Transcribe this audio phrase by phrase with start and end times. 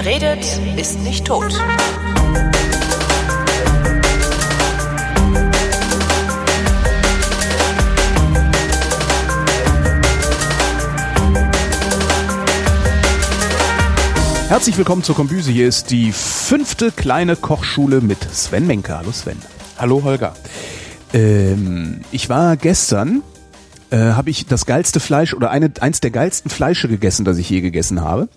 [0.00, 1.52] Wer redet, ist nicht tot.
[14.48, 15.50] Herzlich willkommen zur Kombüse.
[15.50, 18.96] Hier ist die fünfte kleine Kochschule mit Sven Menke.
[18.96, 19.38] Hallo Sven.
[19.78, 20.34] Hallo Holger.
[21.12, 23.24] Ähm, ich war gestern,
[23.90, 27.50] äh, habe ich das geilste Fleisch oder eine, eins der geilsten Fleische gegessen, das ich
[27.50, 28.28] je gegessen habe.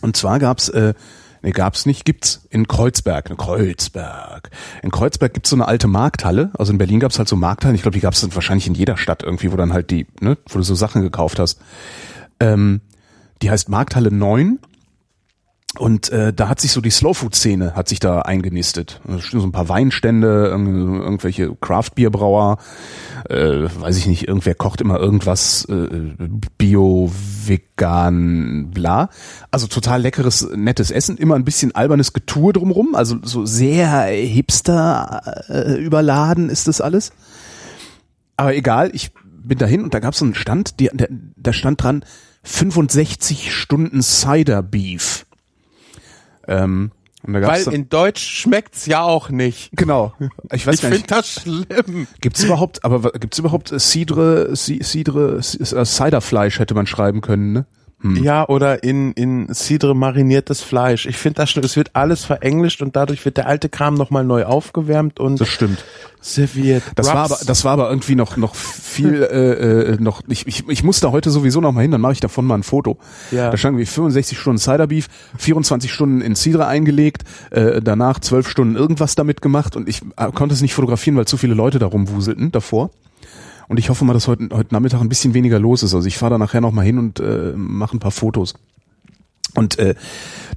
[0.00, 0.94] Und zwar gab's, äh,
[1.42, 4.50] nee, gab's nicht, gibt's in Kreuzberg, in Kreuzberg.
[4.82, 6.50] In Kreuzberg gibt's so eine alte Markthalle.
[6.58, 7.74] Also in Berlin gab's halt so Markthallen.
[7.74, 10.38] Ich glaube, die gab's dann wahrscheinlich in jeder Stadt irgendwie, wo dann halt die, ne,
[10.48, 11.60] wo du so Sachen gekauft hast.
[12.40, 12.80] Ähm,
[13.42, 14.58] die heißt Markthalle 9
[15.78, 19.00] und äh, da hat sich so die Slowfood-Szene hat sich da eingenistet.
[19.30, 22.58] So ein paar Weinstände, irg- irgendwelche Craft-Bierbrauer,
[23.28, 25.88] äh, weiß ich nicht, irgendwer kocht immer irgendwas äh,
[26.58, 27.10] Bio,
[27.46, 29.10] vegan, bla.
[29.52, 35.44] Also total leckeres, nettes Essen, immer ein bisschen albernes Getue drumrum, also so sehr hipster
[35.48, 37.12] äh, überladen ist das alles.
[38.36, 40.90] Aber egal, ich bin dahin und da gab es so einen Stand, die,
[41.36, 42.04] da stand dran
[42.42, 45.26] 65 Stunden Cider Beef.
[46.50, 46.90] Ähm,
[47.22, 49.70] Weil in Deutsch schmeckt's ja auch nicht.
[49.76, 50.12] genau.
[50.52, 51.10] Ich weiß Ich gar finde nicht.
[51.10, 52.06] das schlimm.
[52.20, 57.66] Gibt's überhaupt, aber gibt's überhaupt äh, Cidre, Ci- Cidre, Ciderfleisch hätte man schreiben können, ne?
[58.02, 61.04] Ja, oder in, in Cidre mariniertes Fleisch.
[61.04, 61.64] Ich finde das schlimm.
[61.64, 65.48] Es wird alles verenglischt und dadurch wird der alte Kram nochmal neu aufgewärmt und Das
[65.48, 65.84] stimmt.
[66.22, 66.82] serviert.
[66.94, 70.22] Das war aber, das war aber irgendwie noch noch viel äh, äh, noch.
[70.28, 72.54] Ich, ich, ich muss da heute sowieso noch mal hin, dann mache ich davon mal
[72.54, 72.96] ein Foto.
[73.30, 73.50] Ja.
[73.50, 78.48] Da stand irgendwie 65 Stunden Cider Beef, 24 Stunden in Cidre eingelegt, äh, danach 12
[78.48, 81.78] Stunden irgendwas damit gemacht und ich äh, konnte es nicht fotografieren, weil zu viele Leute
[81.78, 82.90] da rumwuselten davor.
[83.70, 85.94] Und ich hoffe mal, dass heute, heute Nachmittag ein bisschen weniger los ist.
[85.94, 88.54] Also ich fahre da nachher noch mal hin und äh, mache ein paar Fotos.
[89.54, 89.94] Und äh,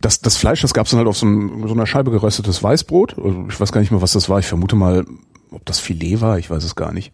[0.02, 3.18] das, das Fleisch, das gab's dann halt auf so, einem, so einer Scheibe geröstetes Weißbrot.
[3.20, 4.40] Also ich weiß gar nicht mehr, was das war.
[4.40, 5.06] Ich vermute mal,
[5.52, 6.40] ob das Filet war.
[6.40, 7.14] Ich weiß es gar nicht.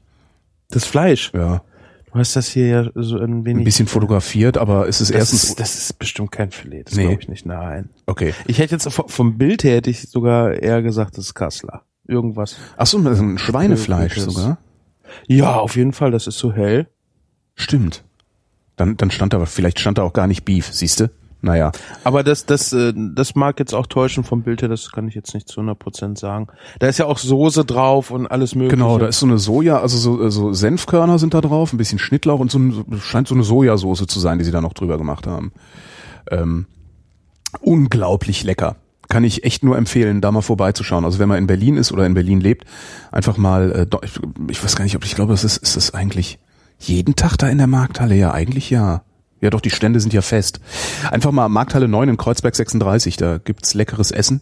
[0.70, 1.32] das Fleisch.
[1.34, 1.64] Ja,
[2.12, 3.62] Du hast das hier ja so ein wenig.
[3.62, 6.86] ein bisschen fotografiert, aber es ist das, erstens ist, das ist bestimmt kein Filet.
[6.86, 7.04] Das Nee.
[7.08, 7.46] glaube ich nicht.
[7.46, 7.90] Nein.
[8.08, 8.34] okay.
[8.48, 11.84] Ich hätte jetzt vom- Bild her hätte ich sogar eher gesagt, das ist Kassler.
[12.08, 12.56] Irgendwas.
[12.78, 14.58] Ach so, ein Schweinefleisch sogar.
[15.28, 16.12] Ja, auf jeden Fall.
[16.12, 16.88] Das ist so hell.
[17.56, 18.04] Stimmt.
[18.76, 21.12] Dann, dann stand da, vielleicht stand da auch gar nicht Beef, siehste?
[21.42, 21.72] Naja.
[22.04, 25.16] Aber das, das, äh, das mag jetzt auch täuschen vom Bild her, das kann ich
[25.16, 26.48] jetzt nicht zu 100 Prozent sagen.
[26.80, 28.76] Da ist ja auch Soße drauf und alles mögliche.
[28.76, 31.98] Genau, da ist so eine Soja, also so, so Senfkörner sind da drauf, ein bisschen
[32.00, 34.74] Schnittlauch und so, ein- so scheint so eine Sojasauce zu sein, die sie da noch
[34.74, 35.54] drüber gemacht haben.
[36.30, 36.66] Ähm,
[37.62, 38.76] unglaublich lecker.
[39.10, 41.04] Kann ich echt nur empfehlen, da mal vorbeizuschauen.
[41.04, 42.66] Also wenn man in Berlin ist oder in Berlin lebt,
[43.12, 44.08] einfach mal, äh,
[44.50, 46.40] ich weiß gar nicht, ob ich glaube, das ist, ist das eigentlich
[46.78, 48.16] jeden Tag da in der Markthalle?
[48.16, 49.04] Ja, eigentlich ja.
[49.42, 50.60] Ja doch, die Stände sind ja fest.
[51.10, 54.42] Einfach mal Markthalle 9 in Kreuzberg 36, da gibt's leckeres Essen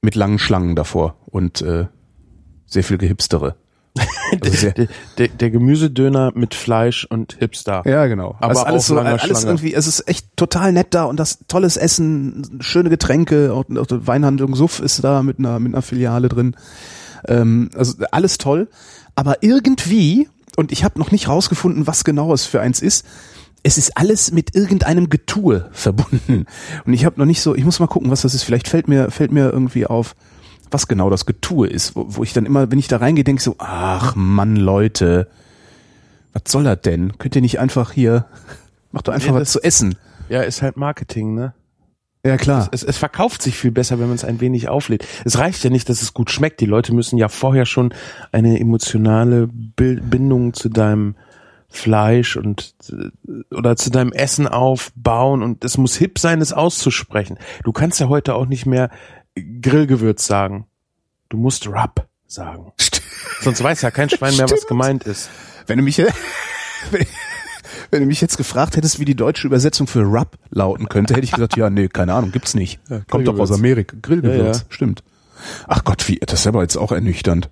[0.00, 1.86] mit langen Schlangen davor und äh,
[2.66, 3.56] sehr viel gehipstere.
[4.30, 7.82] Also sehr, der, der, der Gemüsedöner mit Fleisch und Hipster.
[7.86, 8.36] ja, genau.
[8.40, 9.46] Aber also alles so, alles Schlange.
[9.46, 13.86] irgendwie, es ist echt total nett da und das tolles Essen, schöne Getränke, auch, auch
[13.88, 16.56] Weinhandlung Suff ist da mit einer, mit einer Filiale drin.
[17.26, 18.68] Ähm, also alles toll.
[19.14, 23.06] Aber irgendwie, und ich habe noch nicht rausgefunden, was genau es für eins ist,
[23.62, 26.46] es ist alles mit irgendeinem Getue verbunden.
[26.86, 28.44] Und ich habe noch nicht so, ich muss mal gucken, was das ist.
[28.44, 30.14] Vielleicht fällt mir, fällt mir irgendwie auf,
[30.70, 33.40] was genau das Getue ist, wo, wo ich dann immer, wenn ich da reingehe, denke
[33.40, 35.28] ich so, ach Mann, Leute,
[36.32, 37.18] was soll das denn?
[37.18, 38.26] Könnt ihr nicht einfach hier,
[38.92, 39.96] macht doch einfach Nee, was zu essen.
[40.28, 41.54] Ja, ist halt Marketing, ne?
[42.24, 42.68] Ja, klar.
[42.72, 45.06] Es, es verkauft sich viel besser, wenn man es ein wenig auflädt.
[45.24, 46.60] Es reicht ja nicht, dass es gut schmeckt.
[46.60, 47.94] Die Leute müssen ja vorher schon
[48.32, 51.14] eine emotionale Bindung zu deinem
[51.70, 57.38] Fleisch und äh, oder zu deinem Essen aufbauen und es muss hip sein, es auszusprechen.
[57.62, 58.90] Du kannst ja heute auch nicht mehr
[59.42, 60.66] Grillgewürz sagen.
[61.28, 62.72] Du musst Rub sagen.
[63.40, 64.68] Sonst weiß ja kein Schwein mehr, was Stimmt.
[64.68, 65.30] gemeint ist.
[65.66, 65.98] Wenn du mich,
[67.90, 71.24] wenn, du mich jetzt gefragt hättest, wie die deutsche Übersetzung für Rub lauten könnte, hätte
[71.24, 72.80] ich gesagt, ja, nee, keine Ahnung, gibt's nicht.
[73.10, 73.52] Kommt doch aus.
[73.52, 73.96] Amerika.
[74.00, 74.66] Grillgewürz, Ja, ja.
[74.70, 75.02] stimmt.
[75.66, 77.50] Ach Gott, wie, das ist aber jetzt auch ernüchternd.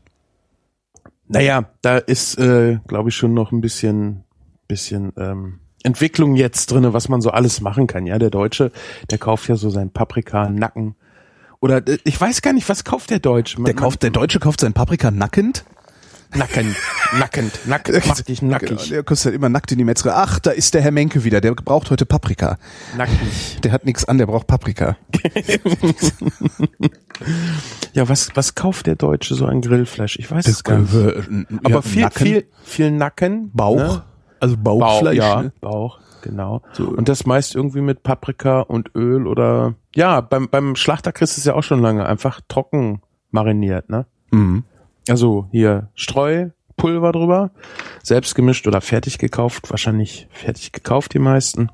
[1.28, 4.24] Naja, da ist, äh, glaube ich, schon noch ein bisschen,
[4.68, 8.06] bisschen ähm, Entwicklung jetzt drinne, was man so alles machen kann.
[8.06, 8.72] Ja, der Deutsche,
[9.10, 10.94] der kauft ja so sein Paprika, Nacken.
[11.66, 13.60] Oder äh, ich weiß gar nicht, was kauft der Deutsche?
[13.60, 15.64] Der kauft, der Deutsche kauft seinen Paprika nackend.
[16.34, 16.76] Nacken,
[17.18, 18.88] nackend, nackend, mach dich nackig.
[18.90, 20.16] der kostet immer nackt in die Metzgerei.
[20.16, 21.40] Ach, da ist der Herr Menke wieder.
[21.40, 22.58] Der braucht heute Paprika.
[22.96, 23.60] Nackig.
[23.62, 24.96] Der hat nichts an, der braucht Paprika.
[27.94, 30.18] Ja, was, was kauft der Deutsche so an Grillfleisch?
[30.18, 30.94] Ich weiß es gar nicht.
[30.94, 31.22] Äh,
[31.64, 33.50] Aber ja, viel, Nacken, viel, viel Nacken.
[33.52, 33.76] Bauch.
[33.76, 34.02] Ne?
[34.38, 35.16] Also Bauch, Bauchfleisch.
[35.16, 35.52] ja, ne?
[35.60, 36.62] Bauch, genau.
[36.78, 41.40] Und das meist irgendwie mit Paprika und Öl oder ja, beim, beim Schlachter kriegst du
[41.40, 44.06] es ja auch schon lange, einfach trocken mariniert, ne?
[44.30, 44.64] Mhm.
[45.08, 47.50] Also hier Streupulver drüber,
[48.02, 51.70] selbst gemischt oder fertig gekauft, wahrscheinlich fertig gekauft die meisten.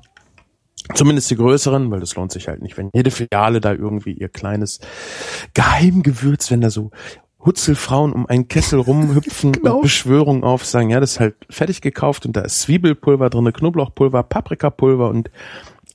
[0.93, 4.27] Zumindest die größeren, weil das lohnt sich halt nicht, wenn jede Filiale da irgendwie ihr
[4.27, 4.79] kleines
[5.53, 6.91] Geheimgewürz, wenn da so
[7.45, 9.77] Hutzelfrauen um einen Kessel rumhüpfen Genau.
[9.77, 14.23] und Beschwörungen aufsagen, ja, das ist halt fertig gekauft und da ist Zwiebelpulver drinne, Knoblauchpulver,
[14.23, 15.29] Paprikapulver und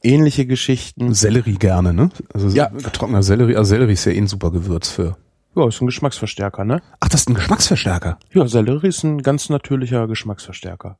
[0.02, 1.14] ähnliche Geschichten.
[1.14, 2.10] Sellerie gerne, ne?
[2.34, 2.68] Also Ja.
[2.68, 5.16] getrockneter Sellerie, also Sellerie ist ja eh ein super Gewürz für.
[5.56, 6.82] Ja, ist ein Geschmacksverstärker, ne?
[7.00, 8.18] Ach, das ist ein Geschmacksverstärker.
[8.32, 10.98] Ja, Sellerie ist ein ganz natürlicher Geschmacksverstärker.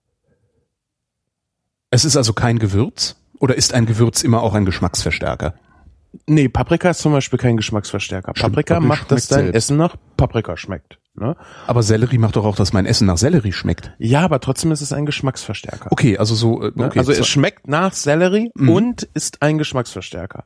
[1.90, 3.16] Es ist also kein Gewürz?
[3.38, 5.54] Oder ist ein Gewürz immer auch ein Geschmacksverstärker?
[6.26, 8.32] Nee, Paprika ist zum Beispiel kein Geschmacksverstärker.
[8.34, 9.56] Stimmt, Paprika Paprika macht, dass dein selbst.
[9.56, 10.99] Essen nach Paprika schmeckt.
[11.14, 11.37] Ne?
[11.66, 13.93] Aber Sellerie macht doch auch, dass mein Essen nach Sellerie schmeckt.
[13.99, 15.90] Ja, aber trotzdem ist es ein Geschmacksverstärker.
[15.90, 16.87] Okay, also so, äh, Ne?
[16.87, 16.99] okay.
[17.00, 20.44] also es schmeckt nach Sellerie und ist ein Geschmacksverstärker.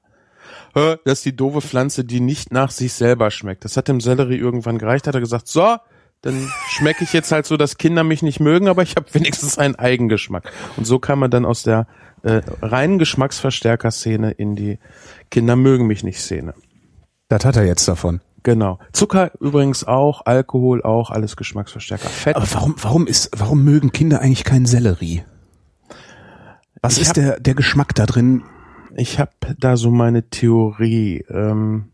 [0.75, 3.65] Das ist die doofe Pflanze, die nicht nach sich selber schmeckt.
[3.65, 5.77] Das hat dem Sellerie irgendwann gereicht, hat er gesagt, so,
[6.23, 9.59] dann schmecke ich jetzt halt so, dass Kinder mich nicht mögen, aber ich habe wenigstens
[9.59, 10.51] einen Eigengeschmack.
[10.77, 11.87] Und so kam man dann aus der
[12.23, 14.79] äh, reinen Geschmacksverstärker-Szene in die
[15.31, 16.55] Kinder mögen mich nicht Szene.
[17.29, 18.21] das hat er jetzt davon.
[18.45, 18.79] Genau.
[18.93, 22.09] Zucker übrigens auch, Alkohol auch, alles Geschmacksverstärker.
[22.09, 22.35] Fett.
[22.37, 25.23] Aber warum, warum ist, warum mögen Kinder eigentlich keinen Sellerie?
[26.83, 28.43] Was Ich ist hab- der, der Geschmack da drin?
[28.97, 31.25] Ich habe da so meine Theorie.
[31.31, 31.93] Ähm,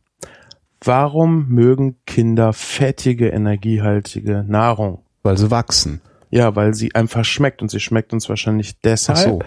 [0.82, 5.02] warum mögen Kinder fettige, energiehaltige Nahrung?
[5.22, 6.00] Weil sie wachsen.
[6.30, 9.38] Ja, weil sie einfach schmeckt und sie schmeckt uns wahrscheinlich deshalb, so.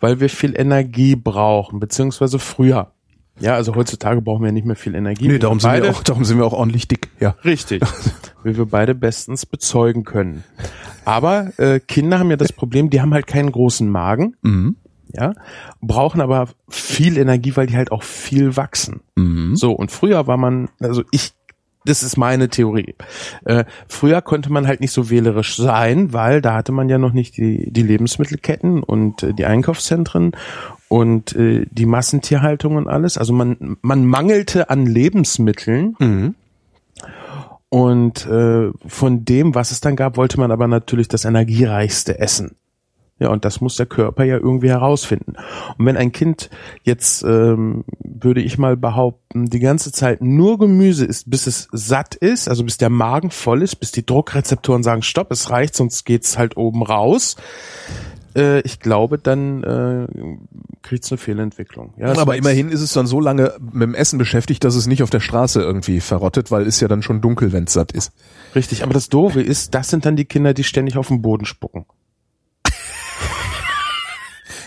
[0.00, 2.92] weil wir viel Energie brauchen, beziehungsweise früher.
[3.40, 5.26] Ja, also heutzutage brauchen wir nicht mehr viel Energie.
[5.28, 7.34] Nee, darum wir sind, wir auch, darum sind wir auch ordentlich dick, ja.
[7.44, 7.82] Richtig.
[8.44, 10.44] wie wir beide bestens bezeugen können.
[11.04, 14.76] Aber äh, Kinder haben ja das Problem, die haben halt keinen großen Magen, Mhm.
[15.12, 15.32] ja,
[15.80, 19.00] brauchen aber viel Energie, weil die halt auch viel wachsen.
[19.16, 19.56] Mhm.
[19.56, 21.32] So, und früher war man, also ich,
[21.84, 22.94] das ist meine Theorie.
[23.44, 27.12] Äh, früher konnte man halt nicht so wählerisch sein, weil da hatte man ja noch
[27.12, 30.32] nicht die, die Lebensmittelketten und äh, die Einkaufszentren
[30.88, 33.18] und äh, die Massentierhaltung und alles.
[33.18, 36.34] Also man, man mangelte an Lebensmitteln Mhm.
[37.68, 42.56] und äh, von dem, was es dann gab, wollte man aber natürlich das energiereichste essen.
[43.22, 45.34] Ja, und das muss der Körper ja irgendwie herausfinden.
[45.78, 46.50] Und wenn ein Kind
[46.82, 52.16] jetzt, ähm, würde ich mal behaupten, die ganze Zeit nur Gemüse isst, bis es satt
[52.16, 56.02] ist, also bis der Magen voll ist, bis die Druckrezeptoren sagen, stopp, es reicht, sonst
[56.02, 57.36] geht's halt oben raus.
[58.34, 60.08] Äh, ich glaube, dann äh,
[60.82, 61.94] kriegt's eine Fehlentwicklung.
[61.98, 65.04] Ja, Aber immerhin ist es dann so lange mit dem Essen beschäftigt, dass es nicht
[65.04, 68.10] auf der Straße irgendwie verrottet, weil es ja dann schon dunkel, wenn es satt ist.
[68.56, 71.44] Richtig, aber das Doofe ist, das sind dann die Kinder, die ständig auf den Boden
[71.44, 71.86] spucken.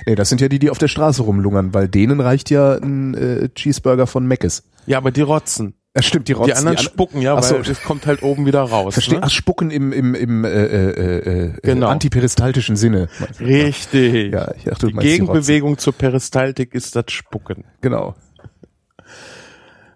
[0.05, 3.13] Nee, das sind ja die, die auf der Straße rumlungern, weil denen reicht ja ein
[3.15, 4.63] äh, Cheeseburger von Meckes.
[4.85, 5.73] Ja, aber die rotzen.
[5.95, 6.47] Ja, stimmt, die rotzen.
[6.51, 7.55] Die anderen an- spucken, ja, Ach so.
[7.55, 8.93] weil das kommt halt oben wieder raus.
[8.95, 9.15] Verstehe.
[9.19, 9.23] Ne?
[9.23, 11.87] Ach, Spucken im, im, im äh, äh, äh, Genau.
[11.87, 13.07] antiperistaltischen Sinne.
[13.39, 14.33] Richtig.
[14.33, 17.63] Ja, ich dachte, du die meinst die Gegenbewegung zur Peristaltik ist das Spucken.
[17.81, 18.15] Genau.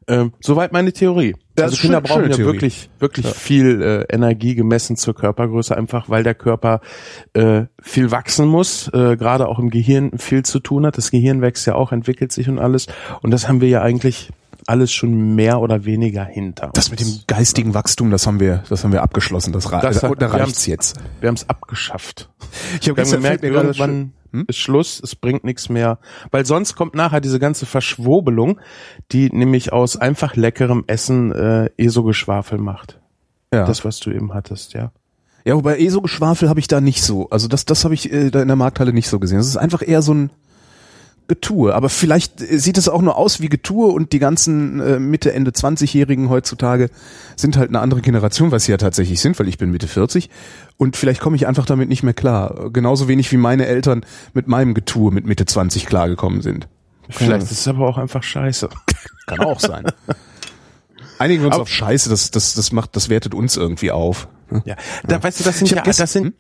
[0.10, 1.36] Ähm, soweit meine Theorie.
[1.56, 2.54] Das also Kinder schön- brauchen ja Theorie.
[2.54, 6.82] wirklich, wirklich viel äh, Energie gemessen zur Körpergröße, einfach weil der Körper
[7.34, 10.98] äh, viel wachsen muss, äh, gerade auch im Gehirn viel zu tun hat.
[10.98, 12.88] Das Gehirn wächst ja auch, entwickelt sich und alles.
[13.22, 14.30] Und das haben wir ja eigentlich
[14.68, 16.70] alles schon mehr oder weniger hinter.
[16.74, 19.52] Das mit dem geistigen Wachstum, das haben wir, das haben wir abgeschlossen.
[19.54, 20.98] Das, Das da, hat- da reicht's jetzt.
[21.22, 22.30] wir haben es abgeschafft.
[22.82, 24.12] Ich habe gemerkt, irgendwann
[24.48, 26.00] ist Schluss, es bringt nichts mehr.
[26.32, 28.60] Weil sonst kommt nachher diese ganze Verschwobelung,
[29.12, 33.00] die nämlich aus einfach leckerem Essen äh, ESO-Geschwafel macht.
[33.54, 33.66] ja.
[33.66, 34.92] Das, was du eben hattest, ja.
[35.46, 37.30] ja, wobei ESO-Geschwafel habe ich da nicht so.
[37.30, 39.38] Also das, das habe ich äh, da in der Markthalle nicht so gesehen.
[39.38, 40.32] Das ist einfach eher so ein
[41.30, 41.74] Getue.
[41.74, 45.32] Aber vielleicht äh, sieht es auch nur aus wie Getue und die ganzen äh, Mitte,
[45.32, 46.90] Ende 20-Jährigen heutzutage
[47.38, 50.30] sind halt eine andere Generation, was sie ja tatsächlich sind, weil ich bin Mitte 40
[50.76, 52.70] und vielleicht komme ich einfach damit nicht mehr klar.
[52.74, 56.68] Genauso wenig wie meine Eltern mit meinem Getue mit Mitte 20 klargekommen sind.
[57.10, 58.68] Vielleicht ist es aber auch einfach scheiße.
[59.28, 59.86] Kann auch sein.
[61.18, 64.28] Einigen wir uns Aber- auf Scheiße, das, das, das macht, das wertet uns irgendwie auf.
[64.66, 66.34] Ja, da, weißt du, das sind ja, das sind,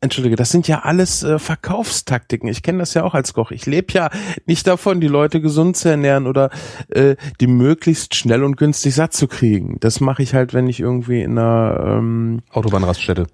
[0.00, 2.48] entschuldige, das sind ja alles äh, Verkaufstaktiken.
[2.48, 3.50] Ich kenne das ja auch als Koch.
[3.50, 4.10] Ich lebe ja
[4.46, 6.50] nicht davon, die Leute gesund zu ernähren oder
[6.88, 9.78] äh, die möglichst schnell und günstig satt zu kriegen.
[9.80, 13.26] Das mache ich halt, wenn ich irgendwie in einer ähm, Autobahnraststätte.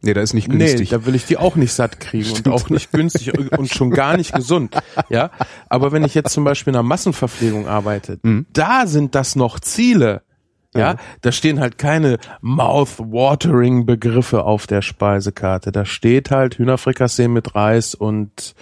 [0.00, 0.90] Nee, da ist nicht Nee, günstig.
[0.90, 4.16] da will ich die auch nicht satt kriegen und auch nicht günstig und schon gar
[4.16, 4.76] nicht gesund.
[5.08, 5.32] Ja,
[5.68, 8.20] aber wenn ich jetzt zum Beispiel in einer Massenverpflegung arbeite,
[8.52, 10.22] da sind das noch Ziele.
[10.74, 15.72] Ja, da stehen halt keine mouth-watering Begriffe auf der Speisekarte.
[15.72, 18.54] Da steht halt Hühnerfrikassee mit Reis und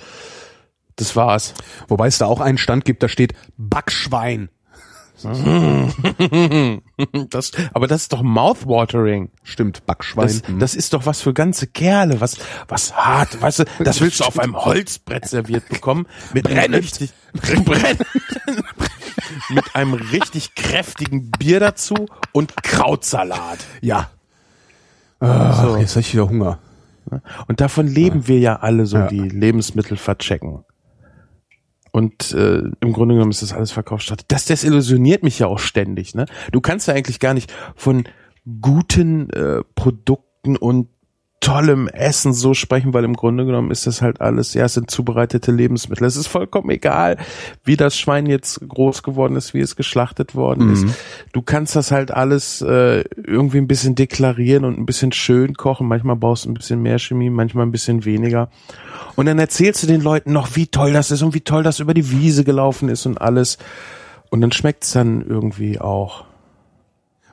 [0.95, 1.53] Das war's.
[1.89, 4.49] Wobei es da auch einen Stand gibt, da steht Backschwein.
[7.31, 9.31] Das, aber das ist doch mouthwatering.
[9.43, 10.27] Stimmt, Backschwein.
[10.27, 12.37] Das, das ist doch was für ganze Kerle, was,
[12.69, 16.75] was hart, weißt du, das willst du auf einem Holzbrett serviert bekommen, mit Brennend.
[16.85, 18.05] richtig, brennend,
[19.49, 21.95] mit einem richtig kräftigen Bier dazu
[22.33, 23.59] und Krautsalat.
[23.81, 24.11] ja.
[25.21, 25.77] Ah, So.
[25.79, 26.59] Jetzt hab ich wieder Hunger.
[27.47, 30.65] Und davon leben wir ja alle so, die Lebensmittel verchecken.
[31.93, 34.27] Und äh, im Grunde genommen ist das alles Verkaufsstrategie.
[34.29, 36.15] Das desillusioniert mich ja auch ständig.
[36.15, 36.27] Ne?
[36.53, 38.05] Du kannst ja eigentlich gar nicht von
[38.61, 40.89] guten äh, Produkten und
[41.47, 44.91] tollem Essen so sprechen, weil im Grunde genommen ist das halt alles, ja, es sind
[44.91, 46.05] zubereitete Lebensmittel.
[46.05, 47.19] Es ist vollkommen egal,
[47.63, 50.85] wie das Schwein jetzt groß geworden ist, wie es geschlachtet worden ist.
[51.33, 55.87] Du kannst das halt alles äh, irgendwie ein bisschen deklarieren und ein bisschen schön kochen.
[55.87, 58.51] Manchmal brauchst du ein bisschen mehr Chemie, manchmal ein bisschen weniger.
[59.15, 61.79] Und dann erzählst du den Leuten noch, wie toll das ist und wie toll das
[61.79, 63.59] über die Wiese gelaufen ist und alles.
[64.31, 66.26] Und dann schmeckt's dann irgendwie auch.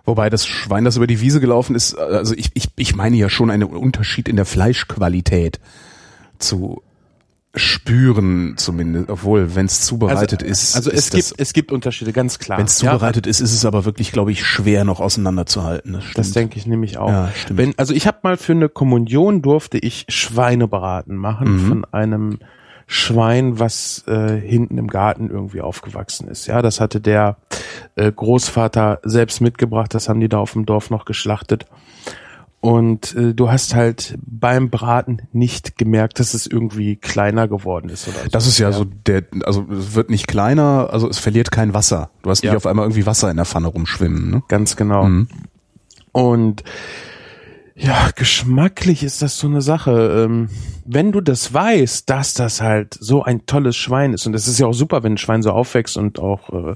[0.05, 3.29] Wobei das Schwein, das über die Wiese gelaufen ist, also ich, ich, ich meine ja
[3.29, 5.59] schon einen Unterschied in der Fleischqualität
[6.39, 6.81] zu
[7.55, 12.11] spüren zumindest, obwohl wenn es zubereitet ist, Also es ist das, gibt, es gibt Unterschiede,
[12.11, 12.57] ganz klar.
[12.57, 15.93] wenn es Ja, zubereitet ist, ist es aber wirklich, glaube ich, schwer noch auseinanderzuhalten.
[15.93, 17.09] Das, Das denke ich nämlich auch.
[17.09, 17.59] Ja, stimmt.
[17.59, 21.67] Wenn, also ich habe mal für eine Kommunion durfte ich Schweinebraten machen Mhm.
[21.67, 22.39] von einem
[22.93, 26.45] Schwein, was äh, hinten im Garten irgendwie aufgewachsen ist.
[26.45, 27.37] Ja, das hatte der
[27.95, 29.95] äh, Großvater selbst mitgebracht.
[29.95, 31.65] Das haben die da auf dem Dorf noch geschlachtet.
[32.61, 38.07] Und äh, du hast halt beim Braten nicht gemerkt, dass es irgendwie kleiner geworden ist
[38.07, 38.29] oder so.
[38.29, 42.11] Das ist ja, so der, also es wird nicht kleiner, also es verliert kein Wasser.
[42.21, 42.57] Du hast nicht Ja.
[42.57, 44.29] auf einmal irgendwie Wasser in der Pfanne rumschwimmen.
[44.29, 44.43] Ne?
[44.47, 45.09] Ganz genau.
[46.11, 46.63] Und
[47.75, 50.25] ja, geschmacklich ist das so eine Sache.
[50.25, 50.49] Ähm,
[50.85, 54.59] wenn du das weißt, dass das halt so ein tolles Schwein ist, und es ist
[54.59, 56.75] ja auch super, wenn ein Schwein so aufwächst und auch äh,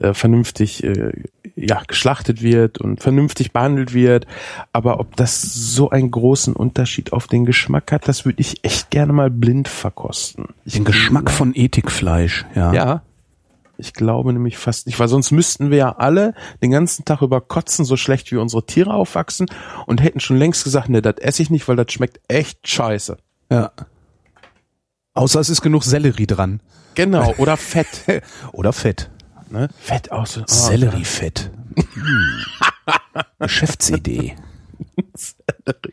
[0.00, 1.12] äh, vernünftig äh,
[1.54, 4.26] ja, geschlachtet wird und vernünftig behandelt wird,
[4.72, 8.90] aber ob das so einen großen Unterschied auf den Geschmack hat, das würde ich echt
[8.90, 10.46] gerne mal blind verkosten.
[10.64, 12.72] Den Geschmack von Ethikfleisch, ja.
[12.72, 13.02] ja.
[13.78, 17.40] Ich glaube nämlich fast nicht, weil sonst müssten wir ja alle den ganzen Tag über
[17.40, 19.46] kotzen, so schlecht wie unsere Tiere aufwachsen
[19.86, 23.16] und hätten schon längst gesagt, ne, das esse ich nicht, weil das schmeckt echt scheiße.
[23.50, 23.72] ja.
[25.14, 26.60] Außer es ist genug Sellerie dran.
[26.94, 28.04] Genau, oder Fett.
[28.52, 29.10] Oder Fett.
[29.50, 29.68] Ne?
[29.78, 30.38] Fett aus.
[30.38, 31.50] Oh, Selleriefett.
[31.76, 32.44] Hm.
[33.38, 34.36] Geschäftsidee.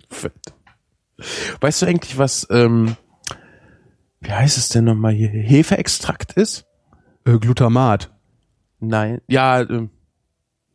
[0.10, 0.54] Fett.
[1.60, 2.96] Weißt du eigentlich, was, ähm,
[4.22, 6.66] wie heißt es denn nochmal hier, Hefeextrakt ist?
[7.26, 8.12] Äh, Glutamat.
[8.80, 9.22] Nein.
[9.28, 9.90] Ja, ähm,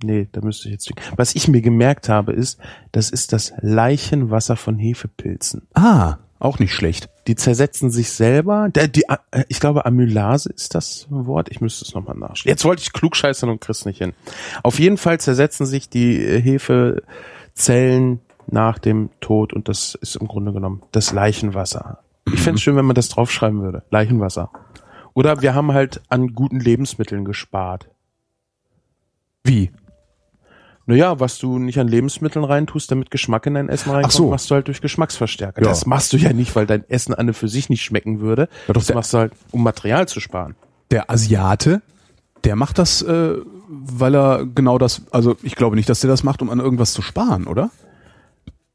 [0.03, 0.91] nee, da müsste ich jetzt.
[1.17, 2.59] Was ich mir gemerkt habe, ist,
[2.93, 5.63] das ist das Leichenwasser von Hefepilzen.
[5.75, 7.09] Ah, auch nicht schlecht.
[7.27, 8.69] Die zersetzen sich selber.
[8.69, 11.49] Der, die, äh, ich glaube, Amylase ist das Wort.
[11.51, 12.51] Ich müsste es nochmal nachschauen.
[12.51, 14.13] Jetzt wollte ich klugscheißern und krieg's nicht hin.
[14.63, 20.29] Auf jeden Fall zersetzen sich die äh, Hefezellen nach dem Tod und das ist im
[20.29, 22.01] Grunde genommen das Leichenwasser.
[22.31, 23.83] Ich fänd's schön, wenn man das draufschreiben würde.
[23.91, 24.51] Leichenwasser.
[25.15, 27.89] Oder wir haben halt an guten Lebensmitteln gespart.
[29.45, 29.71] Wie?
[30.87, 34.29] Naja, was du nicht an Lebensmitteln reintust, damit Geschmack in dein Essen reinkommt, so.
[34.29, 35.63] machst du halt durch Geschmacksverstärker.
[35.63, 35.69] Ja.
[35.69, 38.49] Das machst du ja nicht, weil dein Essen an und für sich nicht schmecken würde.
[38.67, 40.57] Ja, doch, das machst du halt, um Material zu sparen.
[40.91, 41.81] Der Asiate,
[42.45, 43.37] der macht das, äh,
[43.69, 46.93] weil er genau das, also ich glaube nicht, dass der das macht, um an irgendwas
[46.93, 47.71] zu sparen, oder?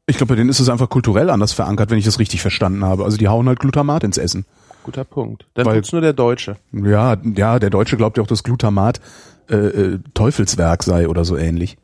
[0.06, 2.84] Ich glaube, bei denen ist es einfach kulturell anders verankert, wenn ich das richtig verstanden
[2.84, 3.04] habe.
[3.04, 4.44] Also die hauen halt Glutamat ins Essen.
[4.82, 5.46] Guter Punkt.
[5.54, 6.56] Dann Weil- tut's nur der Deutsche.
[6.72, 9.00] Ja, ja, der Deutsche glaubt ja auch, dass Glutamat
[9.48, 11.76] äh, äh, Teufelswerk sei oder so ähnlich.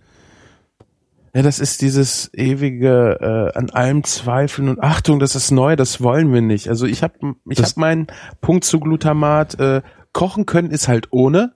[1.34, 3.18] Ja, das ist dieses ewige
[3.52, 6.68] äh, an allem Zweifeln und Achtung, das ist neu, das wollen wir nicht.
[6.68, 7.14] Also ich habe
[7.50, 8.06] ich Das- hab meinen
[8.40, 9.58] Punkt zu Glutamat.
[9.60, 11.52] Äh, kochen können ist halt ohne,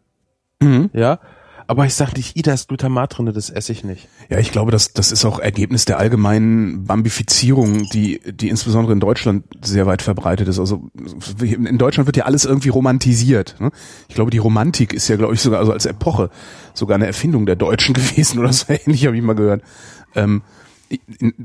[0.60, 0.90] Mhm.
[0.92, 1.18] ja.
[1.70, 4.08] Aber ich sag nicht, i, da ist Glutamat drinne, das esse ich nicht.
[4.28, 8.98] Ja, ich glaube, das, das ist auch Ergebnis der allgemeinen Bambifizierung, die, die insbesondere in
[8.98, 10.58] Deutschland sehr weit verbreitet ist.
[10.58, 10.90] Also
[11.40, 13.54] in Deutschland wird ja alles irgendwie romantisiert.
[13.60, 13.70] Ne?
[14.08, 16.30] Ich glaube, die Romantik ist ja, glaube ich, sogar also als Epoche
[16.74, 19.62] sogar eine Erfindung der Deutschen gewesen oder so ähnlich, habe ich mal gehört.
[20.16, 20.42] Ähm,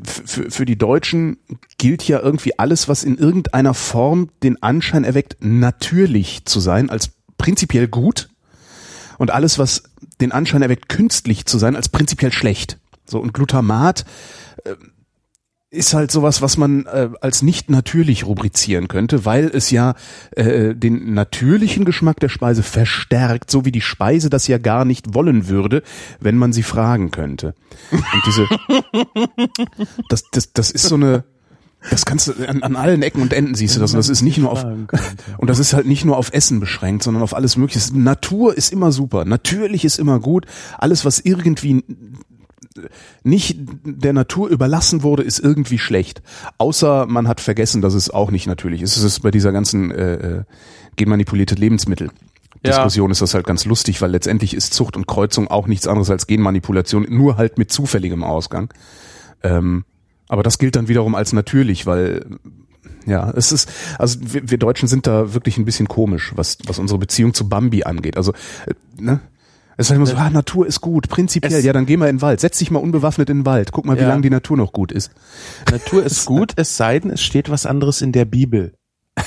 [0.04, 1.38] für, für die Deutschen
[1.78, 7.12] gilt ja irgendwie alles, was in irgendeiner Form den Anschein erweckt, natürlich zu sein, als
[7.38, 8.30] prinzipiell gut
[9.18, 9.84] und alles, was
[10.22, 12.80] den Anschein erweckt, künstlich zu sein, als prinzipiell schlecht.
[13.06, 14.06] So und Glutamat
[14.64, 14.76] äh,
[15.76, 19.96] ist halt sowas, was man äh, als nicht natürlich rubrizieren könnte, weil es ja
[20.32, 25.14] äh, den natürlichen Geschmack der Speise verstärkt, so wie die Speise das ja gar nicht
[25.14, 25.84] wollen würde,
[26.20, 27.56] wenn man sie fragen könnte.
[27.92, 28.48] Und diese,
[30.10, 31.26] das, das, das ist so eine,
[31.90, 33.92] Das kannst du an, an allen Ecken und Enden siehst du das.
[33.92, 37.04] Und das ist nicht nur auf und das ist halt nicht nur auf Essen beschränkt,
[37.04, 37.80] sondern auf alles Mögliche.
[37.98, 39.26] Natur ist immer super.
[39.26, 40.46] Natürlich ist immer gut.
[40.78, 41.84] Alles, was irgendwie
[43.24, 46.22] nicht der Natur überlassen wurde, ist irgendwie schlecht.
[46.58, 48.98] Außer man hat vergessen, dass es auch nicht natürlich ist.
[48.98, 50.44] Es ist bei dieser ganzen äh, äh,
[50.96, 52.10] genmanipulierte Lebensmittel.
[52.66, 56.10] Diskussion ist das halt ganz lustig, weil letztendlich ist Zucht und Kreuzung auch nichts anderes
[56.10, 58.74] als Genmanipulation, nur halt mit zufälligem Ausgang.
[59.44, 59.86] Ähm,
[60.28, 62.26] aber das gilt dann wiederum als natürlich, weil
[63.06, 66.80] ja, es ist, also wir, wir Deutschen sind da wirklich ein bisschen komisch, was, was
[66.80, 68.18] unsere Beziehung zu Bambi angeht.
[68.18, 68.32] Also,
[68.66, 69.20] äh, ne?
[69.78, 72.08] Es ist halt immer so, ah, Natur ist gut, prinzipiell, Es- ja, dann geh mal
[72.10, 74.08] in den Wald, setz dich mal unbewaffnet in den Wald, guck mal, wie Ja.
[74.08, 75.12] lange die Natur noch gut ist.
[75.70, 78.74] Natur ist gut, es sei denn, es steht was anderes in der Bibel.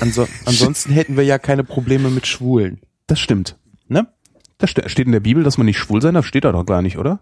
[0.00, 2.80] Anso ansonsten hätten wir ja keine Probleme mit Schwulen.
[3.06, 3.56] Das stimmt.
[3.88, 4.06] Ne?
[4.58, 6.64] Das ste- steht in der Bibel, dass man nicht schwul sein darf, steht da doch
[6.66, 7.20] gar nicht, oder?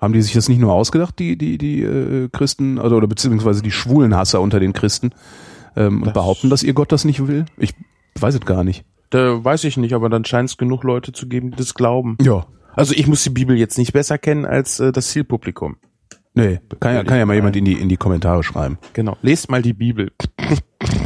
[0.00, 3.62] Haben die sich das nicht nur ausgedacht, die, die, die äh, Christen, also, oder beziehungsweise
[3.62, 5.10] die schwulen Hasser unter den Christen,
[5.76, 7.46] ähm, und behaupten, dass ihr Gott das nicht will?
[7.56, 7.74] Ich
[8.18, 8.84] weiß es gar nicht.
[9.10, 12.16] Da weiß ich nicht, aber dann scheint es genug Leute zu geben, die das glauben.
[12.20, 12.46] Ja.
[12.74, 15.76] Also ich muss die Bibel jetzt nicht besser kennen als äh, das Zielpublikum.
[16.34, 18.78] Nee, kann ja, kann ja mal jemand in die, in die Kommentare schreiben.
[18.92, 19.16] Genau.
[19.22, 20.12] Lest mal die Bibel.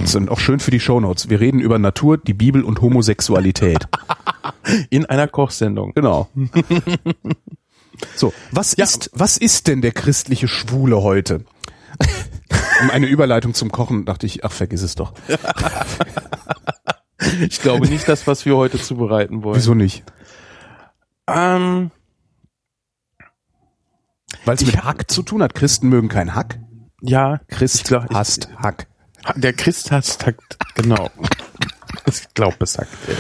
[0.03, 1.31] Das sind auch schön für die Shownotes.
[1.31, 3.89] Wir reden über Natur, die Bibel und Homosexualität.
[4.91, 5.93] In einer Kochsendung.
[5.95, 6.29] Genau.
[8.17, 8.85] So, was Ja.
[8.85, 11.45] ist, was ist denn der christliche Schwule heute?
[12.83, 15.13] Um eine Überleitung zum Kochen dachte ich, ach, vergiss es doch.
[17.41, 19.55] Ich glaube nicht das, was wir heute zubereiten wollen.
[19.57, 20.03] Wieso nicht?
[21.29, 21.93] Ähm,
[24.45, 25.55] Weil es mit Hack zu tun hat.
[25.55, 26.59] Christen mögen kein Hack.
[27.01, 28.89] ja, Christ ich glaub, ich- hasst Hack.
[29.37, 31.09] Der Christ hasst Takt, genau.
[32.07, 33.15] Ich glaube, es sagt er.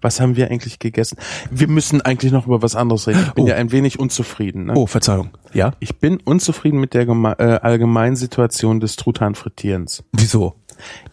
[0.00, 1.18] Was haben wir eigentlich gegessen?
[1.50, 3.24] Wir müssen eigentlich noch über was anderes reden.
[3.26, 3.48] Ich bin Oh.
[3.48, 4.64] ja ein wenig unzufrieden.
[4.66, 4.72] Ne?
[4.74, 5.30] Oh, Verzeihung.
[5.52, 5.72] Ja?
[5.80, 10.04] Ich bin unzufrieden mit der äh, allgemeinen Situation des Truthahn-Frittierens.
[10.12, 10.54] Wieso?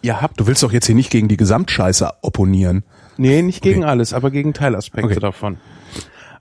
[0.01, 2.83] Ihr habt, Du willst doch jetzt hier nicht gegen die Gesamtscheiße opponieren.
[3.17, 3.89] nee, nicht gegen Okay.
[3.91, 5.19] alles, aber gegen Teilaspekte Okay.
[5.19, 5.57] davon.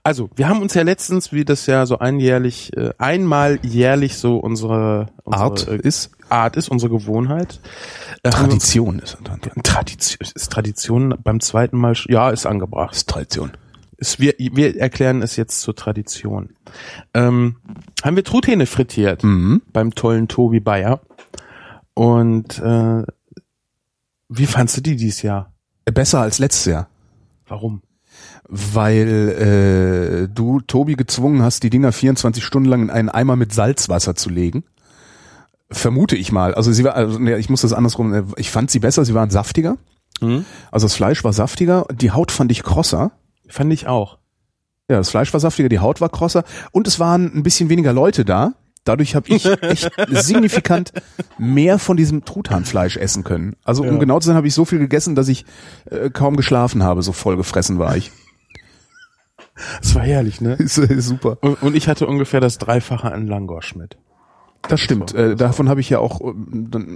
[0.01, 4.37] Also, wir haben uns ja letztens, wie das ja so einjährlich, äh, einmal jährlich so
[4.37, 7.59] unsere, unsere Art äh, ist Art ist, unsere Gewohnheit.
[8.23, 9.17] Äh, uns- Tradition ist.
[9.63, 12.95] Tradition, ist Tradition beim zweiten Mal, ja, ist angebracht.
[12.95, 13.51] ist Tradition.
[13.97, 16.49] Es, wir, wir erklären es jetzt zur Tradition.
[17.13, 17.57] Ähm,
[18.03, 19.61] haben wir Truthähne frittiert Mhm.
[19.73, 21.01] beim tollen Tobi Bayer.
[21.93, 23.03] Und äh,
[24.29, 25.53] wie fandst du die dieses Jahr?
[25.85, 26.87] Besser als letztes Jahr.
[27.47, 27.81] Warum?
[28.47, 33.53] Weil äh, du Tobi gezwungen hast, die Dinger 24 Stunden lang in einen Eimer mit
[33.53, 34.63] Salzwasser zu legen.
[35.71, 36.55] Vermute ich mal.
[36.55, 38.13] Also sie war, also, nee, ich muss das andersrum.
[38.13, 39.77] äh, Ich fand sie besser, sie waren saftiger.
[40.19, 40.45] Hm?
[40.71, 43.11] Also das Fleisch war saftiger, die Haut fand ich krosser.
[43.47, 44.17] Fand ich auch.
[44.89, 47.93] Ja, das Fleisch war saftiger, die Haut war krosser und es waren ein bisschen weniger
[47.93, 48.53] Leute da.
[48.85, 50.91] Dadurch habe ich echt signifikant
[51.37, 53.55] mehr von diesem Truthahnfleisch essen können.
[53.63, 53.97] Also um Ja.
[53.99, 55.45] genau zu sein, habe ich so viel gegessen, dass ich
[55.91, 57.03] äh, kaum geschlafen habe.
[57.03, 58.11] So voll gefressen war ich.
[59.81, 60.53] Das war herrlich, ne?
[60.59, 61.37] ist, äh, super.
[61.41, 63.97] Und und ich hatte ungefähr das Dreifache an Langosch mit.
[64.67, 65.13] Das stimmt.
[65.13, 66.33] Äh, davon habe ich ja auch, äh,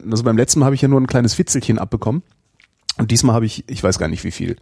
[0.10, 2.23] also beim letzten Mal habe ich ja nur ein kleines Witzelchen abbekommen.
[2.97, 4.58] Und diesmal habe ich, ich weiß gar nicht wie viel.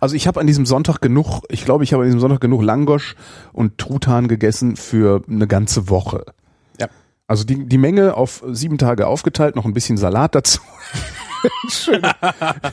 [0.00, 2.62] Also ich habe an diesem Sonntag genug, ich glaube, ich habe an diesem Sonntag genug
[2.62, 3.16] Langosch
[3.52, 6.26] und Truthahn gegessen für eine ganze Woche.
[6.78, 6.88] Ja.
[7.26, 10.60] Also die, die Menge auf sieben Tage aufgeteilt, noch ein bisschen Salat dazu.
[11.68, 12.02] schön,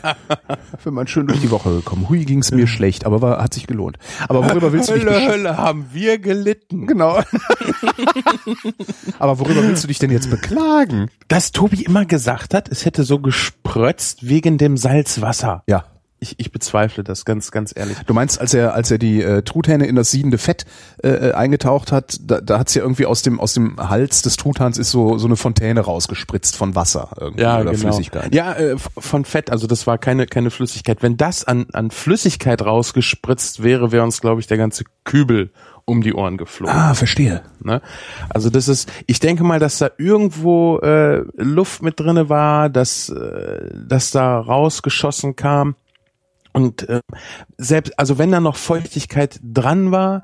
[0.84, 2.10] wenn man schön durch die Woche gekommen.
[2.10, 3.98] Hui, ging's mir schlecht, aber war, hat sich gelohnt.
[4.28, 6.88] Aber worüber willst du dich Hölle, Hölle, haben wir gelitten.
[6.88, 7.22] Genau.
[9.20, 11.10] aber worüber willst du dich denn jetzt beklagen?
[11.28, 15.64] Dass Tobi immer gesagt hat, es hätte so gesprötzt wegen dem Salzwasser.
[15.68, 15.86] Ja.
[16.22, 17.98] Ich, ich bezweifle das ganz, ganz ehrlich.
[18.06, 20.66] Du meinst, als er, als er die äh, Truthähne in das siedende Fett
[21.02, 24.36] äh, äh, eingetaucht hat, da, da hat's ja irgendwie aus dem aus dem Hals des
[24.36, 28.36] Truthahns ist so so eine Fontäne rausgespritzt von Wasser irgendwie, oder Flüssigkeit.
[28.36, 31.02] Ja, äh, von Fett, also das war keine keine Flüssigkeit.
[31.02, 35.52] Wenn das an an Flüssigkeit rausgespritzt wäre, wäre uns glaube ich der ganze Kübel
[35.86, 36.76] um die Ohren geflogen.
[36.76, 37.42] Ah, verstehe.
[37.62, 37.82] Ne?
[38.30, 43.10] Also das ist, ich denke mal, dass da irgendwo äh, Luft mit drinne war, dass
[43.10, 45.76] äh, dass da rausgeschossen kam
[46.60, 47.00] und äh,
[47.58, 50.24] selbst, also wenn da noch Feuchtigkeit dran war,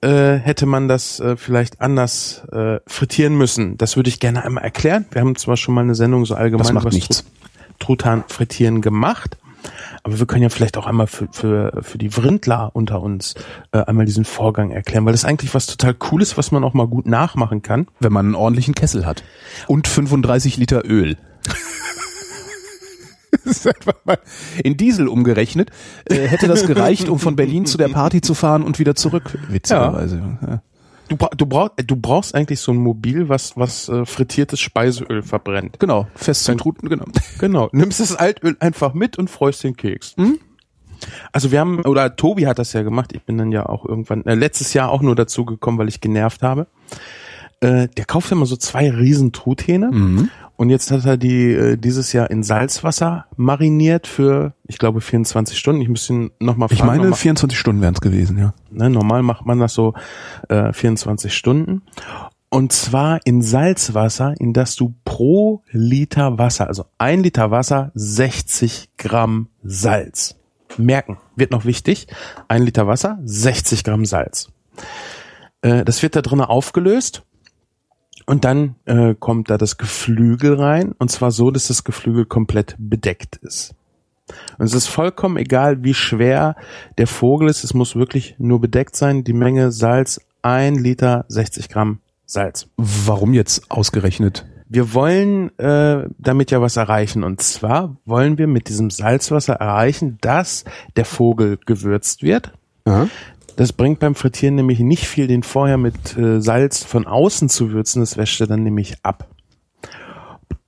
[0.00, 3.78] äh, hätte man das äh, vielleicht anders äh, frittieren müssen.
[3.78, 5.06] Das würde ich gerne einmal erklären.
[5.12, 7.24] Wir haben zwar schon mal eine Sendung so allgemein Das macht nichts.
[7.78, 9.38] Truthahn frittieren gemacht.
[10.02, 13.36] Aber wir können ja vielleicht auch einmal für, für, für die Vrindler unter uns
[13.70, 16.88] äh, einmal diesen Vorgang erklären, weil das eigentlich was total Cooles, was man auch mal
[16.88, 17.86] gut nachmachen kann.
[18.00, 19.22] Wenn man einen ordentlichen Kessel hat.
[19.68, 21.16] Und 35 Liter Öl.
[23.52, 24.18] Das ist einfach mal
[24.62, 25.70] In Diesel umgerechnet
[26.04, 29.38] äh, hätte das gereicht, um von Berlin zu der Party zu fahren und wieder zurück.
[29.48, 30.22] Witzigerweise.
[30.46, 30.62] Ja.
[31.08, 35.22] Du, bra du, brauch, du brauchst eigentlich so ein Mobil, was, was äh, frittiertes Speiseöl
[35.22, 35.78] verbrennt.
[35.78, 37.04] Genau, fest zum Truten, genau.
[37.38, 37.68] Genau.
[37.72, 40.14] Nimmst das Altöl einfach mit und freust den Keks.
[41.32, 44.24] Also wir haben, oder Tobi hat das ja gemacht, ich bin dann ja auch irgendwann,
[44.24, 46.66] äh, letztes Jahr auch nur dazu gekommen, weil ich genervt habe.
[47.60, 49.90] Äh, der kauft immer so zwei riesen Truthähne
[50.62, 55.58] und jetzt hat er die äh, dieses Jahr in Salzwasser mariniert für, ich glaube, 24
[55.58, 55.82] Stunden.
[55.82, 56.80] Ich müsste ihn nochmal fragen.
[56.80, 58.54] Ich meine, nochmal- 24 Stunden wären es gewesen, ja.
[58.70, 59.94] Ne, normal macht man das so
[60.48, 61.82] äh, 24 Stunden.
[62.48, 68.90] Und zwar in Salzwasser, in das du pro Liter Wasser, also ein Liter Wasser, 60
[68.96, 70.36] Gramm Salz.
[70.78, 72.06] Merken, wird noch wichtig.
[72.46, 74.52] Ein Liter Wasser, 60 Gramm Salz.
[75.62, 77.24] Äh, das wird da drinnen aufgelöst.
[78.26, 80.92] Und dann äh, kommt da das Geflügel rein.
[80.98, 83.74] Und zwar so, dass das Geflügel komplett bedeckt ist.
[84.58, 86.56] Und es ist vollkommen egal, wie schwer
[86.98, 87.64] der Vogel ist.
[87.64, 89.24] Es muss wirklich nur bedeckt sein.
[89.24, 92.68] Die Menge Salz, ein Liter 60 Gramm Salz.
[92.76, 94.46] Warum jetzt ausgerechnet?
[94.68, 97.24] Wir wollen äh, damit ja was erreichen.
[97.24, 100.64] Und zwar wollen wir mit diesem Salzwasser erreichen, dass
[100.96, 102.52] der Vogel gewürzt wird.
[102.84, 103.08] Aha.
[103.56, 107.70] Das bringt beim Frittieren nämlich nicht viel, den vorher mit äh, Salz von außen zu
[107.72, 108.00] würzen.
[108.00, 109.28] Das wäscht er dann nämlich ab.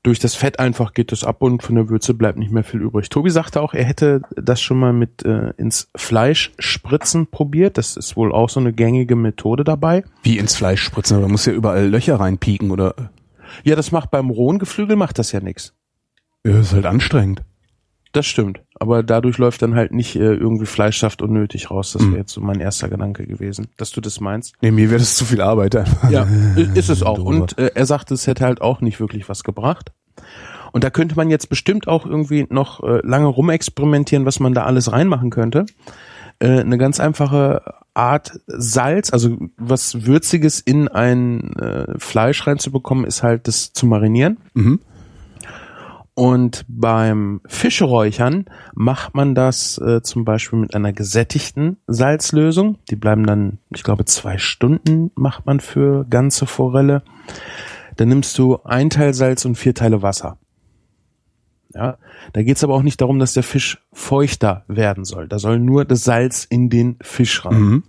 [0.03, 2.83] Durch das Fett einfach geht es ab und von der Würze bleibt nicht mehr viel
[2.83, 3.09] übrig.
[3.09, 7.79] Tobi sagte auch, er hätte das schon mal mit äh, ins Fleisch spritzen probiert.
[7.79, 10.05] Das ist wohl auch so eine gängige Methode dabei.
[10.23, 12.95] Wie ins Fleisch spritzen, aber da muss ja überall Löcher reinpieken oder
[13.63, 15.73] Ja, das macht beim rohen Geflügel macht das ja nichts.
[16.45, 17.43] ja, ist halt anstrengend.
[18.13, 18.61] Das stimmt.
[18.79, 21.93] Aber dadurch läuft dann halt nicht äh, irgendwie Fleischsaft unnötig raus.
[21.93, 24.55] Das wäre jetzt so mein erster Gedanke gewesen, dass du das meinst.
[24.63, 25.75] Nee, mir wäre das zu viel Arbeit.
[26.11, 26.27] Ja,
[26.75, 27.19] ist es auch.
[27.25, 29.93] Und äh, er sagte, es hätte halt auch nicht wirklich was gebracht.
[30.73, 34.65] Und da könnte man jetzt bestimmt auch irgendwie noch äh, lange rumexperimentieren, was man da
[34.65, 35.67] alles reinmachen könnte.
[36.41, 37.63] Äh, eine ganz einfache
[37.95, 44.39] Art Salz, also was Würziges in ein äh, Fleisch reinzubekommen, ist halt das zu marinieren.
[44.55, 44.81] Mhm.
[46.15, 52.79] Und beim Fischräuchern macht man das äh, zum Beispiel mit einer gesättigten Salzlösung.
[52.89, 57.03] Die bleiben dann, ich glaube, zwei Stunden macht man für ganze Forelle.
[57.97, 60.39] Dann nimmst du ein Teil Salz und vier Teile Wasser.
[61.75, 61.99] Ja,
[62.33, 65.27] da geht's aber auch nicht darum, dass der Fisch feuchter werden soll.
[65.27, 67.61] Da soll nur das Salz in den Fisch rein.
[67.61, 67.83] Mhm.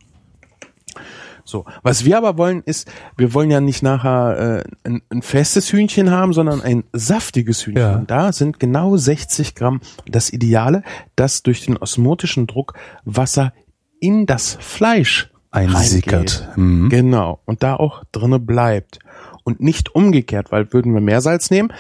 [1.46, 5.72] So, was wir aber wollen ist, wir wollen ja nicht nachher äh, ein, ein festes
[5.72, 7.82] Hühnchen haben, sondern ein saftiges Hühnchen.
[7.82, 8.04] Ja.
[8.06, 10.82] Da sind genau 60 Gramm das Ideale,
[11.16, 12.74] dass durch den osmotischen Druck
[13.06, 13.54] Wasser
[14.00, 16.50] in das Fleisch Einsickert.
[16.58, 16.90] Mhm.
[16.90, 17.40] Genau.
[17.46, 19.00] Und da auch drinne bleibt.
[19.46, 21.72] Und nicht umgekehrt, weil würden wir mehr Salz nehmen,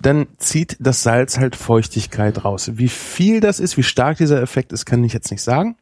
[0.00, 2.72] dann zieht das Salz halt Feuchtigkeit raus.
[2.74, 5.76] Wie viel das ist, wie stark dieser Effekt ist, kann ich jetzt nicht sagen.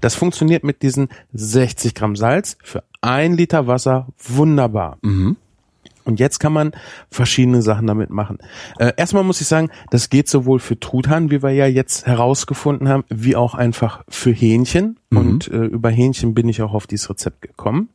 [0.00, 4.98] Das funktioniert mit diesen 60 Gramm Salz für ein Liter Wasser wunderbar.
[6.06, 6.70] Und jetzt kann man
[7.10, 8.38] verschiedene Sachen damit machen.
[8.78, 12.88] Äh, erstmal muss ich sagen, das geht sowohl für Truthahn, wie wir ja jetzt herausgefunden
[12.88, 14.98] haben, wie auch einfach für Hähnchen.
[15.10, 17.88] Und äh, über Hähnchen bin ich auch auf dieses Rezept gekommen.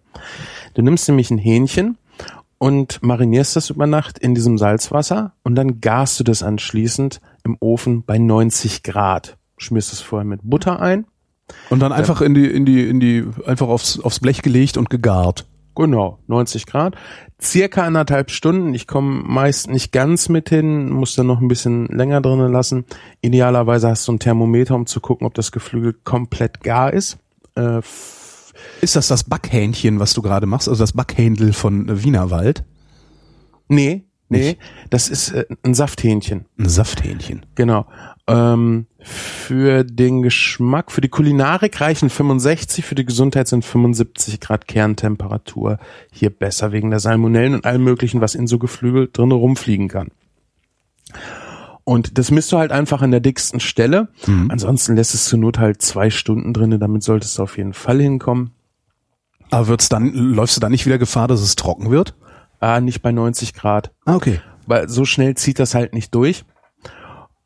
[0.73, 1.97] Du nimmst nämlich ein Hähnchen
[2.61, 7.57] und marinierst das über Nacht in diesem Salzwasser und dann garst du das anschließend im
[7.59, 9.39] Ofen bei 90 Grad.
[9.57, 11.07] Schmierst es vorher mit Butter ein.
[11.71, 14.91] Und dann einfach in die, in die, in die, einfach aufs, aufs Blech gelegt und
[14.91, 15.47] gegart.
[15.75, 16.95] Genau, 90 Grad.
[17.41, 18.75] Circa anderthalb Stunden.
[18.75, 22.85] Ich komme meist nicht ganz mit hin, muss dann noch ein bisschen länger drinnen lassen.
[23.21, 27.17] Idealerweise hast du ein Thermometer, um zu gucken, ob das Geflügel komplett gar ist.
[27.55, 27.81] Äh,
[28.81, 30.67] Ist das das Backhähnchen, was du gerade machst?
[30.67, 32.63] Also das Backhändel von äh, Wienerwald?
[33.67, 34.59] nee, nee, Nicht?
[34.89, 36.45] das ist äh, ein Safthähnchen.
[36.57, 37.45] Ein Safthähnchen.
[37.55, 37.85] Genau.
[38.27, 44.67] Ähm, für den Geschmack, für die Kulinarik reichen 65, für die Gesundheit sind 75 Grad
[44.67, 45.79] Kerntemperatur
[46.11, 50.09] hier besser wegen der Salmonellen und allem möglichen, was in so Geflügel drin rumfliegen kann.
[51.83, 54.09] Und das misst du halt einfach an der dicksten Stelle.
[54.49, 57.99] Ansonsten lässt es zur Not halt zwei Stunden drinne, damit solltest du auf jeden Fall
[57.99, 58.51] hinkommen.
[59.51, 62.15] Aber wird's dann, läufst du dann nicht wieder Gefahr, dass es trocken wird?
[62.59, 63.91] Ah, nicht bei 90 Grad.
[64.05, 64.39] Ah, okay.
[64.65, 66.45] weil so schnell zieht das halt nicht durch.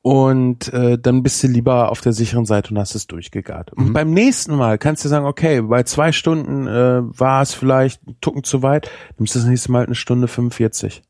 [0.02, 3.74] Und äh, dann bist du lieber auf der sicheren Seite und hast es durchgegart.
[3.74, 8.06] Und beim nächsten Mal kannst du sagen, okay, bei zwei Stunden äh, war es vielleicht
[8.06, 8.88] ein Tucken zu weit,
[9.18, 11.02] nimmst du das nächste Mal halt eine Stunde 45.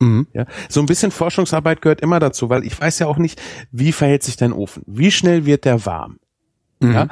[0.00, 0.26] Mhm.
[0.34, 3.40] Ja, so ein bisschen Forschungsarbeit gehört immer dazu, weil ich weiß ja auch nicht,
[3.72, 6.18] wie verhält sich dein Ofen, wie schnell wird der warm.
[6.82, 7.08] Ja,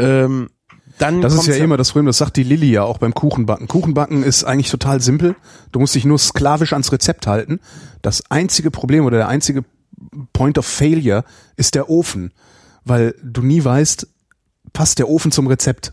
[0.00, 0.50] ähm,
[0.98, 1.22] dann Mhm.
[1.22, 3.68] Das ist kommt's ja immer das Problem, das sagt die Lilly ja auch beim Kuchenbacken.
[3.68, 5.36] Kuchenbacken ist eigentlich total simpel.
[5.72, 7.60] Du musst dich nur sklavisch ans Rezept halten.
[8.02, 9.64] Das einzige Problem oder der einzige
[10.32, 11.24] Point of Failure
[11.56, 12.32] ist der Ofen,
[12.84, 14.06] weil du nie weißt,
[14.72, 15.92] passt der Ofen zum Rezept.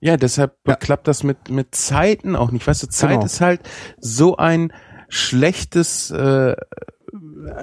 [0.00, 0.74] Ja, deshalb Ja.
[0.76, 2.66] klappt das mit, mit Zeiten auch nicht.
[2.66, 3.24] Weißt du, Zeit Genau.
[3.24, 3.60] ist halt
[4.00, 4.72] so ein
[5.08, 6.56] schlechtes, äh,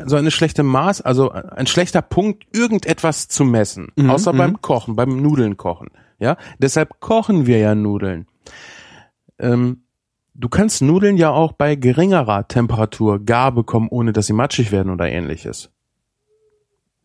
[0.05, 3.89] so eine schlechte Maß, also ein schlechter Punkt, irgendetwas zu messen.
[3.95, 5.89] Mhm, Außer beim Kochen, beim Nudeln kochen.
[6.19, 8.27] Ja, deshalb kochen wir ja Nudeln.
[9.39, 9.83] Ähm,
[10.33, 14.91] du kannst Nudeln ja auch bei geringerer Temperatur gar bekommen, ohne dass sie matschig werden
[14.91, 15.69] oder ähnliches.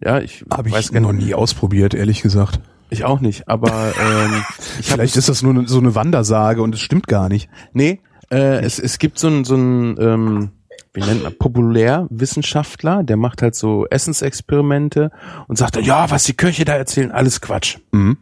[0.02, 2.60] Ja, ich Habe ich weiß gar noch nie ausprobiert, ehrlich gesagt.
[2.90, 4.44] Ich auch nicht, aber ähm,
[4.82, 7.48] Vielleicht ist das nur so eine Wandersage und es stimmt gar nicht.
[7.72, 8.00] Nee,
[8.30, 10.50] äh, es, es gibt so einen so einen, ähm,
[10.92, 15.10] wie nennt man, Populärwissenschaftler, der macht halt so Essensexperimente
[15.48, 17.78] und sagt, ja, was die Köche da erzählen, alles Quatsch.
[17.92, 18.18] Mhm.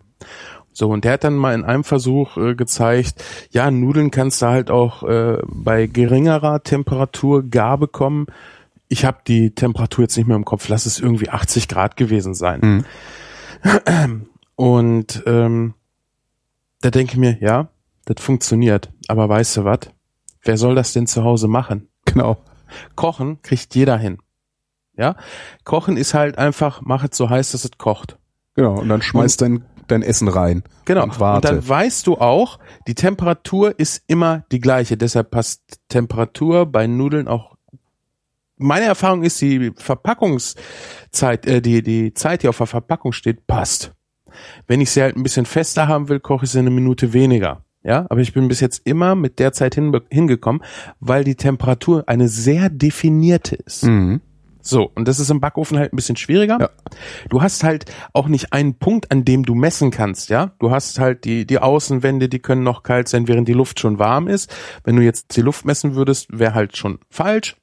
[0.72, 4.46] So, und der hat dann mal in einem Versuch äh, gezeigt, ja, Nudeln kannst du
[4.46, 8.26] halt auch äh, bei geringerer Temperatur gar bekommen.
[8.88, 12.34] Ich habe die Temperatur jetzt nicht mehr im Kopf, lass es irgendwie 80 Grad gewesen
[12.34, 12.84] sein.
[14.56, 15.74] Und ähm,
[16.80, 17.68] da denke ich mir, ja,
[18.04, 18.90] das funktioniert.
[19.08, 19.80] Aber weißt du was?
[20.42, 21.88] Wer soll das denn zu Hause machen?
[22.04, 22.38] Genau.
[22.96, 24.18] Kochen kriegt jeder hin.
[24.96, 25.16] Ja?
[25.64, 28.18] Kochen ist halt einfach, mach es so heiß, dass es kocht.
[28.54, 28.80] Genau.
[28.80, 30.62] Und dann schmeißt dein, dein Essen rein.
[30.84, 31.02] Genau.
[31.04, 31.48] Und Und warte.
[31.48, 34.96] dann weißt du auch, die Temperatur ist immer die gleiche.
[34.96, 37.56] Deshalb passt Temperatur bei Nudeln auch.
[38.56, 43.92] Meine Erfahrung ist, die Verpackungszeit, äh, die, die Zeit, die auf der Verpackung steht, passt.
[44.66, 47.64] Wenn ich sie halt ein bisschen fester haben will, koche ich sie eine Minute weniger.
[47.84, 50.62] Ja, aber ich bin bis jetzt immer mit der Zeit hin, hingekommen,
[51.00, 53.84] weil die Temperatur eine sehr definierte ist.
[53.84, 54.20] Mhm.
[54.62, 56.58] So, und das ist im Backofen halt ein bisschen schwieriger.
[56.60, 56.70] Ja.
[57.28, 60.52] Du hast halt auch nicht einen Punkt, an dem du messen kannst, ja.
[60.60, 63.98] Du hast halt die, die Außenwände, die können noch kalt sein, während die Luft schon
[63.98, 64.54] warm ist.
[64.84, 67.56] Wenn du jetzt die Luft messen würdest, wäre halt schon falsch.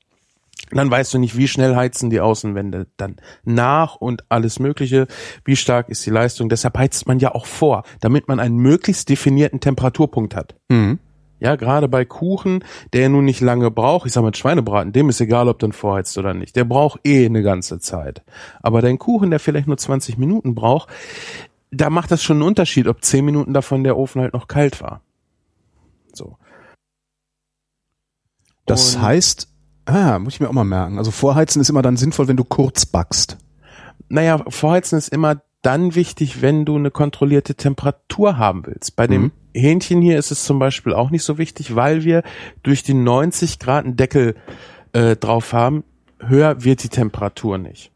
[0.72, 5.08] Dann weißt du nicht, wie schnell heizen die Außenwände dann nach und alles Mögliche.
[5.44, 6.50] Wie stark ist die Leistung?
[6.50, 10.56] Deshalb heizt man ja auch vor, damit man einen möglichst definierten Temperaturpunkt hat.
[10.70, 11.00] Mhm.
[11.40, 15.22] Ja, gerade bei Kuchen, der nun nicht lange braucht, ich sag mal Schweinebraten, dem ist
[15.22, 16.56] egal, ob du ihn vorheizt oder nicht.
[16.56, 18.24] Der braucht eh eine ganze Zeit.
[18.62, 20.90] Aber dein Kuchen, der vielleicht nur 20 Minuten braucht,
[21.72, 24.82] da macht das schon einen Unterschied, ob 10 Minuten davon der Ofen halt noch kalt
[24.82, 25.02] war.
[26.14, 26.36] So.
[28.66, 29.48] Das Und- heißt,
[29.86, 30.98] ah, muss ich mir auch mal merken.
[30.98, 33.38] Also vorheizen ist immer dann sinnvoll, wenn du kurz backst.
[34.10, 38.96] Naja, Vorheizen ist immer dann wichtig, wenn du eine kontrollierte Temperatur haben willst.
[38.96, 39.32] Bei dem Mhm.
[39.54, 42.24] Hähnchen hier ist es zum Beispiel auch nicht so wichtig, weil wir
[42.64, 44.36] durch die 90 Grad einen Deckel
[44.94, 45.84] äh, drauf haben.
[46.20, 47.92] Höher wird die Temperatur nicht.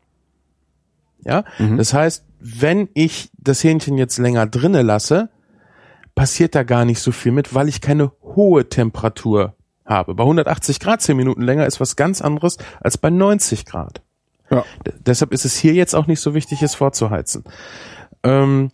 [1.26, 1.78] Ja, Mhm.
[1.78, 5.30] das heißt, wenn ich das Hähnchen jetzt länger drinne lasse,
[6.16, 10.14] passiert da gar nicht so viel mit, weil ich keine hohe Temperatur habe.
[10.16, 14.02] Bei 180 Grad 10 Minuten länger ist was ganz anderes als bei 90 Grad.
[14.50, 14.64] Ja.
[15.06, 17.44] Deshalb ist es hier jetzt auch nicht so wichtig, es vorzuheizen.
[18.24, 18.72] Ähm,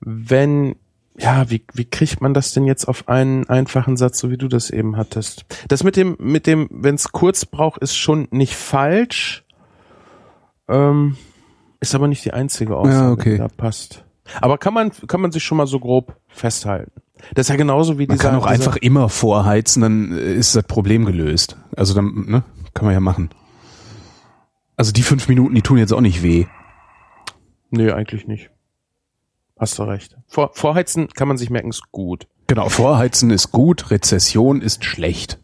[0.00, 0.76] wenn,
[1.18, 4.48] ja, wie, wie kriegt man das denn jetzt auf einen einfachen Satz, so wie du
[4.48, 5.44] das eben hattest?
[5.68, 9.44] Das mit dem, mit dem, wenn es kurz braucht, ist schon nicht falsch.
[10.68, 11.16] Ähm,
[11.80, 13.32] ist aber nicht die einzige Aussage, Ja, okay.
[13.32, 14.04] die da passt.
[14.40, 16.92] Aber kann man, kann man sich schon mal so grob festhalten.
[17.34, 20.64] Das ist ja genauso wie Man dieser, kann auch einfach immer vorheizen, dann ist das
[20.64, 21.56] Problem gelöst.
[21.76, 22.42] Also dann, ne,
[22.74, 23.30] kann man ja machen.
[24.76, 26.46] Also die fünf Minuten, die tun jetzt auch nicht weh.
[27.70, 28.50] Nee, eigentlich nicht.
[29.62, 30.16] Hast du recht.
[30.26, 32.26] Vor, vorheizen kann man sich merken, ist gut.
[32.48, 35.38] Genau, vorheizen ist gut, Rezession ist schlecht.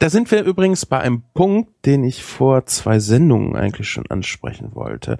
[0.00, 4.74] Da sind wir übrigens bei einem Punkt, den ich vor zwei Sendungen eigentlich schon ansprechen
[4.74, 5.18] wollte.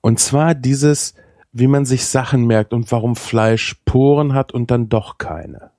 [0.00, 1.14] Und zwar dieses,
[1.52, 5.70] wie man sich Sachen merkt und warum Fleisch Poren hat und dann doch keine.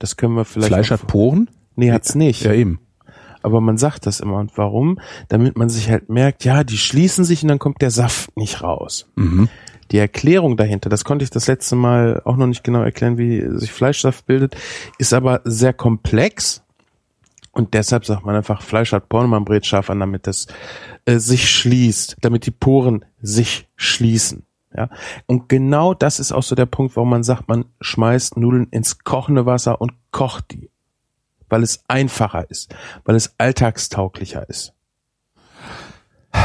[0.00, 0.72] Das können wir vielleicht.
[0.72, 1.48] Fleisch hat Poren?
[1.76, 2.42] Nee, hat's nicht.
[2.42, 2.80] Ja, eben.
[3.42, 4.38] Aber man sagt das immer.
[4.38, 4.98] Und warum?
[5.28, 8.62] Damit man sich halt merkt, ja, die schließen sich und dann kommt der Saft nicht
[8.62, 9.10] raus.
[9.14, 9.48] Mhm.
[9.90, 13.44] Die Erklärung dahinter, das konnte ich das letzte Mal auch noch nicht genau erklären, wie
[13.58, 14.56] sich Fleischsaft bildet,
[14.98, 16.62] ist aber sehr komplex.
[17.52, 20.46] Und deshalb sagt man einfach, Fleisch hat Porn, man brät scharf an, damit das
[21.04, 24.44] äh, sich schließt, damit die Poren sich schließen.
[24.76, 24.88] Ja,
[25.26, 29.00] und genau das ist auch so der Punkt, warum man sagt, man schmeißt Nudeln ins
[29.00, 30.70] kochende Wasser und kocht die.
[31.48, 32.72] Weil es einfacher ist,
[33.04, 34.72] weil es alltagstauglicher ist.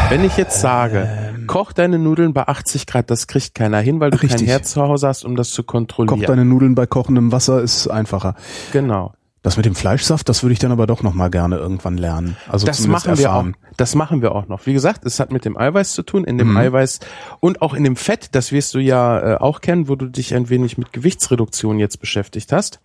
[0.09, 1.07] Wenn ich jetzt sage,
[1.47, 4.47] koch deine Nudeln bei 80 Grad, das kriegt keiner hin, weil du kein Richtig.
[4.49, 6.19] Herz zu Hause hast, um das zu kontrollieren.
[6.19, 8.35] Koch deine Nudeln bei kochendem Wasser ist einfacher.
[8.71, 9.13] genau.
[9.41, 12.35] Das mit dem Fleischsaft, das würde ich dann aber doch noch mal gerne irgendwann lernen.
[12.49, 13.33] Also Das machen wir auch.
[13.35, 13.55] erfahren.
[13.77, 14.65] Das machen wir auch noch.
[14.65, 16.23] Wie gesagt, es hat mit dem Eiweiß zu tun.
[16.23, 16.57] In dem Mhm.
[16.57, 16.99] Eiweiß
[17.41, 20.33] und auch in dem Fett, das wirst du ja äh, auch kennen, wo du dich
[20.33, 22.79] ein wenig mit Gewichtsreduktion jetzt beschäftigt hast.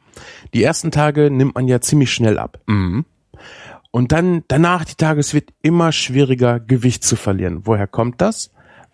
[0.52, 2.58] Die ersten Tage nimmt man ja ziemlich schnell ab.
[2.66, 3.06] Mhm.
[3.92, 7.62] Und dann danach die Tage, es wird immer schwieriger, Gewicht zu verlieren.
[7.64, 8.50] Woher kommt das?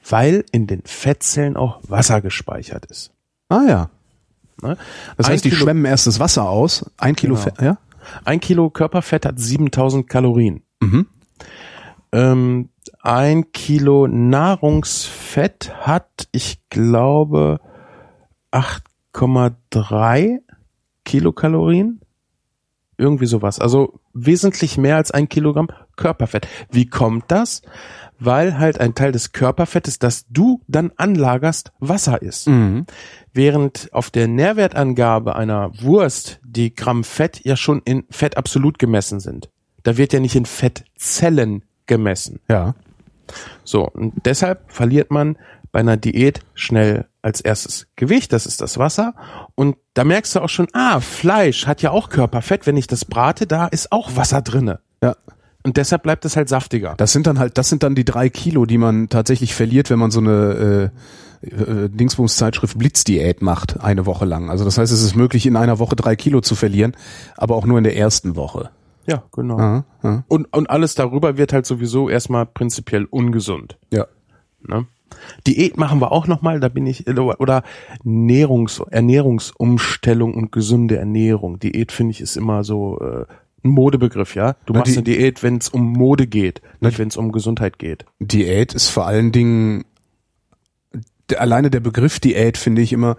[0.09, 3.13] Weil in den Fettzellen auch Wasser gespeichert ist.
[3.49, 3.91] Ah ja.
[4.63, 4.77] Ne?
[5.17, 7.45] Das Ein heißt, die Kilo- schwemmen erst das Wasser aus, ein Kilo Genau.
[7.45, 7.79] Fett, ja?
[8.25, 10.63] Ein Kilo Körperfett hat 7000 Kalorien.
[10.81, 11.07] Mhm.
[12.13, 12.69] Ähm,
[13.03, 17.61] ein Kilo Nahrungsfett hat, ich glaube,
[18.53, 20.39] 8,3
[21.05, 22.01] Kilokalorien.
[22.99, 23.59] Irgendwie sowas.
[23.59, 26.49] Also wesentlich mehr als ein Kilogramm Körperfett.
[26.71, 27.63] Wie kommt das?
[28.19, 32.49] Weil halt ein Teil des Körperfettes, das du dann anlagerst, Wasser ist.
[32.49, 32.87] Mhm.
[33.33, 39.21] Während auf der Nährwertangabe einer Wurst die Gramm Fett ja schon in Fett absolut gemessen
[39.21, 39.51] sind.
[39.83, 42.41] Da wird ja nicht in Fettzellen gemessen.
[42.49, 42.75] Ja.
[43.65, 45.37] So, und deshalb verliert man
[45.73, 49.15] bei einer Diät schnell als erstes Gewicht, das ist das Wasser.
[49.57, 53.05] Und da merkst du auch schon, ah, Fleisch hat ja auch Körperfett, wenn ich das
[53.07, 54.81] brate, da ist auch Wasser drinne.
[55.03, 55.17] Ja.
[55.65, 56.95] Und deshalb bleibt es halt saftiger.
[56.99, 59.99] Das sind dann halt, das sind dann die drei Kilo, die man tatsächlich verliert, wenn
[59.99, 60.93] man so eine
[61.43, 64.51] äh, äh, Dingsbums-Zeitschrift Blitzdiät macht, eine Woche lang.
[64.51, 66.95] Also das heißt, es ist möglich, in einer Woche drei Kilo zu verlieren,
[67.37, 68.71] aber auch nur in der ersten Woche.
[69.07, 69.59] Ja, genau.
[69.59, 70.25] Aha, aha.
[70.29, 73.79] Und, und alles darüber wird halt sowieso erstmal prinzipiell ungesund.
[73.93, 74.07] Ja.
[74.63, 74.87] Ne?
[75.47, 77.63] Diät machen wir auch nochmal, da bin ich, oder
[78.05, 81.59] Ernährungs, Ernährungsumstellung und gesunde Ernährung.
[81.59, 83.25] Diät finde ich ist immer so äh,
[83.65, 84.55] ein Modebegriff, ja.
[84.67, 87.33] Du Na, machst die- eine Diät, wenn es um Mode geht, nicht wenn es um
[87.33, 88.05] Gesundheit geht.
[88.19, 89.85] Diät ist vor allen Dingen,
[91.37, 93.17] alleine der Begriff Diät, finde ich immer,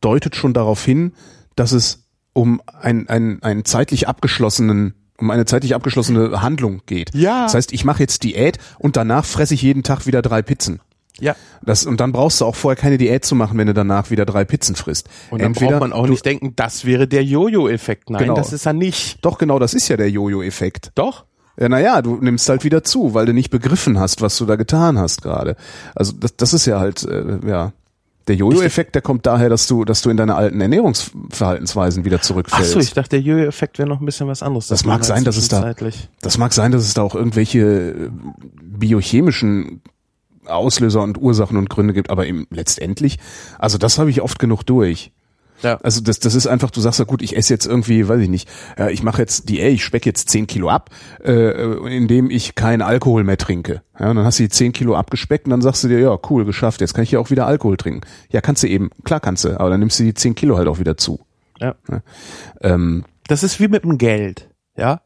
[0.00, 1.12] deutet schon darauf hin,
[1.56, 7.14] dass es um ein, ein, einen zeitlich abgeschlossenen um eine zeitlich abgeschlossene Handlung geht.
[7.14, 7.44] Ja.
[7.44, 10.80] Das heißt, ich mache jetzt Diät und danach fresse ich jeden Tag wieder drei Pizzen.
[11.20, 11.34] Ja.
[11.62, 14.26] Das, und dann brauchst du auch vorher keine Diät zu machen, wenn du danach wieder
[14.26, 15.08] drei Pizzen frisst.
[15.30, 18.10] Und dann braucht man auch du, nicht denken, das wäre der Jojo-Effekt.
[18.10, 18.34] Nein, Genau.
[18.34, 19.24] das ist er nicht.
[19.24, 20.92] Doch, genau, das ist ja der Jojo-Effekt.
[20.94, 21.24] Doch?
[21.58, 24.56] Ja, naja, du nimmst halt wieder zu, weil du nicht begriffen hast, was du da
[24.56, 25.56] getan hast gerade.
[25.94, 27.72] Also das, das ist ja halt, äh, ja.
[28.28, 32.22] Der Jojo-Effekt, der kommt daher, dass du, dass du in deine alten Ernährungsverhaltensweisen wieder Ach
[32.24, 32.72] zurückfällst.
[32.72, 34.66] so, ich dachte, der Jojo-Effekt wäre noch ein bisschen was anderes.
[34.66, 35.72] Das man mag sein, dass es da-
[36.20, 38.10] Das mag sein, dass es da auch irgendwelche äh,
[38.62, 39.80] biochemischen
[40.46, 43.18] Auslöser und Ursachen und Gründe gibt, aber eben letztendlich,
[43.58, 45.12] also das habe ich oft genug durch.
[45.62, 45.78] Ja.
[45.82, 48.28] Also das, das ist einfach, du sagst ja gut, ich esse jetzt irgendwie, weiß ich
[48.28, 48.46] nicht,
[48.78, 50.90] ja, ich mache jetzt die, ey, ich speck jetzt 10 Kilo ab,
[51.24, 51.50] äh,
[51.96, 53.80] indem ich keinen Alkohol mehr trinke.
[53.98, 56.18] Ja, und dann hast du die 10 Kilo abgespeckt und dann sagst du dir, ja,
[56.28, 58.02] cool, geschafft, jetzt kann ich ja auch wieder Alkohol trinken.
[58.30, 60.68] Ja, kannst du eben, klar kannst du, aber dann nimmst du die 10 Kilo halt
[60.68, 61.20] auch wieder zu.
[61.58, 61.74] ja.
[62.60, 65.00] Ähm, Das ist wie mit dem Geld, ja.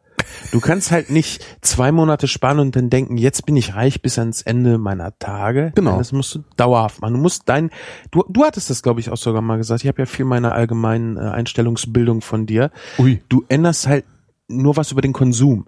[0.51, 4.19] Du kannst halt nicht zwei Monate sparen und dann denken, jetzt bin ich reich bis
[4.19, 5.73] ans Ende meiner Tage.
[5.75, 5.99] Genau.
[5.99, 7.15] Das musst du dauerhaft machen.
[7.15, 7.71] Du musst dein,
[8.11, 9.83] du, du hattest das, glaube ich, auch sogar mal gesagt.
[9.83, 12.71] Ich habe ja viel meiner allgemeinen äh, Einstellungsbildung von dir.
[12.99, 13.23] ui.
[13.29, 14.05] Du änderst halt
[14.49, 15.67] nur was über den Konsum.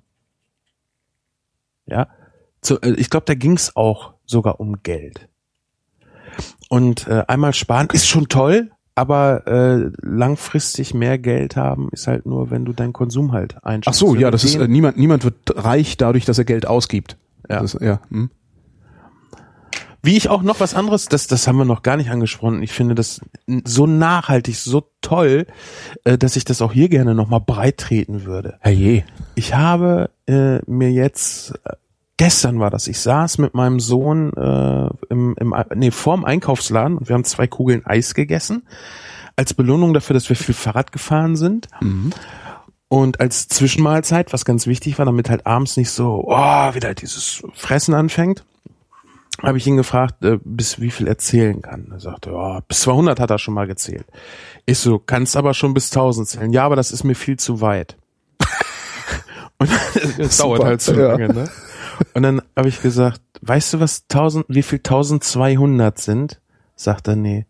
[1.87, 2.09] Ja.
[2.61, 5.29] Zu, äh, ich glaube, da ging's auch sogar um Geld.
[6.69, 12.27] Und äh, einmal sparen ist schon toll, aber äh, langfristig mehr Geld haben ist halt
[12.27, 13.99] nur, wenn du deinen Konsum halt Ach einschränkst.
[13.99, 17.17] so, Wenn ja, das ist, äh, niemand, niemand wird reich dadurch, dass er Geld ausgibt.
[17.49, 17.61] Ja.
[17.61, 18.01] Das, ja.
[18.11, 18.31] Hm.
[20.05, 22.61] Wie ich auch noch was anderes, das, das haben wir noch gar nicht angesprochen.
[22.63, 23.21] Ich finde das
[23.65, 25.47] so nachhaltig, so toll,
[26.03, 28.59] äh, dass ich das auch hier gerne nochmal breit treten würde.
[28.61, 29.05] Herrje.
[29.37, 31.55] Ich habe äh, mir jetzt,
[32.17, 37.09] gestern war das, ich saß mit meinem Sohn äh, im, im, nee, vorm Einkaufsladen und
[37.09, 38.67] wir haben zwei Kugeln Eis gegessen.
[39.37, 41.69] Als Belohnung dafür, dass wir viel Fahrrad gefahren sind.
[42.89, 47.43] Und als Zwischenmahlzeit, was ganz wichtig war, damit halt abends nicht so, oh, wieder dieses
[47.55, 48.45] Fressen anfängt,
[49.43, 51.89] habe ich ihn gefragt, äh, bis wie viel erzählen kann.
[51.91, 54.05] Er sagte, ja, bis 200 hat er schon mal gezählt.
[54.67, 56.53] Ich so, kannst aber schon bis 1000 zählen.
[56.53, 57.97] Ja, aber das ist mir viel zu weit.
[59.59, 59.71] Und
[60.19, 61.13] das dauert Super, halt zu ja.
[61.13, 61.51] lange, ne?
[62.15, 66.41] Und dann habe ich gesagt, weißt du, was 1000, wie viel 1200 sind?
[66.77, 67.47] Sagt er, nee.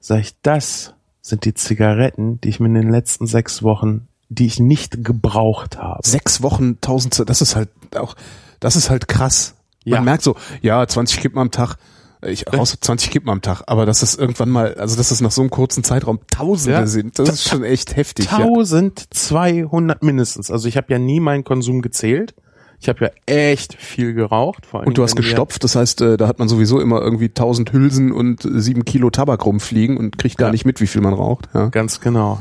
[0.00, 4.46] Sag ich, das sind die Zigaretten, die ich mir in den letzten sechs Wochen, die
[4.46, 6.00] ich nicht gebraucht habe.
[6.06, 8.14] Sechs Wochen, tausend, Ze- das ist halt auch,
[8.60, 9.54] das ist halt krass.
[9.84, 10.00] Man Ja.
[10.02, 11.76] merkt so, ja, 20 Kippen am Tag,
[12.22, 15.30] ich raus 20 Kippen am Tag, aber dass das irgendwann mal, also dass das nach
[15.30, 16.86] so einem kurzen Zeitraum Tausende Ja.
[16.86, 18.26] sind, das ist schon echt heftig.
[18.30, 18.38] Ja.
[18.38, 20.50] 1200 mindestens.
[20.50, 22.34] Also ich habe ja nie meinen Konsum gezählt.
[22.80, 24.64] Ich habe ja echt viel geraucht.
[24.66, 27.26] Vor allem, Und du hast gestopft, das heißt, äh, da hat man sowieso immer irgendwie
[27.26, 30.52] 1000 Hülsen und äh, sieben Kilo Tabak rumfliegen und kriegt gar Ja.
[30.52, 31.48] nicht mit, wie viel man raucht.
[31.54, 31.68] Ja.
[31.68, 32.40] Ganz genau.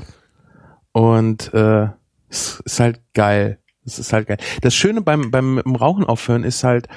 [0.92, 1.88] Und äh,
[2.30, 3.60] es ist halt geil.
[3.86, 4.38] Es ist halt geil.
[4.62, 6.88] Das Schöne beim beim Rauchen aufhören ist halt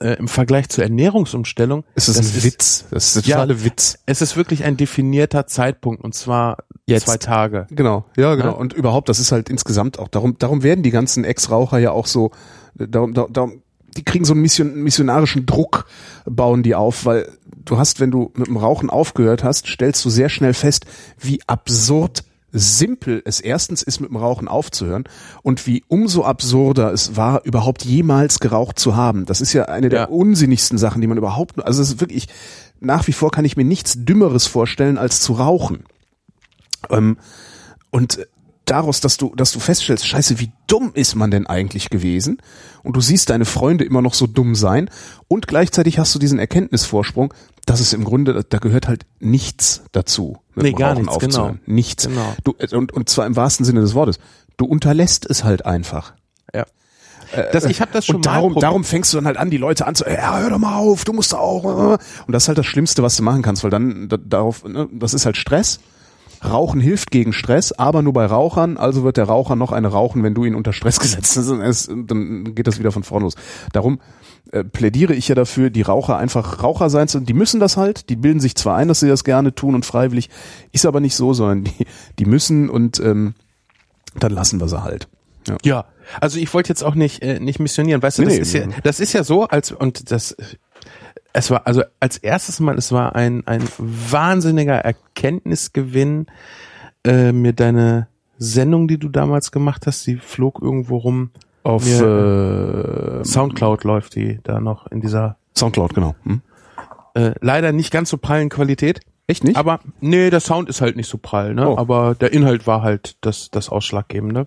[0.00, 1.84] äh, im Vergleich zur Ernährungsumstellung.
[1.94, 3.64] Es ist das ein Witz, das ist der Ja.
[3.64, 3.98] Witz.
[4.06, 6.58] Es ist wirklich ein definierter Zeitpunkt und zwar
[6.88, 7.06] Jetzt.
[7.06, 7.66] zwei Tage.
[7.70, 8.50] Genau, ja, genau.
[8.50, 8.52] Ja.
[8.52, 12.06] Und überhaupt, das ist halt insgesamt auch, darum, darum werden die ganzen Ex-Raucher ja auch
[12.06, 12.30] so,
[12.76, 13.62] darum, darum, darum,
[13.96, 15.86] die kriegen so einen mission, missionarischen Druck,
[16.26, 17.28] bauen die auf, weil
[17.64, 20.86] du hast, wenn du mit dem Rauchen aufgehört hast, stellst du sehr schnell fest,
[21.18, 22.22] wie absurd
[22.52, 25.04] simpel es erstens ist, mit dem Rauchen aufzuhören
[25.42, 29.26] und wie umso absurder es war, überhaupt jemals geraucht zu haben.
[29.26, 30.06] Das ist ja eine der Ja.
[30.06, 32.28] unsinnigsten Sachen, die man überhaupt, also es ist wirklich,
[32.80, 35.84] nach wie vor kann ich mir nichts Dümmeres vorstellen, als zu rauchen.
[36.90, 37.18] Ähm,
[37.90, 38.26] und
[38.64, 42.38] daraus, dass du, dass du feststellst, scheiße, wie dumm ist man denn eigentlich gewesen?
[42.82, 44.90] Und du siehst deine Freunde immer noch so dumm sein
[45.28, 47.32] und gleichzeitig hast du diesen Erkenntnisvorsprung,
[47.64, 50.38] dass es im Grunde, da gehört halt nichts dazu.
[50.54, 51.60] mit Nee, gar Rauchen nichts, aufzuhören.
[51.64, 51.74] genau.
[51.74, 52.06] Nichts.
[52.08, 52.34] Genau.
[52.44, 54.18] Du, äh, und, und zwar im wahrsten Sinne des Wortes.
[54.56, 56.14] Du unterlässt es halt einfach.
[56.54, 56.64] Ja.
[57.52, 59.86] Das, ich habe das schon Und darum, darum fängst du dann halt an, die Leute
[59.86, 61.64] anzu, ja, hör doch mal auf, du musst auch.
[61.94, 61.98] äh.
[62.26, 64.88] Und das ist halt das Schlimmste, was du machen kannst, weil dann da, darauf, ne,
[64.92, 65.80] das ist halt Stress.
[66.44, 68.76] Rauchen hilft gegen Stress, aber nur bei Rauchern.
[68.76, 71.88] Also wird der Raucher noch eine rauchen, wenn du ihn unter Stress gesetzt hast.
[71.88, 73.34] Dann geht das wieder von vorne los.
[73.72, 74.00] Darum
[74.52, 77.20] äh, plädiere ich ja dafür, die Raucher einfach Raucher sein zu.
[77.20, 78.08] Die müssen das halt.
[78.10, 80.30] Die bilden sich zwar ein, dass sie das gerne tun und freiwillig,
[80.72, 81.86] ist aber nicht so, sondern die,
[82.18, 83.34] die müssen und ähm,
[84.18, 85.08] dann lassen wir sie halt.
[85.48, 85.56] Ja.
[85.64, 85.84] Ja,
[86.20, 88.60] also ich wollte jetzt auch nicht äh, nicht missionieren, weißt du, Nee, das nee.
[88.60, 90.36] ist ja das ist ja so als und das
[91.36, 96.26] es war also als erstes Mal es war ein ein wahnsinniger Erkenntnisgewinn
[97.06, 98.08] äh, mir deine
[98.38, 101.30] Sendung, die du damals gemacht hast, die flog irgendwo rum.
[101.62, 106.14] Auf Mir- äh, Soundcloud läuft die da noch in dieser Soundcloud, genau.
[106.24, 106.42] Hm?
[107.14, 109.00] äh, leider nicht ganz so prallen Qualität.
[109.26, 109.56] Echt nicht?
[109.56, 111.68] Aber nee, der Sound ist halt nicht so prall, ne?
[111.68, 111.76] Oh.
[111.78, 114.46] Aber der Inhalt war halt das, das Ausschlaggebende.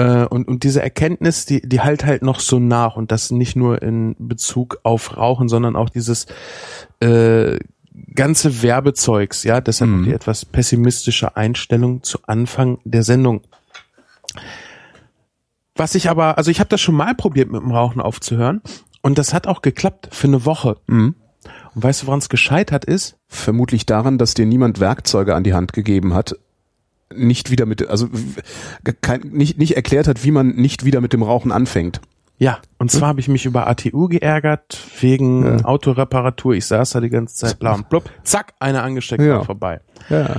[0.00, 3.54] Äh, und, und diese Erkenntnis, die, die halt halt noch so nach und das nicht
[3.54, 6.26] nur in Bezug auf Rauchen, sondern auch dieses
[7.00, 7.58] äh,
[8.14, 10.04] ganze Werbezeugs, ja, deshalb Mhm.
[10.04, 13.42] die etwas pessimistische Einstellung zu Anfang der Sendung.
[15.76, 18.62] Was ich aber, also ich habe das schon mal probiert mit dem Rauchen aufzuhören
[19.02, 20.76] und das hat auch geklappt für eine Woche.
[20.86, 21.14] Mhm.
[21.74, 23.16] Und weißt du, woran es gescheitert ist?
[23.28, 26.36] Vermutlich daran, dass dir niemand Werkzeuge an die Hand gegeben hat,
[27.14, 28.08] nicht wieder mit, also
[29.02, 32.00] kein, nicht, nicht erklärt hat, wie man nicht wieder mit dem Rauchen anfängt.
[32.38, 36.54] Ja, und zwar habe ich mich über ATU geärgert, wegen Autoreparatur.
[36.54, 38.08] Ich saß da die ganze Zeit bla und blub.
[38.22, 39.36] Zack, eine angesteckt Ja.
[39.38, 39.80] war vorbei.
[40.08, 40.36] Ja.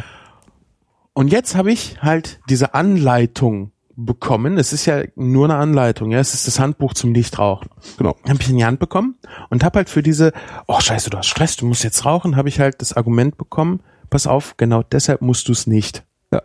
[1.14, 4.58] Und jetzt habe ich halt diese Anleitung bekommen.
[4.58, 6.18] Es ist ja nur eine Anleitung, ja.
[6.20, 7.70] Es ist das Handbuch zum Nichtrauchen.
[8.00, 8.16] Genau.
[8.28, 9.16] Habe ich in die Hand bekommen
[9.50, 10.32] und habe halt für diese,
[10.68, 13.82] oh scheiße, du hast Stress, du musst jetzt rauchen, habe ich halt das Argument bekommen,
[14.10, 16.04] pass auf, genau deshalb musst du es nicht.
[16.34, 16.42] Ja.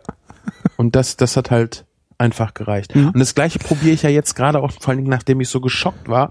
[0.77, 1.85] Und das, das hat halt
[2.19, 2.95] einfach gereicht.
[2.95, 3.09] Mhm.
[3.09, 5.61] Und das gleiche probiere ich ja jetzt gerade auch, vor allen Dingen, nachdem ich so
[5.61, 6.29] geschockt war,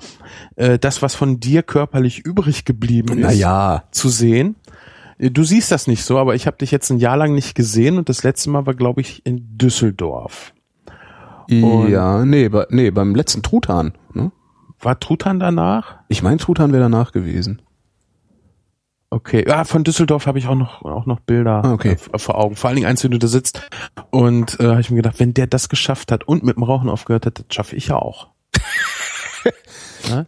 [0.57, 3.85] äh, das, was von dir körperlich übrig geblieben ist, Naja.
[3.93, 4.57] zu sehen.
[5.19, 7.55] Äh, Du siehst das nicht so, aber ich habe dich jetzt ein Jahr lang nicht
[7.55, 10.53] gesehen und das letzte Mal war, glaube ich, in Düsseldorf.
[11.49, 13.93] Und- Ja, nee, nee, beim letzten Truthahn.
[14.13, 14.33] Ne?
[14.81, 15.97] War Truthahn danach?
[16.09, 17.63] Ich mein, Truthahn wäre danach gewesen.
[19.17, 21.97] Okay, ja, von Düsseldorf habe ich auch noch auch noch Bilder Ah, okay.
[22.13, 22.55] äh, vor Augen.
[22.55, 23.63] Vor allen Dingen eins, wenn du da sitzt.
[24.11, 26.91] Und äh, habe ich mir gedacht, wenn der das geschafft hat und mit dem Rauchen
[26.91, 28.29] aufgehört hat, das schaffe ich ja auch.
[30.11, 30.27] Ne?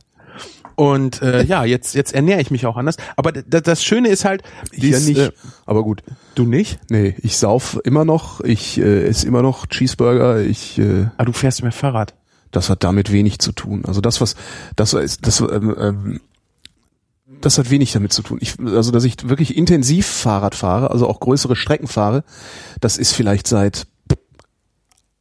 [0.74, 2.96] Und äh, ja, jetzt jetzt ernähre ich mich auch anders.
[3.16, 5.18] Aber das Schöne ist halt, Ich ja dies, nicht.
[5.18, 5.32] Äh,
[5.66, 6.02] aber gut.
[6.36, 6.78] du nicht?
[6.88, 11.32] Nee, ich sauf immer noch, ich äh, esse immer noch Cheeseburger, ich äh, Ah, du
[11.32, 12.14] fährst mehr Fahrrad.
[12.52, 13.82] das hat damit wenig zu tun.
[13.86, 14.36] Also das, was,
[14.76, 16.20] das ist, das, ähm, ähm,
[17.40, 18.38] das hat wenig damit zu tun.
[18.40, 22.24] Ich, also, dass ich wirklich intensiv Fahrrad fahre, also auch größere Strecken fahre,
[22.80, 23.86] das ist vielleicht seit,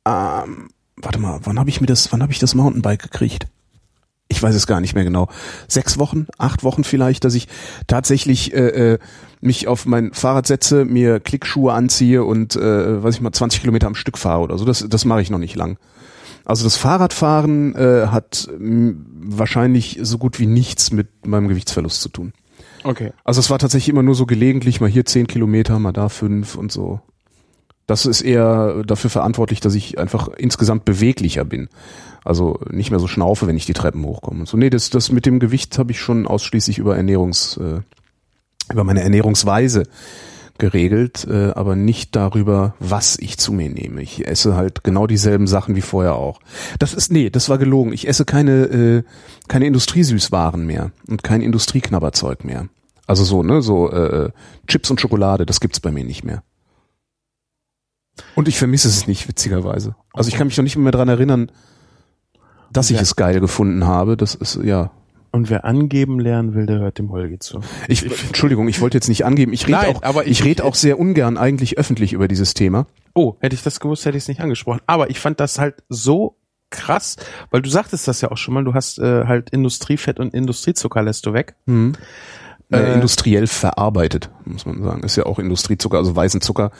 [0.05, 3.47] ähm, warte mal, wann habe ich mir das, wann habe ich das Mountainbike gekriegt?
[4.29, 5.29] Ich weiß es gar nicht mehr genau.
[5.69, 7.47] Sechs Wochen, acht Wochen vielleicht, dass ich
[7.87, 8.99] tatsächlich äh, äh,
[9.39, 13.87] mich auf mein Fahrrad setze, mir Klickschuhe anziehe und, äh, weiß ich mal, 20 Kilometer
[13.87, 14.65] am Stück fahre oder so.
[14.65, 15.77] Das, das mache ich noch nicht lang.
[16.47, 22.31] Also das Fahrradfahren äh, hat wahrscheinlich so gut wie nichts mit meinem Gewichtsverlust zu tun.
[22.85, 23.11] Okay.
[23.25, 26.55] Also es war tatsächlich immer nur so gelegentlich, mal hier zehn Kilometer, mal da fünf
[26.55, 27.01] und so.
[27.85, 31.67] Das ist eher dafür verantwortlich, dass ich einfach insgesamt beweglicher bin.
[32.23, 34.39] Also nicht mehr so schnaufe, wenn ich die Treppen hochkomme.
[34.39, 37.81] Und so, nee, das, das mit dem Gewicht habe ich schon ausschließlich über Ernährungs, äh,
[38.71, 39.83] über meine Ernährungsweise
[40.59, 44.01] geregelt, äh, aber nicht darüber, was ich zu mir nehme.
[44.01, 46.39] Ich esse halt genau dieselben Sachen wie vorher auch.
[46.79, 47.93] Das ist, nee, das war gelogen.
[47.93, 49.03] Ich esse keine, äh,
[49.47, 52.67] keine Industriesüßwaren mehr und kein Industrieknabberzeug mehr.
[53.05, 54.31] Also so, ne, so äh,
[54.67, 56.43] Chips und Schokolade, das gibt's bei mir nicht mehr.
[58.35, 59.95] Und ich vermisse es nicht, witzigerweise.
[60.13, 61.51] Also ich kann mich noch nicht mehr dran erinnern,
[62.71, 63.01] dass ich Ja.
[63.03, 64.17] es geil gefunden habe.
[64.17, 64.91] Das ist, ja.
[65.37, 67.59] Und wer angeben lernen will, der hört dem Holgi zu.
[67.87, 69.53] Ich, Entschuldigung, ich wollte jetzt nicht angeben.
[69.53, 72.55] Ich rede Nein, auch, aber ich, ich- rede auch sehr ungern eigentlich öffentlich über dieses
[72.55, 72.87] Thema.
[73.13, 74.81] Oh, hätte ich das gewusst, hätte ich es nicht angesprochen.
[74.87, 76.37] Aber ich fand das halt so
[76.71, 77.17] krass,
[77.51, 81.03] weil du sagtest das ja auch schon mal, du hast äh, halt Industriefett und Industriezucker
[81.03, 81.55] lässt du weg.
[81.67, 81.91] äh,
[82.71, 85.03] Äh, industriell verarbeitet, muss man sagen.
[85.03, 86.71] Ist ja auch Industriezucker, also weißen Zucker.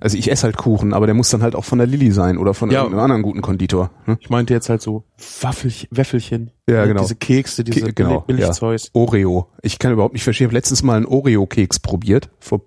[0.00, 2.38] Also ich esse halt Kuchen, aber der muss dann halt auch von der Lilly sein
[2.38, 2.80] oder von Ja.
[2.80, 3.90] irgendeinem anderen guten Konditor.
[4.06, 4.16] Ne?
[4.20, 5.04] Ich meinte jetzt halt so
[5.42, 6.50] Waffelch, Wäffelchen.
[6.68, 7.02] Ja, Ne, genau.
[7.02, 8.84] Diese Kekse, diese Ke- genau, Billig- Billigzeugs.
[8.84, 8.90] Ja.
[8.94, 9.48] Oreo.
[9.62, 10.46] Ich kann überhaupt nicht verstehen.
[10.46, 12.62] Ich habe letztens mal einen Oreo-Keks probiert, vor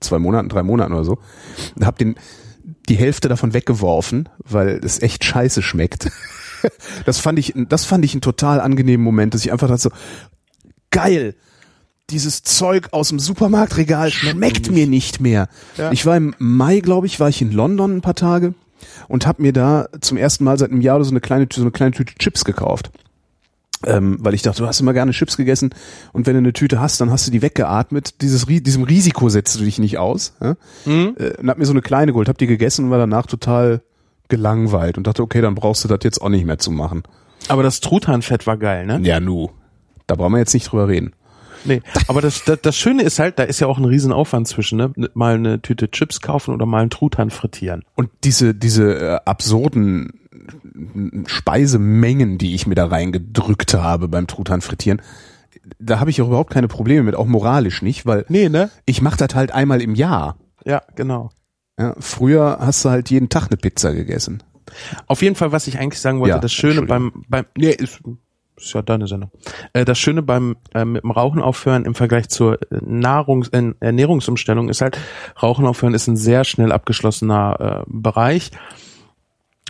[0.00, 1.18] zwei Monaten, drei Monaten oder so.
[1.76, 2.16] Und hab den
[2.88, 6.10] die Hälfte davon weggeworfen, weil es echt scheiße schmeckt.
[7.04, 9.90] Das fand ich, das fand ich einen total angenehmen Moment, dass ich einfach dachte so,
[10.90, 11.34] geil,
[12.10, 15.48] dieses Zeug aus dem Supermarktregal schmeckt mir nicht mehr.
[15.76, 15.90] Ja.
[15.92, 18.54] Ich war im Mai, glaube ich, war ich in London ein paar Tage
[19.08, 21.70] und habe mir da zum ersten Mal seit einem Jahr so eine kleine, so eine
[21.70, 22.90] kleine Tüte Chips gekauft.
[23.86, 25.70] Ähm, weil ich dachte, du hast immer gerne Chips gegessen
[26.12, 28.22] und wenn du eine Tüte hast, dann hast du die weggeatmet.
[28.22, 30.34] Dieses, diesem Risiko setzt du dich nicht aus.
[30.40, 30.56] Ja?
[30.86, 31.16] Mhm.
[31.18, 33.82] Äh, und hab mir so eine kleine geholt, hab die gegessen und war danach total
[34.28, 37.02] gelangweilt und dachte, okay, dann brauchst du das jetzt auch nicht mehr zu machen.
[37.48, 39.00] Aber das Truthahnfett war geil, ne?
[39.02, 39.50] Ja, nu.
[40.06, 41.12] Da brauchen wir jetzt nicht drüber reden.
[41.64, 41.82] Nee.
[42.08, 44.92] Aber das, das, das Schöne ist halt, da ist ja auch ein Riesenaufwand zwischen, ne?
[45.14, 47.84] Mal eine Tüte Chips kaufen oder mal einen Truthahn frittieren.
[47.94, 50.20] Und diese, diese äh, absurden
[51.26, 55.00] Speisemengen, die ich mir da reingedrückt habe beim Truthahn frittieren,
[55.78, 58.70] da habe ich auch überhaupt keine Probleme mit, auch moralisch nicht, weil Nee, ne?
[58.86, 60.36] ich mache das halt einmal im Jahr.
[60.64, 61.30] Ja, genau.
[61.78, 64.42] Ja, früher hast du halt jeden Tag eine Pizza gegessen.
[65.06, 68.00] Auf jeden Fall, was ich eigentlich sagen wollte, Ja, das Schöne beim, beim, nee, ist,
[68.56, 69.30] ist ja deine Sendung.
[69.72, 73.72] Äh, das Schöne beim äh, mit dem Rauchen aufhören im Vergleich zur äh, Nahrungs äh,
[73.80, 74.98] Ernährungsumstellung ist halt,
[75.42, 78.50] Rauchen aufhören ist ein sehr schnell abgeschlossener äh, Bereich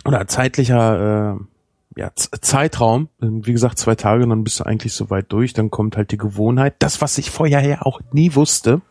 [0.05, 3.09] oder zeitlicher äh, ja, Zeitraum.
[3.19, 6.17] Wie gesagt, zwei Tage, dann bist du eigentlich so weit durch, dann kommt halt die
[6.17, 6.75] Gewohnheit.
[6.79, 8.81] Das, was ich vorher ja auch nie wusste,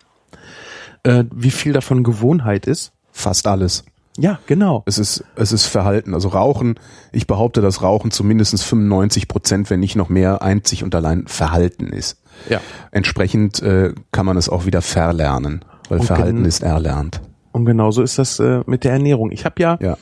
[1.03, 2.93] äh, wie viel davon Gewohnheit ist.
[3.13, 3.85] Fast alles.
[4.17, 4.85] Ja, genau.
[4.87, 6.15] Es ist, es ist Verhalten.
[6.15, 6.79] Also Rauchen,
[7.11, 11.27] ich behaupte, dass Rauchen zu mindestens 95 Prozent, wenn nicht noch mehr, einzig und allein
[11.27, 12.23] Verhalten ist.
[12.49, 12.61] Ja.
[12.93, 17.21] Entsprechend äh, kann man es auch wieder verlernen, weil Und Verhalten ist erlernt.
[17.51, 19.31] Und genauso ist das äh, mit der Ernährung.
[19.31, 19.97] Ich habe ja, Ja.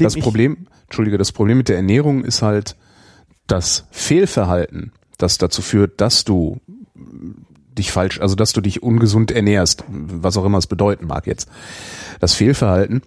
[0.00, 2.76] Das Problem, Entschuldige, das Problem mit der Ernährung ist halt
[3.46, 6.60] das Fehlverhalten, das dazu führt, dass du
[7.76, 11.48] dich falsch, also dass du dich ungesund ernährst, was auch immer es bedeuten mag jetzt.
[12.20, 13.02] Das Fehlverhalten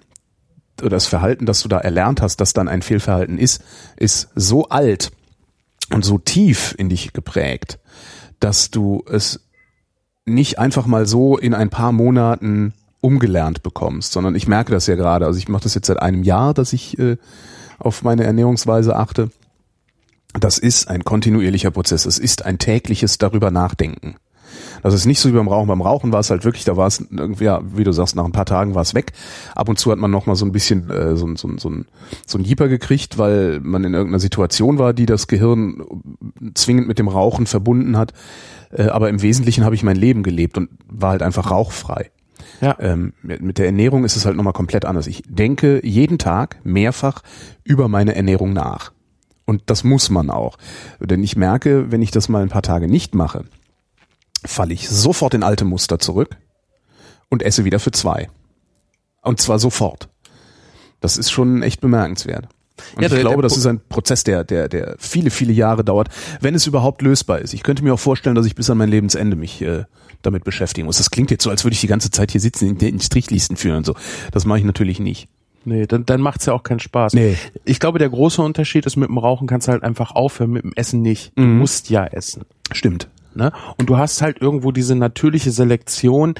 [0.81, 3.63] oder das Verhalten, das du da erlernt hast, das dann ein Fehlverhalten ist,
[3.95, 5.11] ist so alt
[5.91, 7.79] und so tief in dich geprägt,
[8.39, 9.41] dass du es
[10.25, 14.95] nicht einfach mal so in ein paar Monaten umgelernt bekommst, sondern ich merke das ja
[14.95, 15.25] gerade.
[15.25, 17.17] Also ich mache das jetzt seit einem Jahr, dass ich äh,
[17.77, 19.29] auf meine Ernährungsweise achte.
[20.39, 22.05] Das ist ein kontinuierlicher Prozess.
[22.05, 24.15] Es ist ein tägliches darüber nachdenken.
[24.83, 25.67] Das ist nicht so wie beim Rauchen.
[25.67, 28.25] Beim Rauchen war es halt wirklich, da war es irgendwie, ja, wie du sagst, nach
[28.25, 29.13] ein paar Tagen war es weg.
[29.55, 31.69] Ab und zu hat man noch mal so ein bisschen äh, so, ein- so, so,
[31.69, 31.85] ein,
[32.27, 35.83] so ein Jeeper gekriegt, weil man in irgendeiner Situation war, die das Gehirn
[36.53, 38.13] zwingend mit dem Rauchen verbunden hat.
[38.71, 42.11] Äh, aber im Wesentlichen habe ich mein Leben gelebt und war halt einfach rauchfrei.
[42.61, 45.07] ja, Ähm, mit der Ernährung ist es halt nochmal komplett anders.
[45.07, 47.21] Ich denke jeden Tag mehrfach
[47.63, 48.91] über meine Ernährung nach.
[49.45, 50.57] Und das muss man auch.
[50.99, 53.43] Denn ich merke, wenn ich das mal ein paar Tage nicht mache,
[54.45, 56.35] falle ich sofort in alte Muster zurück
[57.29, 58.29] und esse wieder für zwei.
[59.21, 60.09] Und zwar sofort.
[60.99, 62.47] Das ist schon echt bemerkenswert.
[62.95, 65.53] Und Ja, ich der- glaube, der das ist ein Prozess, der, der, der viele, viele
[65.53, 66.09] Jahre dauert,
[66.41, 67.53] wenn es überhaupt lösbar ist.
[67.53, 69.83] Ich könnte mir auch vorstellen, dass ich bis an mein Lebensende mich äh,
[70.21, 70.97] damit beschäftigen muss.
[70.97, 73.57] Das klingt jetzt so, als würde ich die ganze Zeit hier sitzen, in den Strichlisten
[73.57, 73.95] führen und so.
[74.31, 75.27] Das mache ich natürlich nicht.
[75.65, 77.13] nee, dann, dann macht's ja auch keinen Spaß.
[77.13, 77.37] Nee.
[77.63, 80.63] Ich glaube, der große Unterschied ist, mit dem Rauchen kannst du halt einfach aufhören, mit
[80.63, 81.31] dem Essen nicht.
[81.35, 81.59] Du Mhm.
[81.59, 82.43] musst ja essen.
[82.71, 83.07] Stimmt.
[83.35, 83.51] Ne?
[83.77, 86.35] Und du hast halt irgendwo diese natürliche Selektion.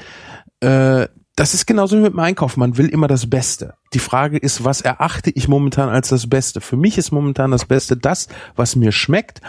[0.60, 2.60] Äh, das ist genauso wie mit dem Einkaufen.
[2.60, 3.74] Man will immer das Beste.
[3.92, 6.60] Die Frage ist, was erachte ich momentan als das Beste?
[6.60, 9.40] Für mich ist momentan das Beste das, was mir schmeckt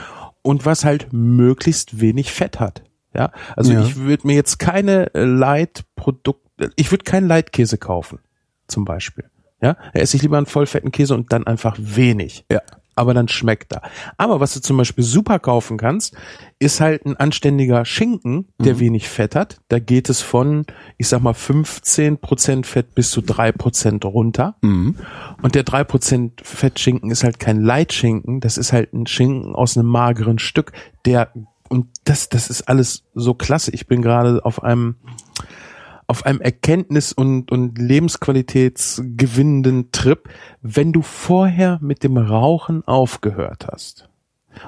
[0.41, 2.83] und was halt möglichst wenig Fett hat.
[3.13, 3.81] Ja, also Ja.
[3.83, 8.19] ich würde mir jetzt keine äh, Leitprodukte, ich würde keinen Leitkäse kaufen,
[8.67, 9.25] zum Beispiel.
[9.61, 12.61] Ja, da esse ich lieber einen vollfetten Käse und dann einfach wenig Ja.
[12.95, 13.81] Aber dann schmeckt er.
[14.17, 16.15] Aber was du zum Beispiel super kaufen kannst,
[16.59, 19.59] ist halt ein anständiger Schinken, der wenig Fett hat.
[19.67, 20.65] Da geht es von,
[20.97, 24.55] ich sag mal, 15% Fett bis zu 3% runter.
[24.61, 24.95] Mhm.
[25.41, 29.87] Und der 3% Fettschinken ist halt kein Leitschinken, das ist halt ein Schinken aus einem
[29.87, 30.71] mageren Stück,
[31.05, 31.31] der,
[31.67, 33.71] und das, das ist alles so klasse.
[33.71, 34.95] Ich bin gerade auf einem,
[36.07, 40.29] auf einem Erkenntnis- und, und lebensqualitätsgewinnenden Trip,
[40.61, 44.09] wenn du vorher mit dem Rauchen aufgehört hast.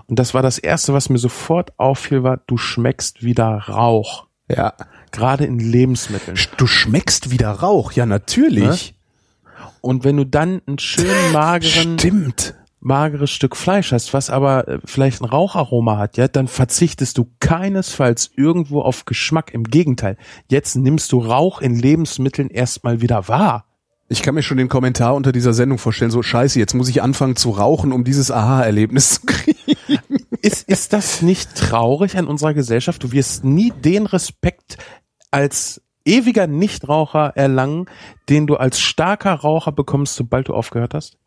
[0.07, 4.27] Und das war das erste, was mir sofort auffiel, war, du schmeckst wieder Rauch.
[4.49, 4.73] Ja.
[5.11, 6.37] Gerade in Lebensmitteln.
[6.57, 8.95] Du schmeckst wieder Rauch, ja natürlich.
[9.81, 12.55] Und wenn du dann einen schönen mageren, Stimmt.
[12.87, 17.29] Mageres Stück Fleisch hast, was aber äh, vielleicht ein Raucharoma hat, ja, dann verzichtest du
[17.39, 19.53] keinesfalls irgendwo auf Geschmack.
[19.53, 20.17] Im Gegenteil,
[20.49, 23.65] jetzt nimmst du Rauch in Lebensmitteln erstmal wieder wahr.
[24.09, 27.01] Ich kann mir schon den Kommentar unter dieser Sendung vorstellen, so scheiße, jetzt muss ich
[27.03, 29.57] anfangen zu rauchen, um dieses Aha-Erlebnis zu kriegen.
[30.41, 33.03] Ist, ist das nicht traurig an unserer Gesellschaft?
[33.03, 34.77] Du wirst nie den Respekt
[35.29, 37.87] als ewiger Nichtraucher erlangen,
[38.29, 41.17] den du als starker Raucher bekommst, sobald du aufgehört hast?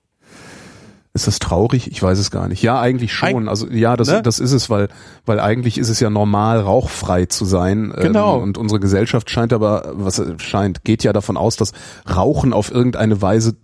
[1.12, 1.90] Ist das traurig?
[1.90, 2.62] Ich weiß es gar nicht.
[2.62, 3.48] Ja, eigentlich schon.
[3.48, 4.22] Also ja, das, Ne?
[4.22, 4.88] das ist es, weil,
[5.26, 7.92] weil eigentlich ist es ja normal, rauchfrei zu sein.
[8.00, 8.36] Genau.
[8.36, 11.72] Ähm, und unsere Gesellschaft scheint aber, was scheint, geht ja davon aus, dass
[12.08, 13.56] Rauchen auf irgendeine Weise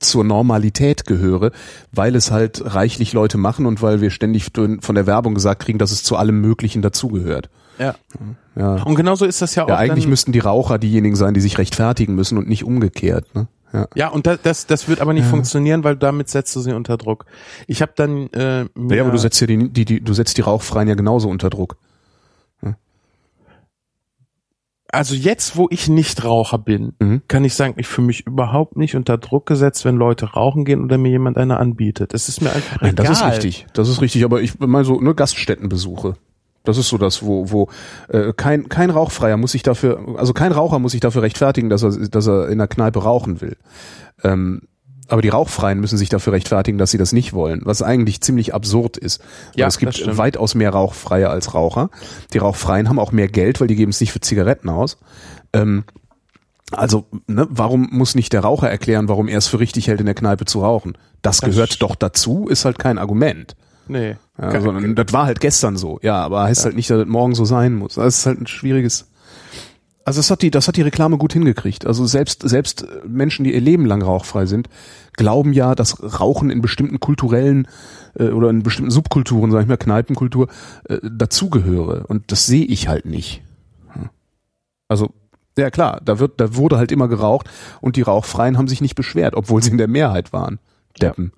[0.00, 1.52] zur Normalität gehöre,
[1.92, 5.78] weil es halt reichlich Leute machen und weil wir ständig von der Werbung gesagt kriegen,
[5.78, 7.50] dass es zu allem Möglichen dazugehört.
[7.78, 7.94] Ja.
[8.56, 8.82] Ja.
[8.82, 9.68] Und genauso ist das ja auch.
[9.68, 13.34] Ja, eigentlich müssten die Raucher diejenigen sein, die sich rechtfertigen müssen und nicht umgekehrt.
[13.34, 13.46] Ne?
[13.72, 13.86] Ja.
[13.94, 16.96] Ja, und das, das, das wird aber nicht funktionieren, weil damit setzt du sie unter
[16.96, 17.26] Druck.
[17.66, 20.42] Ich habe dann äh, Ja, aber du setzt ja die, die, die, du setzt die
[20.42, 21.76] Rauchfreien ja genauso unter Druck.
[24.92, 27.22] also jetzt, wo ich nicht Raucher bin, Mhm.
[27.28, 30.82] kann ich sagen, ich fühle mich überhaupt nicht unter Druck gesetzt, wenn Leute rauchen gehen
[30.82, 32.12] oder mir jemand eine anbietet.
[32.12, 33.06] Es ist mir einfach Nein, egal.
[33.06, 33.66] das ist richtig.
[33.72, 34.24] Das ist richtig.
[34.24, 36.14] Aber ich meine so ne Gaststättenbesuche.
[36.64, 37.68] Das ist so das, wo wo
[38.08, 41.82] äh, kein kein Rauchfreier muss sich dafür, also kein Raucher muss sich dafür rechtfertigen, dass
[41.82, 43.56] er dass er in der Kneipe rauchen will.
[44.22, 44.62] Ähm,
[45.10, 48.54] aber die Rauchfreien müssen sich dafür rechtfertigen, dass sie das nicht wollen, was eigentlich ziemlich
[48.54, 49.20] absurd ist.
[49.56, 51.90] Ja, es das gibt weitaus mehr Rauchfreie als Raucher.
[52.32, 54.98] Die Rauchfreien haben auch mehr Geld, weil die geben es nicht für Zigaretten aus.
[55.52, 55.84] Ähm,
[56.70, 60.06] also, ne, warum muss nicht der Raucher erklären, warum er es für richtig hält, in
[60.06, 60.96] der Kneipe zu rauchen?
[61.22, 63.56] Das, gehört doch dazu, ist halt kein Argument.
[63.90, 64.16] Nee.
[64.40, 65.98] Ja, sondern das war halt gestern so.
[66.02, 67.96] Ja, aber heißt halt nicht, dass das morgen so sein muss.
[67.96, 69.10] Das ist halt ein schwieriges.
[70.04, 71.86] Also das hat die, das hat die Reklame gut hingekriegt.
[71.86, 74.68] Also selbst, selbst Menschen, die ihr Leben lang rauchfrei sind,
[75.14, 77.66] glauben ja, dass Rauchen in bestimmten kulturellen
[78.14, 80.46] äh, oder in bestimmten Subkulturen, sag ich mal, Kneipenkultur,
[80.88, 82.06] äh, dazugehöre.
[82.06, 83.42] Und das sehe ich halt nicht.
[84.86, 85.10] Also,
[85.58, 88.94] ja klar, da wird, da wurde halt immer geraucht und die Rauchfreien haben sich nicht
[88.94, 90.60] beschwert, obwohl sie in der Mehrheit waren.
[91.00, 91.32] Deppen.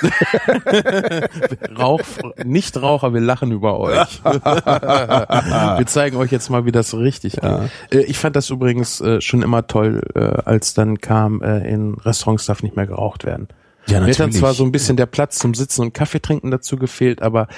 [1.78, 2.00] Rauch,
[2.44, 4.22] Nichtraucher, wir lachen über euch.
[4.24, 7.44] wir zeigen euch jetzt mal, wie das richtig geht.
[7.92, 12.46] Äh, Ich fand das übrigens äh, schon immer toll, äh, als dann kam, in Restaurants
[12.46, 13.48] darf nicht mehr geraucht werden.
[13.86, 16.50] Ja, Mir hat dann zwar so ein bisschen der Platz zum Sitzen und Kaffee trinken
[16.50, 17.48] dazu gefehlt, aber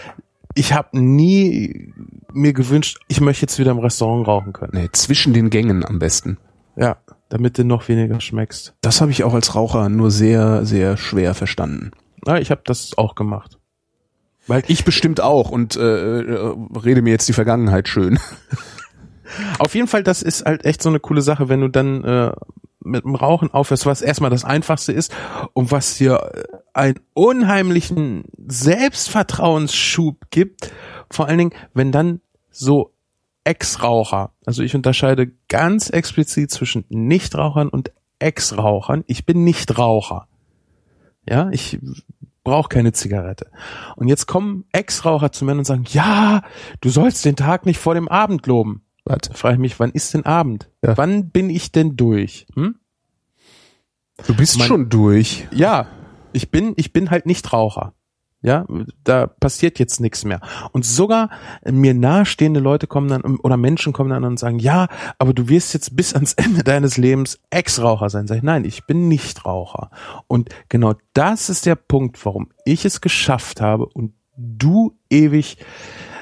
[0.54, 1.92] ich habe nie
[2.32, 4.72] mir gewünscht, ich möchte jetzt wieder im Restaurant rauchen können.
[4.74, 6.38] Nee, zwischen den Gängen am besten.
[6.76, 6.96] Ja,
[7.30, 8.74] damit du noch weniger schmeckst.
[8.82, 11.92] Das habe ich auch als Raucher nur sehr, sehr schwer verstanden.
[12.26, 13.58] Ja, ich habe das auch gemacht.
[14.46, 16.54] Weil Ich bestimmt auch und äh, äh,
[16.84, 18.18] rede mir jetzt die Vergangenheit schön.
[19.60, 22.32] Auf jeden Fall, das ist halt echt so eine coole Sache, wenn du dann äh,
[22.82, 25.14] mit dem Rauchen aufhörst, was erstmal das Einfachste ist
[25.52, 26.42] und was dir äh,
[26.74, 30.72] einen unheimlichen Selbstvertrauensschub gibt.
[31.10, 32.20] Vor allen Dingen, wenn dann
[32.50, 32.92] so
[33.44, 39.02] Ex-Raucher, also ich unterscheide ganz explizit zwischen Nichtrauchern und Ex-Rauchern.
[39.06, 40.28] Ich bin Nichtraucher.
[41.28, 41.78] Ja, ich
[42.44, 43.50] brauche keine Zigarette.
[43.96, 46.42] Und jetzt kommen Ex-Raucher zu mir und sagen, ja,
[46.80, 48.82] du sollst den Tag nicht vor dem Abend loben.
[49.04, 49.18] Was?
[49.32, 50.68] Frage ich mich, wann ist denn Abend?
[50.82, 50.96] Ja.
[50.96, 52.46] Wann bin ich denn durch?
[52.54, 52.76] Hm?
[54.26, 55.48] Du bist Mein- schon durch.
[55.50, 55.86] Ja,
[56.32, 57.94] ich bin, ich bin halt nicht Raucher.
[58.42, 58.64] Ja,
[59.04, 60.40] da passiert jetzt nichts mehr.
[60.72, 61.28] Und sogar
[61.64, 64.88] mir nahestehende Leute kommen dann oder Menschen kommen dann und sagen, ja,
[65.18, 68.26] aber du wirst jetzt bis ans Ende deines Lebens Ex-Raucher sein.
[68.26, 69.90] Sag ich, nein, ich bin nicht Raucher.
[70.26, 75.58] Und genau das ist der Punkt, warum ich es geschafft habe und du ewig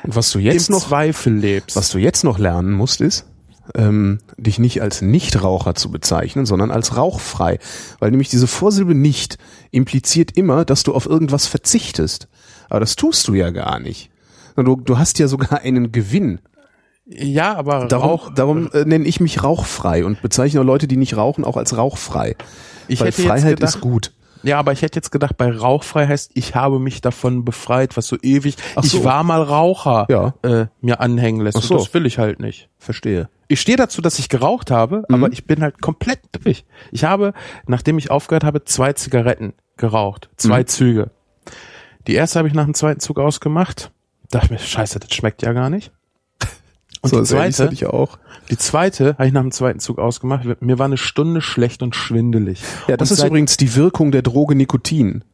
[0.05, 1.77] was du jetzt im noch, Zweifel lebst.
[1.77, 3.27] was du jetzt noch lernen musst, ist,
[3.75, 7.59] ähm, dich nicht als Nichtraucher zu bezeichnen, sondern als rauchfrei.
[7.99, 9.39] Weil nämlich diese Vorsilbe nicht
[9.71, 12.29] impliziert immer, dass du auf irgendwas verzichtest.
[12.69, 14.11] Aber das tust du ja gar nicht.
[14.57, 16.41] Du, du hast ja sogar einen Gewinn.
[17.07, 21.17] ja, aber Darum, Rauch, darum äh, nenne ich mich rauchfrei und bezeichne Leute, die nicht
[21.17, 22.37] rauchen, auch als rauchfrei.
[22.89, 24.13] ich Weil Freiheit gedacht, ist gut.
[24.43, 28.07] Ja, aber ich hätte jetzt gedacht, bei rauchfrei heißt, ich habe mich davon befreit, was
[28.07, 28.99] so ewig, Ach so.
[28.99, 30.35] ich war mal Raucher, Ja.
[30.43, 31.57] äh, mir anhängen lässt.
[31.59, 31.75] Ach so.
[31.75, 32.69] Und das will ich halt nicht.
[32.79, 33.29] Verstehe.
[33.49, 35.15] Ich stehe dazu, dass ich geraucht habe, Mhm.
[35.15, 36.65] aber ich bin halt komplett durch.
[36.93, 37.33] Ich habe,
[37.67, 40.29] nachdem ich aufgehört habe, zwei Zigaretten geraucht.
[40.37, 40.67] Zwei Mhm.
[40.67, 41.11] Züge.
[42.07, 43.91] Die erste habe ich nach dem zweiten Zug ausgemacht.
[44.31, 45.91] Dachte mir, scheiße, das schmeckt ja gar nicht.
[47.13, 48.19] Und die das Ähnliches zweite, hatte ich auch.
[48.51, 50.45] die zweite habe ich nach dem zweiten Zug ausgemacht.
[50.63, 52.61] Mir war eine Stunde schlecht und schwindelig.
[52.87, 55.25] Ja, das und ist übrigens die Wirkung der Droge Nikotin,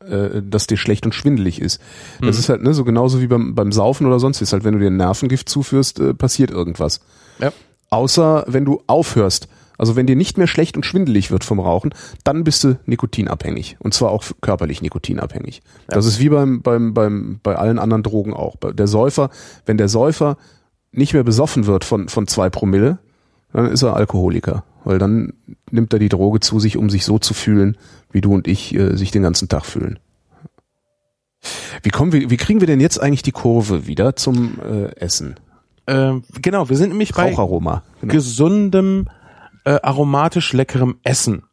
[0.00, 1.80] äh, dass dir schlecht und schwindelig ist.
[2.20, 4.52] Das ist halt ne, so genauso wie beim, beim Saufen oder sonst was.
[4.52, 7.00] Halt, wenn du dir ein Nervengift zuführst, äh, passiert irgendwas.
[7.40, 7.52] Ja.
[7.90, 9.48] Außer wenn du aufhörst,
[9.78, 13.76] Also wenn dir nicht mehr schlecht und schwindelig wird vom Rauchen, dann bist du nikotinabhängig.
[13.78, 15.62] Und zwar auch körperlich nikotinabhängig.
[15.88, 15.94] Ja.
[15.94, 18.56] Das ist wie beim, beim, beim, bei allen anderen Drogen auch.
[18.56, 19.30] Der Säufer,
[19.66, 20.36] wenn der Säufer
[20.96, 22.98] nicht mehr besoffen wird von, von zwei Promille,
[23.52, 24.64] dann ist er Alkoholiker.
[24.84, 25.32] Weil dann
[25.70, 27.76] nimmt er die Droge zu sich, um sich so zu fühlen,
[28.12, 29.98] wie du und ich äh, sich den ganzen Tag fühlen.
[31.82, 35.36] Wie kommen wir, wie kriegen wir denn jetzt eigentlich die Kurve wieder zum äh, Essen?
[35.86, 37.82] Ähm, genau, wir sind nämlich bei Raucharoma.
[38.00, 38.12] Genau.
[38.12, 39.08] gesundem,
[39.64, 41.44] äh, aromatisch leckerem Essen.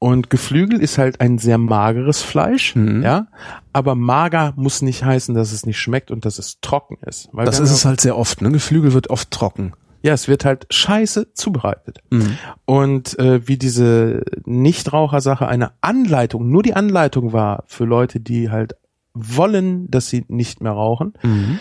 [0.00, 3.02] Und Geflügel ist halt ein sehr mageres Fleisch, mhm.
[3.02, 3.26] ja.
[3.72, 7.28] Aber mager muss nicht heißen, dass es nicht schmeckt und dass es trocken ist.
[7.32, 8.52] Weil das ist es halt sehr oft, ne?
[8.52, 9.72] Geflügel wird oft trocken.
[10.02, 11.98] Ja, es wird halt scheiße zubereitet.
[12.10, 12.38] Mhm.
[12.64, 18.76] Und äh, wie diese Nichtrauchersache eine Anleitung, nur die Anleitung war für Leute, die halt
[19.14, 21.14] wollen, dass sie nicht mehr rauchen.
[21.22, 21.58] Mhm.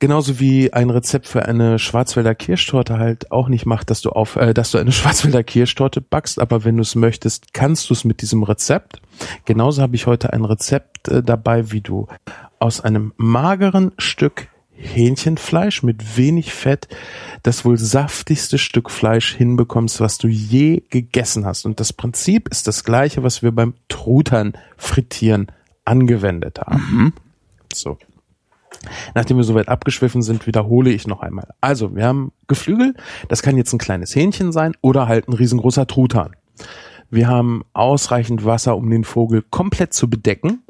[0.00, 4.36] Genauso wie ein Rezept für eine Schwarzwälder Kirschtorte halt auch nicht macht, dass du auf,
[4.36, 8.04] äh, dass du eine Schwarzwälder Kirschtorte backst, aber wenn du es möchtest, kannst du es
[8.04, 9.02] mit diesem Rezept.
[9.44, 12.08] Genauso habe ich heute ein Rezept äh, dabei, wie du
[12.58, 16.88] aus einem mageren Stück Hähnchenfleisch mit wenig Fett
[17.42, 21.66] das wohl saftigste Stück Fleisch hinbekommst, was du je gegessen hast.
[21.66, 25.48] Und das Prinzip ist das gleiche, was wir beim Truthahn frittieren
[25.84, 26.82] angewendet haben.
[26.90, 27.12] Mhm.
[27.74, 27.98] So.
[29.14, 31.48] Nachdem wir soweit abgeschwiffen sind, wiederhole ich noch einmal.
[31.60, 32.94] Also, wir haben Geflügel.
[33.28, 36.36] Das kann jetzt ein kleines Hähnchen sein oder halt ein riesengroßer Truthahn.
[37.10, 40.62] Wir haben ausreichend Wasser, um den Vogel komplett zu bedecken.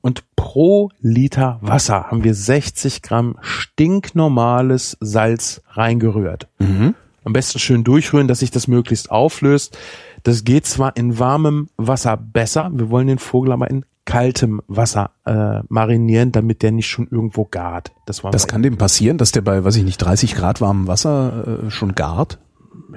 [0.00, 6.48] Und pro Liter Wasser haben wir 60 Gramm stinknormales Salz reingerührt.
[6.58, 6.94] Mhm.
[7.24, 9.76] Am besten schön durchrühren, dass sich das möglichst auflöst.
[10.22, 15.10] Das geht zwar in warmem Wasser besser, wir wollen den Vogel aber in kaltem Wasser
[15.26, 17.92] äh, marinieren, damit der nicht schon irgendwo gart.
[18.06, 21.64] Das, das kann dem passieren, dass der bei, weiß ich nicht, 30 Grad warmem Wasser
[21.66, 22.38] äh, schon gart?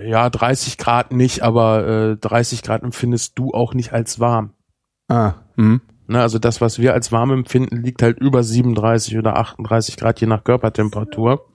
[0.02, 4.52] Ja, 30 Grad nicht, aber äh, 30 Grad empfindest du auch nicht als warm.
[5.10, 5.82] Ah, hm.
[6.08, 10.22] Ne, also das, was wir als warm empfinden, liegt halt über 37 oder 38 Grad,
[10.22, 11.46] je nach Körpertemperatur.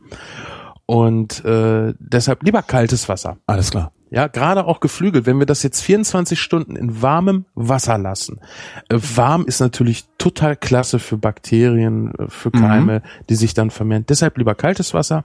[0.86, 3.38] Und äh, deshalb lieber kaltes Wasser.
[3.46, 3.90] Alles klar.
[4.10, 5.26] Ja, gerade auch geflügelt.
[5.26, 8.40] Wenn wir das jetzt 24 Stunden in warmem Wasser lassen.
[8.88, 13.24] Äh, warm ist natürlich total klasse für Bakterien, äh, für Keime, mhm.
[13.28, 14.04] die sich dann vermehren.
[14.08, 15.24] Deshalb lieber kaltes Wasser.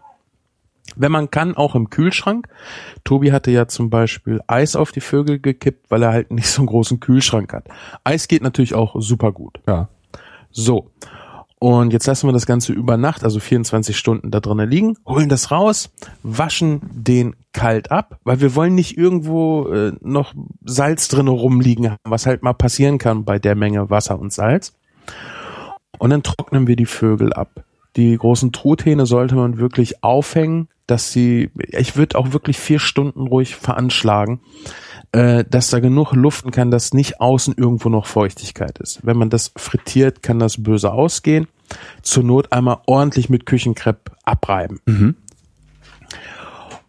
[0.96, 2.48] Wenn man kann, auch im Kühlschrank.
[3.04, 6.62] Tobi hatte ja zum Beispiel Eis auf die Vögel gekippt, weil er halt nicht so
[6.62, 7.68] einen großen Kühlschrank hat.
[8.04, 9.60] Eis geht natürlich auch super gut.
[9.68, 9.90] Ja.
[10.52, 10.92] So.
[11.60, 15.28] Und jetzt lassen wir das Ganze über Nacht, also 24 Stunden da drinnen liegen, holen
[15.28, 15.92] das raus,
[16.24, 20.34] waschen den kalt ab, weil wir wollen nicht irgendwo äh, noch
[20.64, 24.74] Salz drinnen rumliegen haben, was halt mal passieren kann bei der Menge Wasser und Salz.
[25.98, 27.66] Und dann trocknen wir die Vögel ab.
[27.98, 33.28] Die großen Truthähne sollte man wirklich aufhängen, dass sie, ich würde auch wirklich vier Stunden
[33.28, 34.40] ruhig veranschlagen,
[35.12, 39.00] äh, dass da genug luften kann, dass nicht außen irgendwo noch Feuchtigkeit ist.
[39.04, 41.48] Wenn man das frittiert, kann das böse ausgehen.
[42.02, 44.80] Zur Not einmal ordentlich mit Küchenkrepp abreiben.
[44.86, 45.16] Mhm.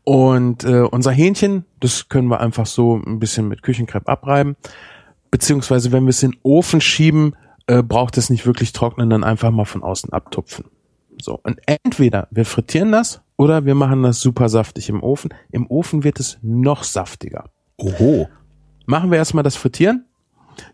[0.04, 4.56] Und äh, unser Hähnchen, das können wir einfach so ein bisschen mit Küchenkrepp abreiben.
[5.30, 9.22] Beziehungsweise, wenn wir es in den Ofen schieben, äh, braucht es nicht wirklich trocknen, dann
[9.22, 10.64] einfach mal von außen abtupfen.
[11.22, 15.32] So, und entweder wir frittieren das oder wir machen das super saftig im Ofen.
[15.50, 17.44] Im Ofen wird es noch saftiger.
[17.80, 18.28] Oho.
[18.86, 20.04] Machen wir erstmal das Frittieren.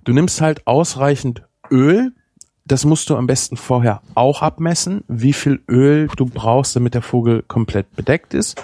[0.04, 2.12] Du nimmst halt ausreichend Öl.
[2.64, 7.02] Das musst du am besten vorher auch abmessen, wie viel Öl du brauchst, damit der
[7.02, 8.60] Vogel komplett bedeckt ist.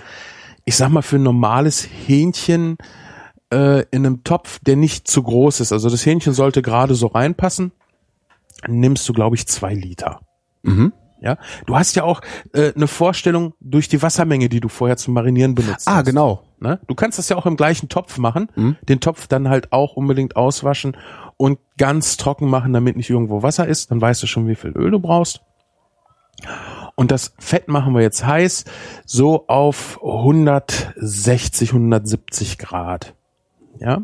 [0.64, 2.78] Ich sag mal, für ein normales Hähnchen
[3.53, 7.09] äh, in einem Topf, der nicht zu groß ist, also das Hähnchen sollte gerade so
[7.09, 7.72] reinpassen,
[8.66, 10.20] nimmst du, glaube ich, zwei Liter.
[10.62, 10.93] Mhm.
[11.20, 12.20] Ja, du hast ja auch
[12.53, 16.07] äh, eine Vorstellung durch die Wassermenge, die du vorher zum Marinieren benutzt ah, hast.
[16.07, 16.43] genau.
[16.63, 16.79] Ne?
[16.87, 18.77] Du kannst das ja auch im gleichen Topf machen, mhm.
[18.89, 20.97] den Topf dann halt auch unbedingt auswaschen
[21.37, 23.91] und ganz trocken machen, damit nicht irgendwo Wasser ist.
[23.91, 25.43] Dann weißt du schon, wie viel Öl du brauchst.
[26.95, 28.65] Und das Fett machen wir jetzt heiß,
[29.05, 33.15] so auf 160, 170 Grad.
[33.81, 34.03] Ja.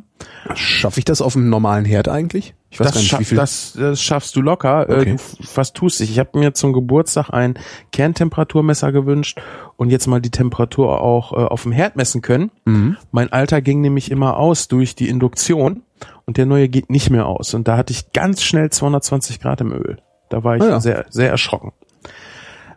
[0.55, 2.55] Schaffe ich das auf einem normalen Herd eigentlich?
[2.71, 3.39] Ich weiß das, gar nicht, wie viel.
[3.39, 4.89] Das, das schaffst du locker.
[4.89, 5.17] Äh, okay.
[5.17, 6.11] Du, was tust dich?
[6.11, 7.59] Ich habe mir zum Geburtstag ein
[7.93, 9.41] Kerntemperaturmesser gewünscht
[9.77, 12.51] und jetzt mal die Temperatur auch äh, auf dem Herd messen können.
[12.67, 12.97] Mhm.
[13.11, 15.83] Mein Alter ging nämlich immer aus durch die Induktion
[16.27, 17.55] und der neue geht nicht mehr aus.
[17.55, 19.99] Und da hatte ich ganz schnell 220 Grad im Öl.
[20.29, 20.81] Da war ich ah, ja.
[20.81, 21.73] sehr, sehr erschrocken.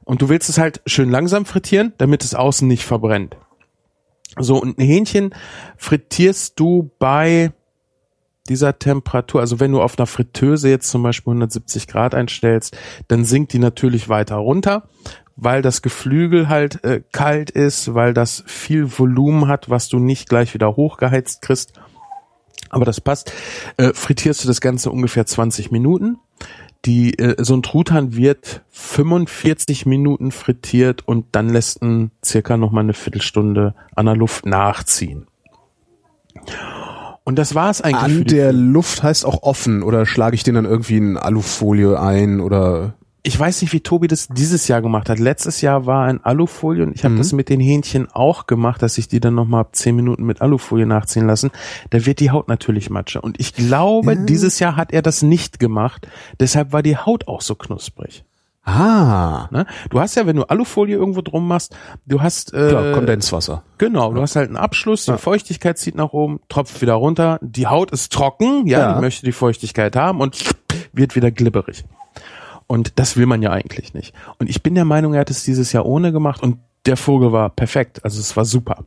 [0.05, 3.35] Und du willst es halt schön langsam frittieren, damit es außen nicht verbrennt.
[4.39, 5.35] So, und ein Hähnchen
[5.75, 7.51] frittierst du bei
[8.51, 12.77] dieser Temperatur, also wenn du auf einer Fritteuse jetzt zum Beispiel 170 Grad einstellst,
[13.07, 14.89] dann sinkt die natürlich weiter runter,
[15.37, 20.27] weil das Geflügel halt äh, kalt ist, weil das viel Volumen hat, was du nicht
[20.27, 21.79] gleich wieder hochgeheizt kriegst.
[22.69, 23.31] Aber das passt.
[23.77, 26.17] Äh, frittierst du das Ganze ungefähr 20 Minuten.
[26.83, 32.71] Die, äh, so ein Truthahn wird 45 Minuten frittiert und dann lässt ein circa noch
[32.71, 35.27] mal eine Viertelstunde an der Luft nachziehen.
[37.23, 38.01] Und das war's eigentlich.
[38.03, 42.39] An der Luft heißt auch offen oder schlage ich den dann irgendwie in Alufolie ein
[42.41, 45.19] oder ich weiß nicht, wie Tobi das dieses Jahr gemacht hat.
[45.19, 47.17] Letztes Jahr war ein Alufolie und ich habe Mhm.
[47.19, 50.87] das mit den Hähnchen auch gemacht, dass ich die dann nochmal zehn Minuten mit Alufolie
[50.87, 51.51] nachziehen lassen.
[51.91, 53.21] Da wird die Haut natürlich matsche.
[53.21, 56.07] Und ich glaube, dieses Jahr hat er das nicht gemacht.
[56.39, 58.23] Deshalb war die Haut auch so knusprig.
[58.63, 59.65] Ah, Ne?
[59.89, 63.63] Du hast ja, wenn du Alufolie irgendwo drum machst, du hast äh, klar, Kondenswasser.
[63.79, 65.17] Genau, du hast halt einen Abschluss, die Ja.
[65.17, 68.93] Feuchtigkeit zieht nach oben, tropft wieder runter, die Haut ist trocken, ja, Ja.
[68.95, 70.37] die möchte die Feuchtigkeit haben und
[70.93, 71.85] wird wieder glibberig.
[72.67, 74.13] Und das will man ja eigentlich nicht.
[74.37, 77.31] Und ich bin der Meinung, er hat es dieses Jahr ohne gemacht und der Vogel
[77.31, 78.85] war perfekt, also es war super.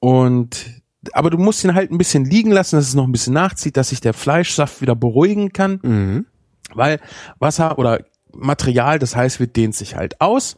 [0.00, 0.66] Und
[1.12, 3.76] aber du musst ihn halt ein bisschen liegen lassen, dass es noch ein bisschen nachzieht,
[3.76, 6.26] dass sich der Fleischsaft wieder beruhigen kann Mhm.
[6.74, 7.00] weil
[7.38, 8.00] Wasser oder
[8.32, 10.56] Material, das heiß wird, dehnt sich halt aus.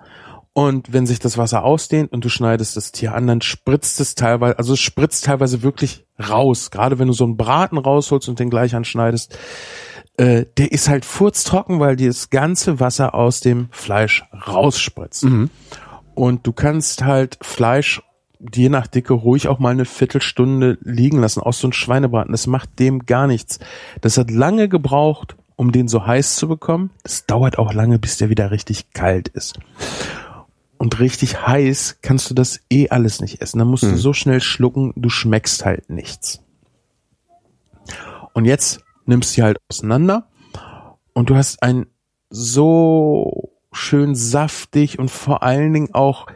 [0.52, 4.16] Und wenn sich das Wasser ausdehnt und du schneidest das Tier an, dann spritzt es
[4.16, 6.70] teilweise, also es spritzt teilweise wirklich raus.
[6.70, 9.38] Gerade wenn du so einen Braten rausholst und den gleich anschneidest,
[10.16, 15.24] äh, der ist halt furztrocken, weil dir das ganze Wasser aus dem Fleisch rausspritzt.
[16.14, 18.02] Und du kannst halt Fleisch
[18.54, 22.32] je nach Dicke ruhig auch mal eine Viertelstunde liegen lassen, aus so einem Schweinebraten.
[22.32, 23.58] Das macht dem gar nichts.
[24.00, 26.88] Das hat lange gebraucht, um den so heiß zu bekommen.
[27.02, 29.60] Das dauert auch lange, bis der wieder richtig kalt ist.
[30.78, 33.58] Und richtig heiß kannst du das eh alles nicht essen.
[33.58, 36.42] Da musst du so schnell schlucken, du schmeckst halt nichts.
[38.32, 40.30] Und jetzt nimmst du sie halt auseinander
[41.12, 41.84] und du hast ein
[42.30, 46.26] so schön saftig und vor allen Dingen auch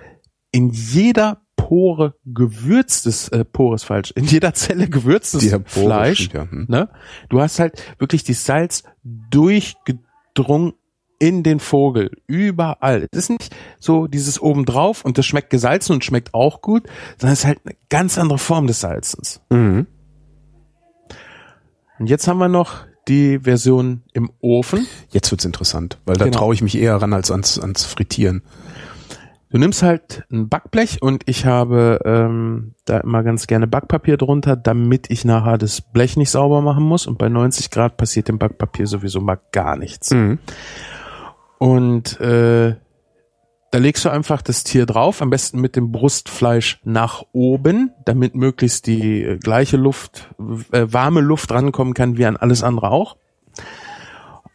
[0.53, 6.29] in jeder Pore gewürztes, äh, Pore ist falsch, in jeder Zelle gewürztes Fleisch.
[6.35, 6.43] ja.
[6.51, 6.67] Hm.
[6.69, 6.91] Ne?
[7.31, 10.75] Du hast halt wirklich die Salz durchgedrungen
[11.19, 13.07] in den Vogel, überall.
[13.12, 16.83] Das ist nicht so dieses obendrauf und das schmeckt gesalzen und schmeckt auch gut,
[17.19, 19.41] sondern es ist halt eine ganz andere Form des Salzens.
[19.49, 19.87] Mhm.
[21.99, 24.87] Und jetzt haben wir noch die Version im Ofen.
[25.12, 26.39] Jetzt wird's interessant, weil da Genau.
[26.39, 28.43] traue ich mich eher ran als ans, ans Frittieren.
[29.55, 34.57] Du nimmst halt ein Backblech und ich habe ähm, da immer ganz gerne Backpapier drunter,
[34.57, 37.07] damit ich nachher das Blech nicht sauber machen muss.
[37.07, 40.11] Und bei 90 Grad passiert dem Backpapier sowieso mal gar nichts.
[40.11, 40.41] Mhm.
[41.59, 42.75] Und äh,
[43.71, 48.35] da legst du einfach das Tier drauf, am besten mit dem Brustfleisch nach oben, damit
[48.35, 50.35] möglichst die äh, gleiche Luft,
[50.73, 53.17] äh, warme Luft rankommen kann wie an alles andere auch.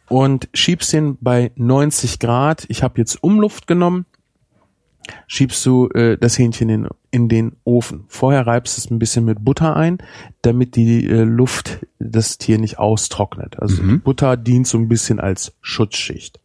[0.09, 2.65] Und schiebst den bei 90 Grad.
[2.67, 4.05] Ich habe jetzt Umluft genommen.
[5.27, 8.05] Schiebst du äh, das Hähnchen in, in den Ofen.
[8.07, 9.99] Vorher reibst du es ein bisschen mit Butter ein,
[10.41, 13.59] damit die äh, Luft das Tier nicht austrocknet.
[13.59, 14.01] Also Mhm.
[14.01, 16.39] Butter dient so ein bisschen als Schutzschicht.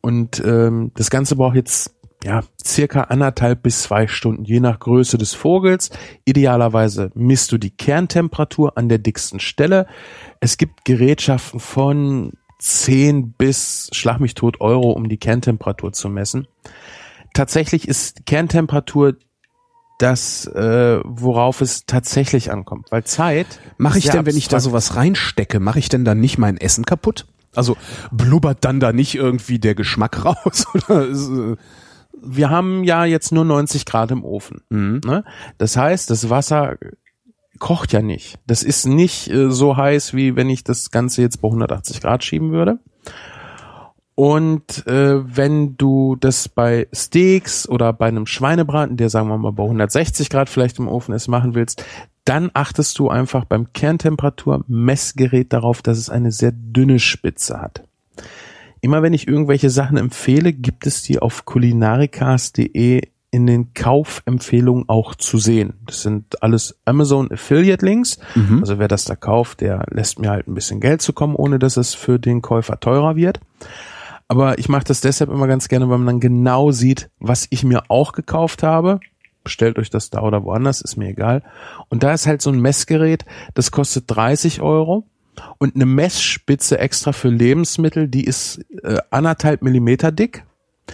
[0.00, 1.94] Und ähm, das Ganze braucht jetzt
[2.24, 5.90] ja circa anderthalb bis zwei Stunden, je nach Größe des Vogels.
[6.24, 9.86] Idealerweise misst du die Kerntemperatur an der dicksten Stelle.
[10.40, 16.46] Es gibt Gerätschaften von 10 bis schlag mich tot Euro, um die Kerntemperatur zu messen.
[17.34, 19.16] Tatsächlich ist Kerntemperatur
[19.98, 22.90] das, äh, worauf es tatsächlich ankommt.
[22.90, 23.46] Weil Zeit.
[23.76, 26.86] Mache ich denn, wenn ich da sowas reinstecke, mache ich denn dann nicht mein Essen
[26.86, 27.26] kaputt?
[27.54, 27.76] Also
[28.10, 30.66] blubbert dann da nicht irgendwie der Geschmack raus?
[30.88, 31.56] Äh,
[32.22, 34.62] wir haben ja jetzt nur 90 Grad im Ofen.
[34.70, 35.00] Mhm.
[35.04, 35.24] Ne?
[35.58, 36.76] Das heißt, das Wasser
[37.58, 38.38] kocht ja nicht.
[38.46, 42.24] Das ist nicht äh, so heiß, wie wenn ich das Ganze jetzt bei 180 Grad
[42.24, 42.78] schieben würde.
[44.20, 49.52] Und äh, wenn du das bei Steaks oder bei einem Schweinebraten, der sagen wir mal
[49.52, 51.86] bei 160 Grad vielleicht im Ofen ist, machen willst,
[52.26, 57.84] dann achtest du einfach beim Kerntemperatur-Messgerät darauf, dass es eine sehr dünne Spitze hat.
[58.82, 63.00] Immer wenn ich irgendwelche Sachen empfehle, gibt es die auf kulinarikas.de
[63.30, 65.78] in den Kaufempfehlungen auch zu sehen.
[65.86, 68.18] Das sind alles Amazon Affiliate Links.
[68.60, 71.78] Also wer das da kauft, der lässt mir halt ein bisschen Geld zukommen, ohne dass
[71.78, 73.40] es für den Käufer teurer wird.
[74.30, 77.64] Aber ich mache das deshalb immer ganz gerne, weil man dann genau sieht, was ich
[77.64, 79.00] mir auch gekauft habe.
[79.42, 81.42] Bestellt euch das da oder woanders, ist mir egal.
[81.88, 83.24] Und da ist halt so ein Messgerät,
[83.54, 85.08] das kostet 30 Euro.
[85.58, 90.44] Und eine Messspitze extra für Lebensmittel, die ist äh, anderthalb Millimeter dick.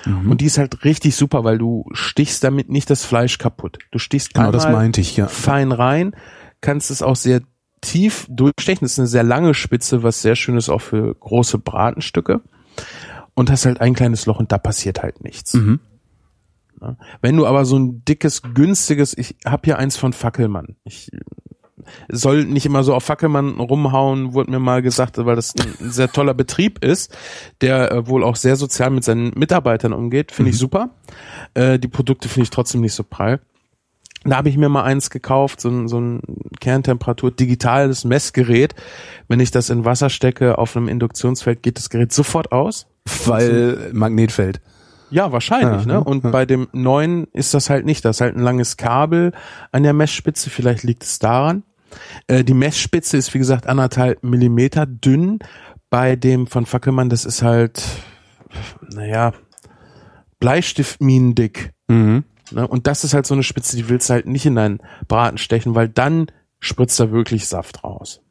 [0.06, 3.78] Und die ist halt richtig super, weil du stichst damit nicht das Fleisch kaputt.
[3.90, 5.28] Du stichst Genau, das meinte ich, ja.
[5.28, 6.16] fein rein,
[6.62, 7.42] kannst es auch sehr
[7.82, 8.86] tief durchstechen.
[8.86, 12.40] Das ist eine sehr lange Spitze, was sehr schön ist auch für große Bratenstücke.
[13.36, 15.54] Und hast halt ein kleines Loch und da passiert halt nichts.
[15.54, 15.78] Mhm.
[16.80, 16.96] Ja.
[17.22, 20.76] Wenn du aber so ein dickes, günstiges, ich habe hier eins von Fackelmann.
[20.84, 21.10] Ich
[22.08, 26.10] soll nicht immer so auf Fackelmann rumhauen, wurde mir mal gesagt, weil das ein sehr
[26.10, 27.16] toller Betrieb ist,
[27.60, 30.32] der äh, wohl auch sehr sozial mit seinen Mitarbeitern umgeht.
[30.32, 30.90] Finde ich super.
[31.54, 33.40] Äh, die Produkte finde ich trotzdem nicht so prall.
[34.26, 36.20] Da habe ich mir mal eins gekauft, so ein, so ein
[36.60, 38.74] Kerntemperatur digitales Messgerät.
[39.28, 42.86] Wenn ich das in Wasser stecke auf einem Induktionsfeld, geht das Gerät sofort aus.
[43.26, 44.60] Weil Magnetfeld.
[45.10, 46.04] Ja, wahrscheinlich, Ja, ne?
[46.04, 46.30] Und ja.
[46.30, 48.04] bei dem neuen ist das halt nicht.
[48.04, 49.32] Das ist halt ein langes Kabel
[49.70, 50.50] an der Messspitze.
[50.50, 51.62] Vielleicht liegt es daran.
[52.26, 55.38] Äh, die Messspitze ist, wie gesagt, anderthalb Millimeter dünn.
[55.88, 57.80] Bei dem von Fackelmann, das ist halt,
[58.92, 59.32] naja,
[60.40, 61.70] Bleistiftminendick.
[61.88, 62.24] Mhm.
[62.56, 62.66] Ne?
[62.66, 65.36] Und das ist halt so eine Spitze, die willst du halt nicht in deinen Braten
[65.36, 68.22] stechen, weil dann spritzt da wirklich Saft raus.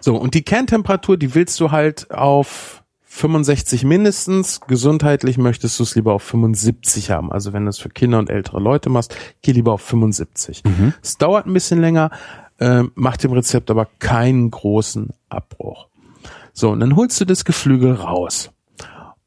[0.00, 4.60] So, und die Kerntemperatur, die willst du halt auf 65 mindestens.
[4.62, 7.30] Gesundheitlich möchtest du es lieber auf 75 haben.
[7.30, 10.64] Also wenn du es für Kinder und ältere Leute machst, geh lieber auf 75.
[11.00, 12.10] Es dauert ein bisschen länger,
[12.58, 15.86] äh, macht dem Rezept aber keinen großen Abbruch.
[16.52, 18.50] So, und dann holst du das Geflügel raus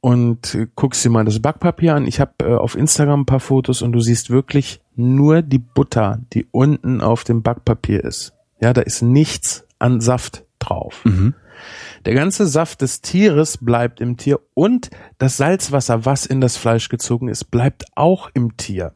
[0.02, 2.08] und äh, guckst dir mal das Backpapier an.
[2.08, 6.20] Ich habe äh, auf Instagram ein paar Fotos und du siehst wirklich nur die Butter,
[6.34, 8.34] die unten auf dem Backpapier ist.
[8.60, 11.02] Ja, da ist nichts an Saft drauf.
[12.06, 14.89] Der ganze Saft des Tieres bleibt im Tier und
[15.20, 18.93] das Salzwasser, was in das Fleisch gezogen ist, bleibt auch im Tier.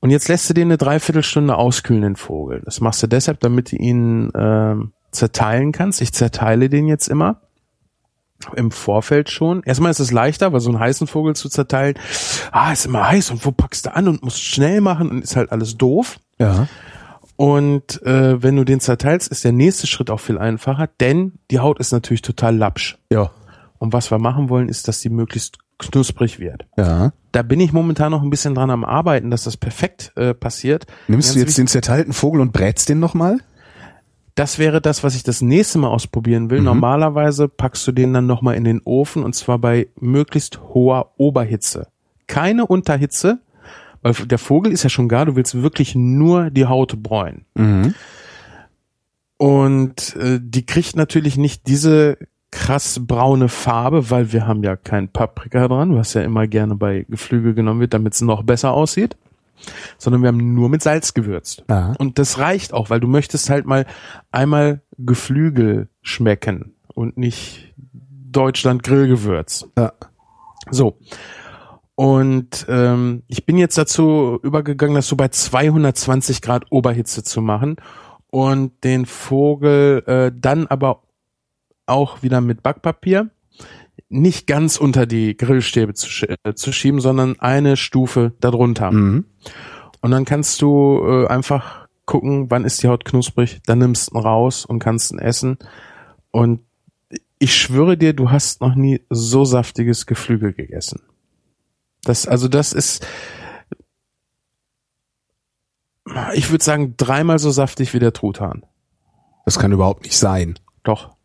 [0.00, 2.62] Und jetzt lässt du den eine Dreiviertelstunde auskühlen, den Vogel.
[2.64, 6.00] Das machst du deshalb, damit du ihn ähm, zerteilen kannst.
[6.00, 7.40] Ich zerteile den jetzt immer
[8.56, 9.62] im Vorfeld schon.
[9.64, 11.94] Erstmal ist es leichter, weil so einen heißen Vogel zu zerteilen,
[12.52, 15.36] ah, ist immer heiß und wo packst du an und musst schnell machen und ist
[15.36, 16.18] halt alles doof.
[16.38, 16.68] Ja.
[17.36, 21.58] Und äh, wenn du den zerteilst, ist der nächste Schritt auch viel einfacher, denn die
[21.58, 22.98] Haut ist natürlich total lapsch.
[23.10, 23.30] Ja.
[23.78, 26.66] Und was wir machen wollen, ist, dass die möglichst knusprig wird.
[26.76, 27.12] Ja.
[27.32, 30.86] Da bin ich momentan noch ein bisschen dran am Arbeiten, dass das perfekt äh, passiert.
[31.08, 33.38] Nimmst du Ganz jetzt den zerteilten Vogel und brätst den nochmal?
[34.40, 36.62] Das wäre das, was ich das nächste Mal ausprobieren will.
[36.62, 41.88] Normalerweise packst du den dann nochmal in den Ofen und zwar bei möglichst hoher Oberhitze.
[42.26, 43.40] Keine Unterhitze,
[44.00, 47.44] weil der Vogel ist ja schon gar, du willst wirklich nur die Haut bräunen.
[47.54, 47.94] Mhm.
[49.36, 52.16] Und äh, die kriegt natürlich nicht diese
[52.50, 57.04] krass braune Farbe, weil wir haben ja kein Paprika dran, was ja immer gerne bei
[57.10, 59.18] Geflügel genommen wird, damit es noch besser aussieht.
[59.98, 61.64] Sondern wir haben nur mit Salz gewürzt.
[61.68, 61.94] Ja.
[61.98, 63.86] Und das reicht auch, weil du möchtest halt mal
[64.30, 69.66] einmal Geflügel schmecken und nicht Deutschland Grillgewürz.
[69.76, 69.92] Ja.
[70.70, 70.98] So.
[71.94, 77.76] Und ähm, ich bin jetzt dazu übergegangen, das so bei 220 Grad Oberhitze zu machen
[78.28, 81.02] und den Vogel äh, dann aber
[81.86, 83.30] auch wieder mit Backpapier
[84.08, 88.90] nicht ganz unter die Grillstäbe zu, sch äh, zu schieben, sondern eine Stufe darunter.
[88.90, 89.26] Mhm.
[90.00, 94.16] Und dann kannst du äh, einfach gucken, wann ist die Haut knusprig, dann nimmst du
[94.16, 95.58] ihn raus und kannst ihn essen.
[96.30, 96.60] Und
[97.38, 101.00] ich schwöre dir, du hast noch nie so saftiges Geflügel gegessen.
[102.02, 103.06] Das, also das ist,
[106.34, 108.64] ich würde sagen, dreimal so saftig wie der Truthahn.
[109.44, 110.58] Das kann überhaupt nicht sein.
[110.82, 111.16] Doch.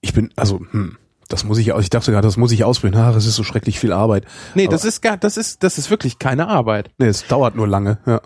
[0.00, 0.96] Ich bin, also, hm,
[1.28, 3.00] das muss ich, ich dachte gerade, das muss ich ausprobieren.
[3.02, 4.24] Ach, es ist so schrecklich viel Arbeit.
[4.54, 6.90] Nee, Aber- das ist gar, das ist, das ist wirklich keine Arbeit.
[6.98, 8.20] Nee, es dauert nur lange, ja.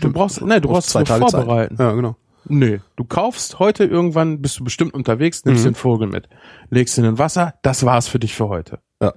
[0.00, 1.76] Du brauchst, nee, du brauchst zwei zwei Tage vorbereiten.
[1.76, 1.86] Zeit.
[1.86, 2.16] Ja, genau.
[2.50, 5.70] Nö, du kaufst heute irgendwann, bist du bestimmt unterwegs, nimmst Mhm.
[5.70, 6.28] den Vogel mit,
[6.70, 8.78] legst ihn in Wasser, das war's für dich für heute.
[9.02, 9.12] Ja.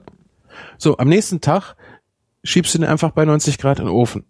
[0.77, 1.75] So, am nächsten Tag
[2.43, 4.25] schiebst du den einfach bei 90 Grad in den Ofen.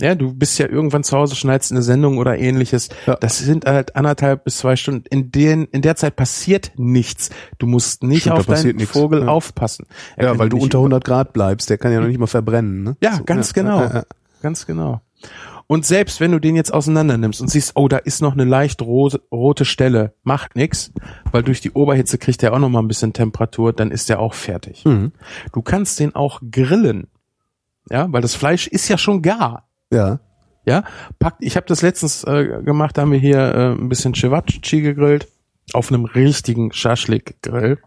[0.00, 2.88] Ja, du bist ja irgendwann zu Hause, schneidest eine Sendung oder ähnliches.
[3.06, 3.16] Ja.
[3.16, 5.04] Das sind halt anderthalb bis zwei Stunden.
[5.10, 7.30] In den, in der Zeit passiert nichts.
[7.58, 8.92] Du musst nicht Stimmt, auf deinen nichts.
[8.92, 9.26] Vogel Ja.
[9.28, 9.86] aufpassen.
[10.16, 12.26] Er Ja, weil du unter über- 100 Grad bleibst, der kann ja noch nicht mal
[12.28, 12.96] verbrennen, ne?
[13.02, 13.80] Ja, So, ganz genau.
[13.80, 14.02] Ja, ja.
[14.40, 15.00] Ganz genau.
[15.66, 18.44] Und selbst wenn du den jetzt auseinander nimmst und siehst, oh, da ist noch eine
[18.44, 20.92] leicht rote, rote Stelle, macht nix,
[21.32, 24.20] weil durch die Oberhitze kriegt er auch noch mal ein bisschen Temperatur, dann ist er
[24.20, 24.84] auch fertig.
[24.86, 25.12] Mhm.
[25.52, 27.08] Du kannst den auch grillen.
[27.90, 29.67] Ja, weil das Fleisch ist ja schon gar.
[29.92, 30.20] Ja.
[30.66, 30.84] Ja,
[31.18, 34.82] packt, ich habe das letztens äh, gemacht, da haben wir hier äh, ein bisschen Cevaci
[34.82, 35.26] gegrillt
[35.72, 37.78] auf einem richtigen Schaschlik-Grill.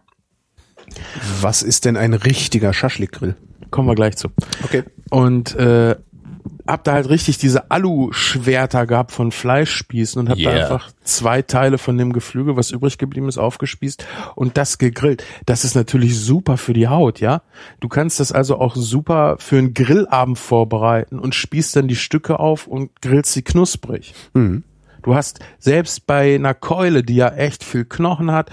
[1.40, 3.36] Was ist denn ein richtiger Schaschlikgrill?
[3.70, 4.28] Kommen wir gleich zu.
[4.64, 4.82] Okay.
[5.10, 5.94] und äh,
[6.66, 10.62] hab da halt richtig diese Alu-Schwerter gehabt von Fleischspießen und hab da Yeah.
[10.64, 15.24] einfach zwei Teile von dem Geflügel, was übrig geblieben ist, aufgespießt und das gegrillt.
[15.46, 17.42] Das ist natürlich super für die Haut, ja.
[17.80, 22.38] Du kannst das also auch super für einen Grillabend vorbereiten und spießt dann die Stücke
[22.38, 24.14] auf und grillst sie knusprig.
[24.34, 24.64] Mhm.
[25.02, 28.50] Du hast selbst bei einer Keule, die ja echt viel Knochen hat,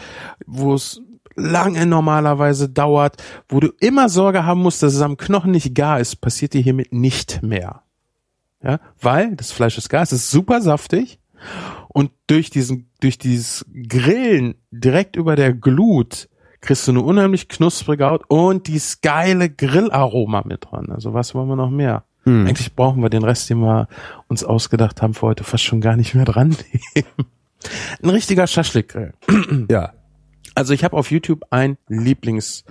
[0.47, 1.01] wo es
[1.35, 5.99] lange normalerweise dauert, wo du immer Sorge haben musst, dass es am Knochen nicht gar
[5.99, 7.83] ist, passiert dir hiermit nicht mehr.
[8.63, 11.19] Ja, weil das Fleisch ist gar, es ist super saftig
[11.87, 16.29] und durch diesen, durch dieses Grillen direkt über der Glut
[16.61, 20.91] kriegst du eine unheimlich knusprige Haut und dieses geile Grillaroma mit dran.
[20.91, 22.03] Also was wollen wir noch mehr?
[22.23, 22.47] Hm.
[22.47, 23.87] Eigentlich brauchen wir den Rest, den wir
[24.27, 26.55] uns ausgedacht haben für heute, fast schon gar nicht mehr dran
[26.95, 27.29] nehmen.
[28.03, 29.13] Ein richtiger Schaschlikgrill.
[29.69, 29.93] Ja.
[30.55, 32.65] Also ich habe auf YouTube ein Lieblings,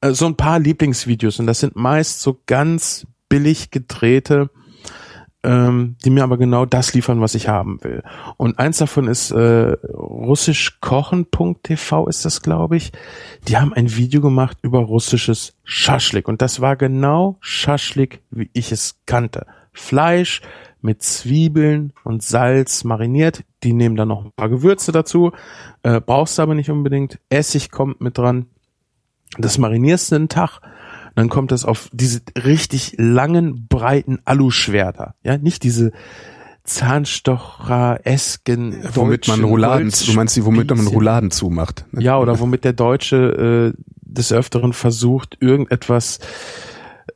[0.00, 4.50] äh, so ein paar Lieblingsvideos und das sind meist so ganz billig gedrehte,
[5.44, 8.02] ähm, die mir aber genau das liefern, was ich haben will.
[8.36, 12.90] Und eins davon ist äh, russischkochen.tv ist das, glaube ich.
[13.46, 18.72] Die haben ein Video gemacht über russisches Schaschlik und das war genau Schaschlik, wie ich
[18.72, 19.46] es kannte.
[19.72, 20.42] Fleisch
[20.80, 23.42] mit Zwiebeln und Salz mariniert.
[23.62, 25.32] Die nehmen dann noch ein paar Gewürze dazu.
[25.82, 27.18] Äh, brauchst du aber nicht unbedingt.
[27.28, 28.46] Essig kommt mit dran.
[29.38, 30.60] Das marinierst du einen Tag.
[31.14, 35.14] Dann kommt das auf diese richtig langen, breiten Aluschwerter.
[35.22, 35.92] Ja, nicht diese
[36.64, 38.76] Zahnstocher-esken.
[38.94, 40.86] Womit man Rouladen, du meinst die, womit man.
[40.86, 41.84] Rouladen zumacht.
[41.92, 42.02] ne?
[42.02, 46.18] Ja, oder womit der Deutsche äh, des Öfteren versucht, irgendetwas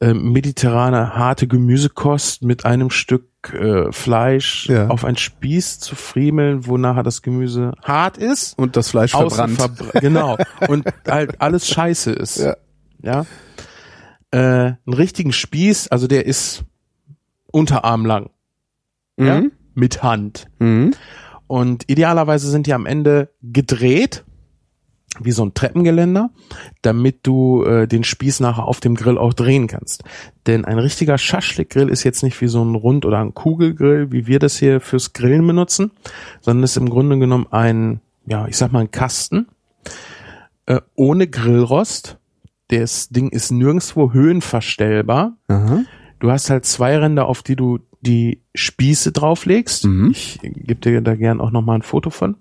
[0.01, 4.89] äh, mediterrane, harte Gemüsekost mit einem Stück äh, Fleisch Ja.
[4.89, 8.57] auf einen Spieß zu friemeln, wo nachher das Gemüse hart ist.
[8.59, 9.59] Und das Fleisch verbrannt.
[9.61, 10.37] verbr- genau.
[10.69, 12.37] Und halt alles scheiße ist.
[12.39, 12.57] Ja.
[13.03, 13.27] Ja.
[14.31, 16.64] Äh, einen richtigen Spieß, also der ist
[17.51, 18.31] unterarmlang.
[19.18, 19.41] Ja.
[19.41, 19.53] Mhm.
[19.74, 20.47] Mit Hand.
[20.59, 20.93] Mhm.
[21.47, 24.24] Und idealerweise sind die am Ende gedreht,
[25.20, 26.31] wie so ein Treppengeländer,
[26.83, 30.05] damit du äh, den Spieß nachher auf dem Grill auch drehen kannst.
[30.47, 34.26] Denn ein richtiger Schaschlik-Grill ist jetzt nicht wie so ein Rund- oder ein Kugelgrill, wie
[34.26, 35.93] wir das hier fürs Grillen benutzen,
[36.41, 39.49] sondern ist im Grunde genommen ein, ja, ich sag mal ein Kasten
[40.66, 42.18] äh, ohne Grillrost.
[42.69, 45.37] Das Ding ist nirgendwo höhenverstellbar.
[45.49, 45.85] Aha.
[46.19, 49.87] Du hast halt zwei Ränder, auf die du die Spieße drauflegst.
[49.87, 50.11] Mhm.
[50.11, 52.37] Ich gebe dir da gern auch nochmal ein Foto von.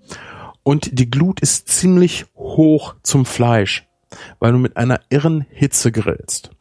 [0.63, 3.87] Und die Glut ist ziemlich hoch zum Fleisch,
[4.39, 6.51] weil du mit einer irren Hitze grillst.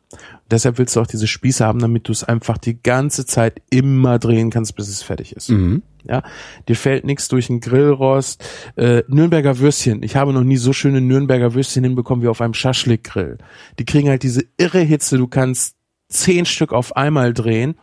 [0.51, 4.19] Deshalb willst du auch diese Spieße haben, damit du es einfach die ganze Zeit immer
[4.19, 5.51] drehen kannst, bis es fertig ist.
[5.51, 5.83] Mhm.
[6.09, 6.23] Ja,
[6.69, 8.45] dir fällt nichts durch einen Grillrost.
[8.77, 10.05] Äh, Nürnberger Würstchen.
[10.05, 13.39] Ich habe noch nie so schöne Nürnberger Würstchen hinbekommen wie auf einem Schaschlik-Grill.
[13.79, 15.19] Die kriegen halt diese irre Hitze.
[15.19, 15.77] Du kannst
[16.09, 17.75] zehn Stück auf einmal drehen.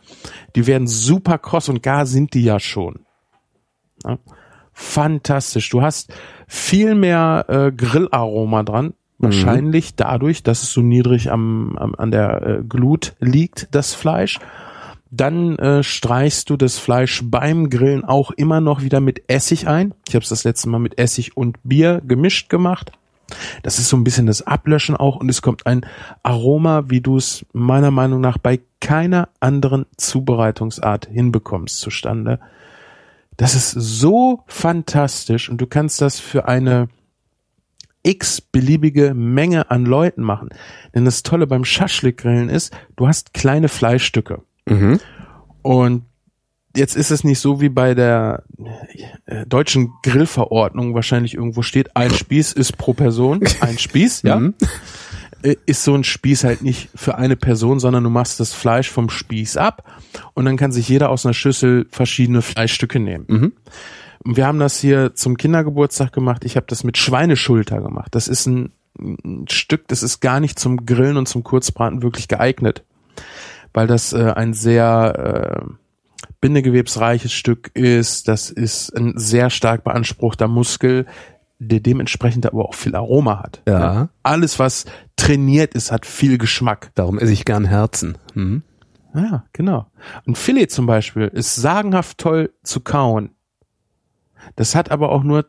[0.56, 3.00] Die werden super kross und gar sind die ja schon.
[4.04, 4.18] Ja,
[4.72, 5.68] fantastisch.
[5.68, 6.14] Du hast
[6.46, 8.94] viel mehr äh, Grillaroma dran.
[9.24, 14.38] Wahrscheinlich dadurch, dass es so niedrig am, am, an der äh, Glut liegt, das Fleisch.
[15.10, 19.94] Dann äh, streichst du das Fleisch beim Grillen auch immer noch wieder mit Essig ein.
[20.08, 22.92] Ich habe es das letzte Mal mit Essig und Bier gemischt gemacht.
[23.62, 25.86] Das ist so ein bisschen das Ablöschen auch und es kommt ein
[26.22, 32.40] Aroma, wie du es meiner Meinung nach bei keiner anderen Zubereitungsart hinbekommst zustande.
[33.36, 36.88] Das ist so fantastisch und du kannst das für eine
[38.04, 40.50] x beliebige Menge an Leuten machen.
[40.94, 44.42] Denn das Tolle beim Schaschlikgrillen ist, du hast kleine Fleischstücke.
[44.66, 45.00] Mhm.
[45.62, 46.04] Und
[46.76, 48.44] jetzt ist es nicht so wie bei der
[49.26, 54.36] äh, deutschen Grillverordnung wahrscheinlich irgendwo steht, ein Spieß ist pro Person, ein Spieß, ja.
[54.38, 54.54] Mhm.
[55.42, 58.90] Äh, Ist so ein Spieß halt nicht für eine Person, sondern du machst das Fleisch
[58.90, 59.84] vom Spieß ab
[60.32, 63.24] und dann kann sich jeder aus einer Schüssel verschiedene Fleischstücke nehmen.
[63.28, 63.52] Mhm.
[64.24, 66.44] Und wir haben das hier zum Kindergeburtstag gemacht.
[66.44, 68.14] Ich habe das mit Schweineschulter gemacht.
[68.14, 72.28] Das ist ein, ein Stück, das ist gar nicht zum Grillen und zum Kurzbraten wirklich
[72.28, 72.84] geeignet,
[73.72, 75.74] weil das äh, ein sehr äh,
[76.40, 78.28] bindegewebsreiches Stück ist.
[78.28, 81.06] Das ist ein sehr stark beanspruchter Muskel,
[81.58, 83.62] der dementsprechend aber auch viel Aroma hat.
[83.68, 84.08] Ja.
[84.22, 84.86] Alles, was
[85.16, 86.90] trainiert ist, hat viel Geschmack.
[86.94, 88.18] Darum esse ich gern Herzen.
[88.34, 88.62] Mhm.
[89.14, 89.86] Ja, genau.
[90.26, 93.30] Ein Filet zum Beispiel ist sagenhaft toll zu kauen.
[94.56, 95.46] Das hat aber auch nur,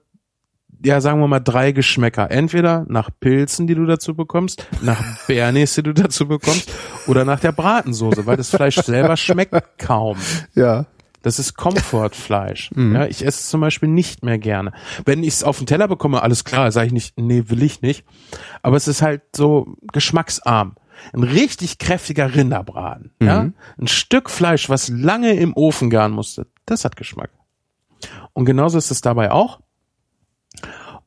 [0.84, 2.32] ja, sagen wir mal, drei Geschmäcker.
[2.32, 6.72] Entweder nach Pilzen, die du dazu bekommst, nach Bernays, die du dazu bekommst,
[7.08, 10.18] oder nach der Bratensoße, weil das Fleisch selber schmeckt kaum.
[10.54, 10.86] Ja.
[11.26, 12.70] Das ist Komfortfleisch.
[12.76, 14.72] Ja, ich esse es zum Beispiel nicht mehr gerne.
[15.06, 17.82] Wenn ich es auf den Teller bekomme, alles klar, sage ich nicht, nee, will ich
[17.82, 18.06] nicht.
[18.62, 20.76] Aber es ist halt so geschmacksarm.
[21.14, 23.12] Ein richtig kräftiger Rinderbraten.
[23.22, 23.50] Ja?
[23.80, 27.32] Ein Stück Fleisch, was lange im Ofen garen musste, das hat Geschmack.
[28.36, 29.62] Und genauso ist es dabei auch.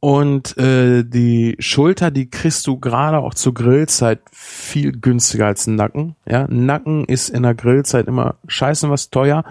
[0.00, 6.16] Und äh, die Schulter, die kriegst du gerade auch zur Grillzeit viel günstiger als Nacken.
[6.26, 9.44] Ja, Nacken ist in der Grillzeit immer scheißen was teuer.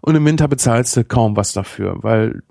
[0.00, 2.42] Und im Winter bezahlst du kaum was dafür, weil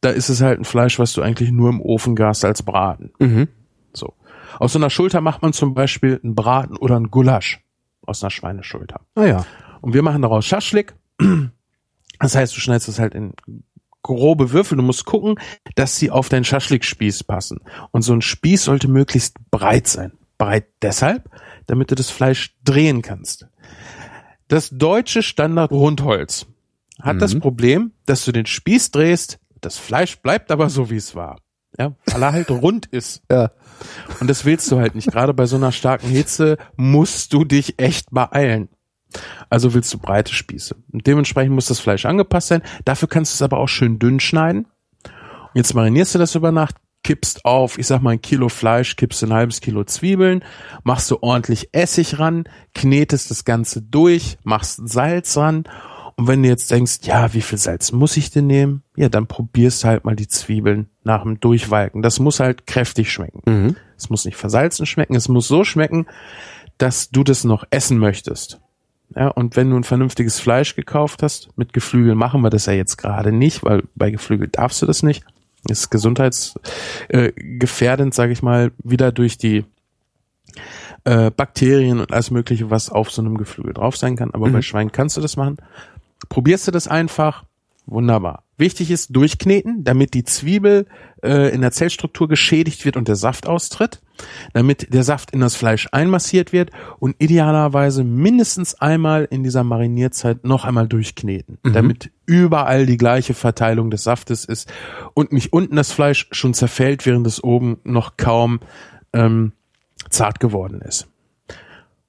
[0.00, 3.12] da ist es halt ein Fleisch, was du eigentlich nur im Ofen garst als Braten.
[3.20, 3.48] Mhm.
[3.92, 4.14] So.
[4.58, 7.60] Aus so einer Schulter macht man zum Beispiel einen Braten oder einen Gulasch
[8.04, 9.00] aus einer Schweineschulter.
[9.14, 9.46] Ah ja.
[9.80, 10.94] Und wir machen daraus Schaschlik.
[12.18, 13.34] Das heißt, du schneidest es halt in
[14.02, 14.76] grobe Würfel.
[14.76, 15.36] Du musst gucken,
[15.74, 17.60] dass sie auf deinen Schaschlikspieß passen.
[17.90, 20.12] Und so ein Spieß sollte möglichst breit sein.
[20.38, 21.28] Breit deshalb,
[21.66, 23.46] damit du das Fleisch drehen kannst.
[24.48, 26.46] Das deutsche Standard Rundholz
[27.00, 31.14] hat das Problem, dass du den Spieß drehst, das Fleisch bleibt aber so, wie es
[31.14, 31.38] war.
[31.78, 33.22] Ja, weil er halt rund ist.
[33.30, 33.52] Ja.
[34.20, 35.10] Und das willst du halt nicht.
[35.10, 38.68] Gerade bei so einer starken Hitze musst du dich echt beeilen.
[39.50, 40.76] Also willst du breite Spieße.
[40.92, 42.62] Und dementsprechend muss das Fleisch angepasst sein.
[42.84, 44.66] Dafür kannst du es aber auch schön dünn schneiden.
[45.04, 48.96] Und jetzt marinierst du das über Nacht, kippst auf, ich sag mal ein Kilo Fleisch,
[48.96, 50.44] kippst ein halbes Kilo Zwiebeln,
[50.84, 52.44] machst du ordentlich Essig ran,
[52.74, 55.64] knetest das Ganze durch, machst Salz ran.
[56.16, 58.82] Und wenn du jetzt denkst, ja, wie viel Salz muss ich denn nehmen?
[58.96, 62.02] Ja, dann probierst halt mal die Zwiebeln nach dem Durchwalken.
[62.02, 63.42] Das muss halt kräftig schmecken.
[63.46, 63.76] Mhm.
[63.96, 66.06] Es muss nicht versalzen schmecken, es muss so schmecken,
[66.78, 68.60] dass du das noch essen möchtest.
[69.16, 72.72] Ja, und wenn du ein vernünftiges Fleisch gekauft hast, mit Geflügel machen wir das ja
[72.72, 75.24] jetzt gerade nicht, weil bei Geflügel darfst du das nicht.
[75.68, 79.64] Ist gesundheitsgefährdend, äh, sage ich mal, wieder durch die
[81.04, 84.32] äh, Bakterien und alles Mögliche, was auf so einem Geflügel drauf sein kann.
[84.32, 85.58] Aber bei Schwein kannst du das machen.
[86.28, 87.44] Probierst du das einfach,
[87.86, 88.42] wunderbar.
[88.62, 90.86] Wichtig ist durchkneten, damit die Zwiebel
[91.20, 94.00] äh, in der Zellstruktur geschädigt wird und der Saft austritt,
[94.52, 96.70] damit der Saft in das Fleisch einmassiert wird
[97.00, 103.90] und idealerweise mindestens einmal in dieser Marinierzeit noch einmal durchkneten, damit überall die gleiche Verteilung
[103.90, 104.72] des Saftes ist
[105.14, 108.60] und nicht unten das Fleisch schon zerfällt, während es oben noch kaum
[109.12, 109.54] ähm,
[110.08, 111.08] zart geworden ist.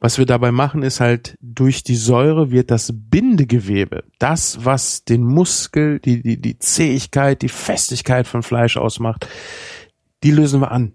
[0.04, 5.24] Was wir dabei machen, ist halt, durch die Säure wird das Bindegewebe, das, was den
[5.24, 9.30] Muskel, die, die, die Zähigkeit, die Festigkeit von Fleisch ausmacht,
[10.22, 10.92] die lösen wir an.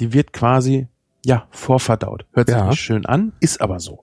[0.00, 0.88] Die wird quasi,
[1.26, 2.24] ja, vorverdaut.
[2.32, 2.70] Hört sich Ja.
[2.70, 4.02] nicht schön an, ist aber so.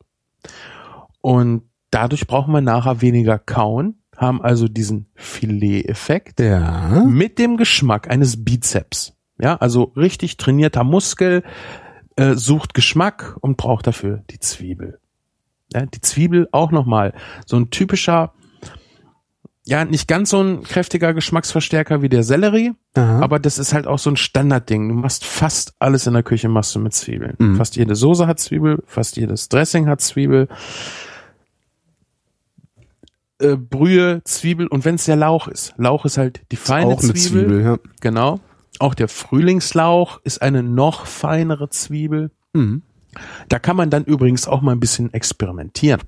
[1.21, 7.03] Und dadurch brauchen wir nachher weniger kauen, haben also diesen Filet-Effekt Ja.
[7.03, 9.13] mit dem Geschmack eines Bizeps.
[9.39, 11.41] Ja, also richtig trainierter Muskel
[12.15, 14.99] äh, sucht Geschmack und braucht dafür die Zwiebel.
[15.73, 17.13] Ja, die Zwiebel auch nochmal
[17.45, 18.33] so ein typischer,
[19.65, 23.21] ja, nicht ganz so ein kräftiger Geschmacksverstärker wie der Sellerie, Aha.
[23.21, 24.89] aber das ist halt auch so ein Standardding.
[24.89, 27.35] Du machst fast alles in der Küche machst du mit Zwiebeln.
[27.39, 27.55] Mhm.
[27.55, 30.47] Fast jede Soße hat Zwiebel, fast jedes Dressing hat Zwiebel.
[33.39, 35.73] Äh, Brühe, Zwiebel und wenn es der Lauch ist.
[35.77, 37.77] Lauch ist halt die feine auch eine Zwiebel, ja.
[38.01, 38.39] Genau.
[38.79, 42.31] Auch der Frühlingslauch ist eine noch feinere Zwiebel.
[42.53, 42.81] Mhm.
[43.49, 46.01] Da kann man dann übrigens auch mal ein bisschen experimentieren.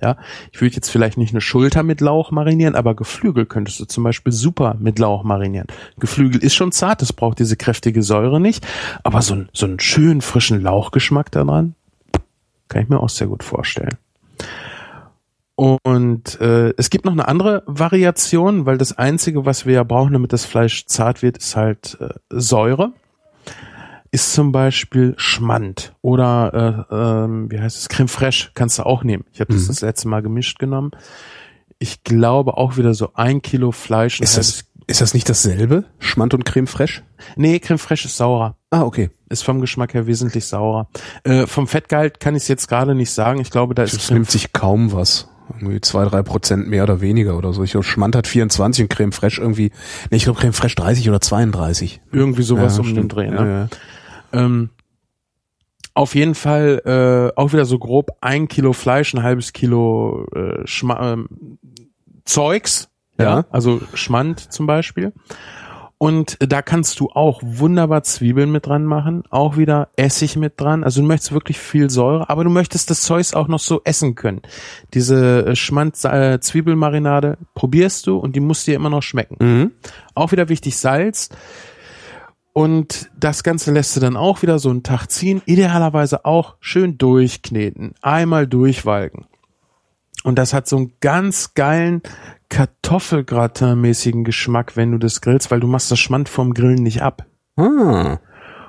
[0.00, 0.16] Ja,
[0.52, 4.04] ich würde jetzt vielleicht nicht eine Schulter mit Lauch marinieren, aber Geflügel könntest du zum
[4.04, 5.66] Beispiel super mit Lauch marinieren.
[5.98, 8.66] Geflügel ist schon zart, es braucht diese kräftige Säure nicht,
[9.02, 11.74] aber so, ein, so einen schönen frischen Lauchgeschmack daran
[12.68, 13.96] kann ich mir auch sehr gut vorstellen.
[15.58, 20.12] Und äh, es gibt noch eine andere Variation, weil das Einzige, was wir ja brauchen,
[20.12, 22.92] damit das Fleisch zart wird, ist halt äh, Säure.
[24.12, 29.02] Ist zum Beispiel Schmand oder äh, ähm, wie heißt es, Creme Fraiche kannst du auch
[29.02, 29.24] nehmen.
[29.32, 30.92] Ich habe das das letzte Mal gemischt genommen.
[31.80, 34.20] Ich glaube auch wieder so ein Kilo Fleisch.
[34.20, 35.86] Ist das, ist das nicht dasselbe?
[35.98, 37.02] Schmand und Creme fraiche?
[37.34, 38.54] Nee, Creme Fraiche ist saurer.
[38.70, 39.10] Ah, okay.
[39.28, 40.88] Ist vom Geschmack her wesentlich saurer.
[41.24, 43.40] Äh, vom Fettgehalt kann ich es jetzt gerade nicht sagen.
[43.40, 45.28] Ich glaube, da ist Es nimmt sich kaum was.
[45.56, 47.62] Irgendwie zwei, drei Prozent mehr oder weniger oder so.
[47.64, 49.70] Ich glaube, Schmand hat 24 und Creme fraiche irgendwie,
[50.10, 52.00] nee, ich glaube Creme fraiche 30 oder 32.
[52.12, 53.12] irgendwie sowas Ja, um den stimmt.
[53.14, 53.30] Dreh.
[53.30, 53.36] Ne?
[53.36, 53.68] Ja, ja.
[54.44, 54.70] Ähm,
[55.94, 56.82] auf jeden Fall
[57.34, 61.58] äh, auch wieder so grob ein Kilo Fleisch, ein halbes Kilo äh, Schma ähm,
[62.24, 62.88] Zeugs,
[63.18, 63.46] Ja.
[63.50, 65.12] also Schmand zum Beispiel.
[65.98, 70.84] Und da kannst du auch wunderbar Zwiebeln mit dran machen, auch wieder Essig mit dran.
[70.84, 74.14] Also du möchtest wirklich viel Säure, aber du möchtest das Zeug auch noch so essen
[74.14, 74.42] können.
[74.94, 79.36] Diese äh, Schmand äh, Zwiebelmarinade probierst du und die muss dir immer noch schmecken.
[79.40, 79.72] Mhm.
[80.14, 81.30] Auch wieder wichtig Salz.
[82.52, 85.42] Und das Ganze lässt du dann auch wieder so einen Tag ziehen.
[85.46, 87.94] Idealerweise auch schön durchkneten.
[88.02, 89.26] Einmal durchwalken.
[90.22, 92.02] Und das hat so einen ganz geilen
[92.50, 97.26] Kartoffelgratin-mäßigen Geschmack, wenn du das grillst, weil du machst das Schmand vom Grillen nicht ab.
[97.56, 98.18] Ah.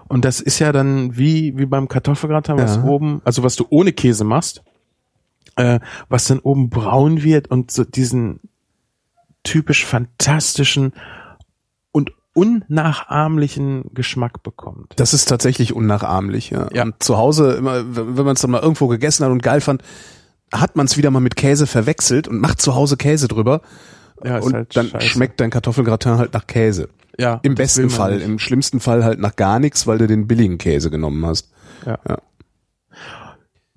[0.07, 2.83] Und das ist ja dann wie, wie beim Kartoffelgratin, was Ja.
[2.83, 4.63] oben, also was du ohne Käse machst,
[5.55, 5.79] äh,
[6.09, 8.39] was dann oben braun wird und so diesen
[9.43, 10.93] typisch fantastischen
[11.91, 14.93] und unnachahmlichen Geschmack bekommt.
[14.97, 16.67] Das ist tatsächlich unnachahmlich, ja.
[16.73, 16.83] Ja.
[16.83, 19.61] Und zu Hause, immer, wenn wenn man es dann mal irgendwo gegessen hat und geil
[19.61, 19.83] fand,
[20.53, 23.61] hat man es wieder mal mit Käse verwechselt und macht zu Hause Käse drüber.
[24.23, 25.07] Ja, ist und halt dann scheiße.
[25.07, 26.89] schmeckt dein Kartoffelgratin halt nach Käse.
[27.17, 28.15] Ja, Im besten Fall.
[28.15, 28.25] nicht.
[28.25, 31.51] Im schlimmsten Fall halt nach gar nichts, weil du den billigen Käse genommen hast.
[31.85, 31.97] Ja.
[32.07, 32.17] Ja.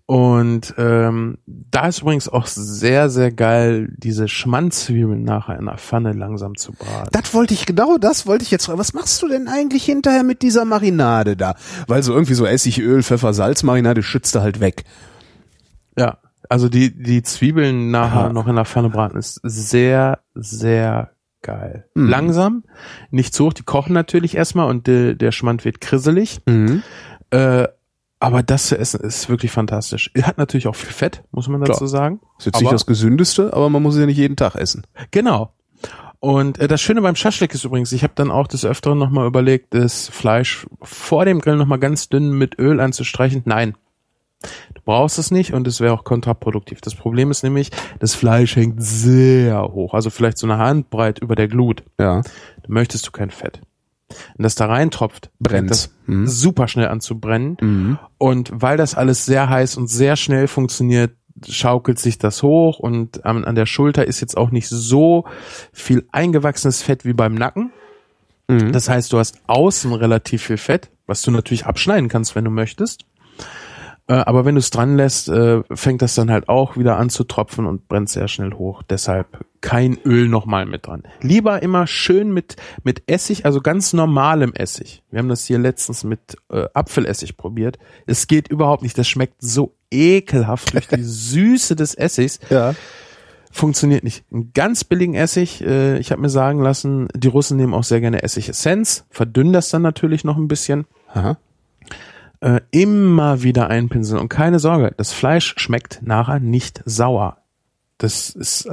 [0.07, 6.12] Und ähm, da ist übrigens auch sehr, sehr geil, diese Schmanzwiebeln nachher in der Pfanne
[6.12, 7.09] langsam zu braten.
[7.12, 8.78] Das wollte ich, genau das wollte ich jetzt fragen.
[8.78, 11.55] Was machst du denn eigentlich hinterher mit dieser Marinade da?
[11.86, 14.85] Weil so irgendwie so Essig, Öl, Pfeffer, Salz Marinade schützt du halt weg.
[15.97, 16.19] Ja,
[16.53, 18.33] also die, die Zwiebeln nachher Ja.
[18.33, 21.11] noch in der Pfanne braten ist sehr, sehr
[21.41, 21.87] geil.
[21.95, 22.09] Mhm.
[22.09, 22.65] Langsam,
[23.11, 26.43] nicht zu hoch, die kochen natürlich erstmal und der, der Schmand wird krisselig.
[26.47, 26.83] Mhm.
[27.31, 27.69] Äh,
[28.20, 30.12] aber das zu essen ist wirklich fantastisch.
[30.23, 31.89] Hat natürlich auch viel Fett, muss man dazu Klar.
[31.89, 32.20] sagen.
[32.39, 34.87] Ist jetzt nicht Aber- das Gesündeste, aber man muss es ja nicht jeden Tag essen.
[35.11, 35.55] Genau.
[36.20, 39.27] Und äh, das Schöne beim Schaschlik ist übrigens, ich habe dann auch des Öfteren nochmal
[39.27, 43.43] überlegt, das Fleisch vor dem Grill nochmal ganz dünn mit Öl anzustreichen.
[43.47, 43.74] Nein.
[44.74, 46.81] Du brauchst es nicht und es wäre auch kontraproduktiv.
[46.81, 47.70] Das Problem ist nämlich,
[48.01, 51.82] das Fleisch hängt sehr hoch, also vielleicht so eine Handbreit über der Glut.
[51.98, 52.20] Ja.
[52.23, 53.60] Da möchtest du kein Fett.
[54.36, 55.70] Und das da reintropft, Brennt.
[55.70, 56.27] das Mhm.
[56.27, 57.56] super schnell an zu brennen.
[57.60, 57.98] Mhm.
[58.19, 61.12] Und weil das alles sehr heiß und sehr schnell funktioniert,
[61.48, 65.24] schaukelt sich das hoch und an, an der Schulter ist jetzt auch nicht so
[65.73, 67.73] viel eingewachsenes Fett wie beim Nacken.
[68.48, 68.73] Mhm.
[68.73, 72.51] Das heißt, du hast außen relativ viel Fett, was du natürlich abschneiden kannst, wenn du
[72.51, 73.06] möchtest.
[74.09, 77.09] Äh, aber wenn du es dran lässt, äh, fängt das dann halt auch wieder an
[77.09, 78.83] zu tropfen und brennt sehr schnell hoch.
[78.83, 81.05] Deshalb kein Öl nochmal mit dran.
[81.20, 85.03] Lieber immer schön mit, mit Essig, also ganz normalem Essig.
[85.11, 87.79] Wir haben das hier letztens mit äh, Apfelessig probiert.
[88.07, 88.99] Es geht überhaupt nicht.
[88.99, 92.41] Das schmeckt so ekelhaft durch die Süße des Essigs.
[92.51, 92.74] Ja.
[93.53, 94.24] Funktioniert nicht.
[94.33, 98.01] Einen ganz billigen Essig, äh, ich habe mir sagen lassen, die Russen nehmen auch sehr
[98.01, 101.37] gerne Essigessenz, verdünnen das dann natürlich noch ein bisschen Aha.
[102.43, 107.39] Äh, immer wieder einpinseln und keine Sorge, das Fleisch schmeckt nachher nicht sauer.
[107.98, 108.73] Das ist äh,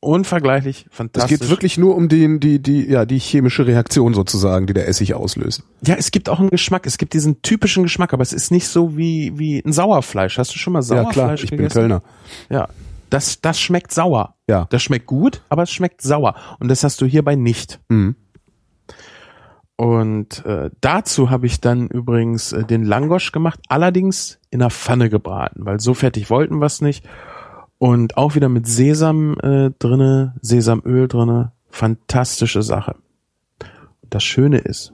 [0.00, 1.38] unvergleichlich Es fantastisch.
[1.38, 5.14] geht wirklich nur um die, die, die, ja, die chemische Reaktion sozusagen, die der Essig
[5.14, 5.62] auslöst.
[5.86, 6.86] ja, es gibt auch einen Geschmack.
[6.86, 10.38] Es gibt diesen typischen Geschmack, aber es ist nicht so wie wie ein Sauerfleisch.
[10.38, 11.78] Hast du schon mal Ja, Sauerfleisch klar, ich bin gegessen?
[11.78, 12.02] Kölner.
[12.50, 12.68] Ja,
[13.10, 14.34] das das schmeckt sauer.
[14.48, 14.66] Ja.
[14.70, 17.78] Das schmeckt gut, aber es schmeckt sauer und das hast du hierbei nicht.
[17.88, 18.16] Mhm.
[19.76, 25.10] Und äh, dazu habe ich dann übrigens äh, den Langosch gemacht, allerdings in der Pfanne
[25.10, 27.04] gebraten, weil so fertig wollten wir es nicht.
[27.78, 32.94] Und auch wieder mit Sesam äh, drinne, Sesamöl drinne, fantastische Sache.
[34.02, 34.92] Und das Schöne ist,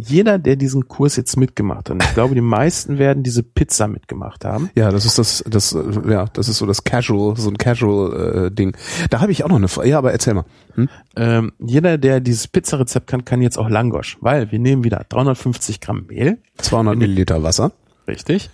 [0.00, 3.88] jeder, der diesen Kurs jetzt mitgemacht hat, und ich glaube, die meisten werden diese Pizza
[3.88, 4.70] mitgemacht haben.
[4.74, 8.76] Ja, das ist das, das, äh, ja, das ist so das Casual, so ein Casual-Ding.
[9.10, 9.88] da habe ich auch noch eine Frage.
[9.88, 10.44] Ja, aber erzähl mal.
[10.74, 10.88] Hm?
[11.16, 15.80] Ähm, jeder, der dieses Pizzarezept kann, kann jetzt auch Langosch, weil wir nehmen wieder 350
[15.80, 17.72] Gramm Mehl, 200 Milliliter Wasser,
[18.06, 18.50] richtig,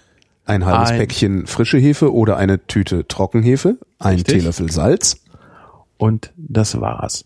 [0.47, 4.25] ein halbes Ein- Päckchen frische Hefe oder eine Tüte Trockenhefe, ein.
[4.25, 5.17] Teelöffel Salz.
[5.99, 7.25] und das war's.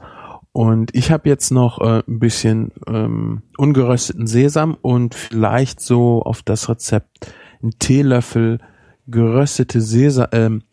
[0.59, 6.43] Und ich habe jetzt noch äh, ein bisschen ähm, ungerösteten Sesam und vielleicht so auf
[6.43, 7.32] das Rezept
[7.62, 8.59] einen Teelöffel
[9.06, 10.64] geröstete Sesa ähm,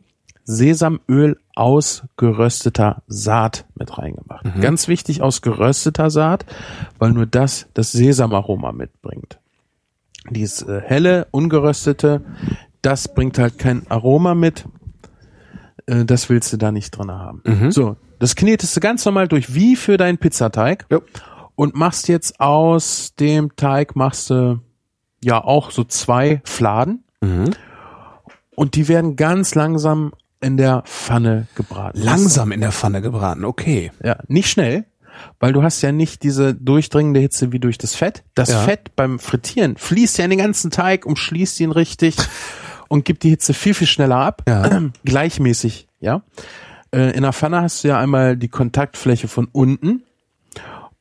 [0.43, 4.47] Sesamöl aus gerösteter Saat mit reingemacht.
[4.59, 6.47] Ganz wichtig aus gerösteter Saat,
[6.97, 9.39] weil nur das das Sesamaroma mitbringt.
[10.31, 12.21] Dieses äh, helle, ungeröstete,
[12.81, 14.65] das bringt halt kein Aroma mit.
[15.85, 17.43] Äh, das willst du da nicht drin haben.
[17.69, 20.85] So, das knetest du ganz normal durch, wie für deinen Pizzateig.
[20.91, 20.99] Ja.
[21.55, 24.59] Und machst jetzt aus dem Teig, machst du
[25.23, 27.03] ja auch so zwei Fladen.
[28.55, 31.99] Und die werden ganz langsam in der Pfanne gebraten.
[31.99, 33.91] Langsam in der Pfanne gebraten, okay.
[34.03, 34.85] Ja, nicht schnell,
[35.39, 38.23] weil du hast ja nicht diese durchdringende Hitze wie durch das Fett.
[38.35, 38.59] Das Ja.
[38.59, 42.15] Fett beim Frittieren fließt ja in den ganzen Teig, umschließt ihn richtig
[42.87, 44.43] und gibt die Hitze viel, viel schneller ab.
[44.47, 44.81] Ja.
[45.05, 46.21] Gleichmäßig, ja.
[46.95, 50.03] Äh, In der Pfanne hast du ja einmal die Kontaktfläche von unten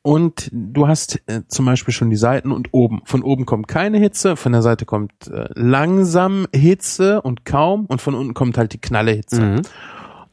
[0.01, 3.01] und du hast äh, zum Beispiel schon die Seiten und oben.
[3.05, 8.01] Von oben kommt keine Hitze, von der Seite kommt äh, langsam Hitze und kaum und
[8.01, 9.41] von unten kommt halt die knalle Hitze.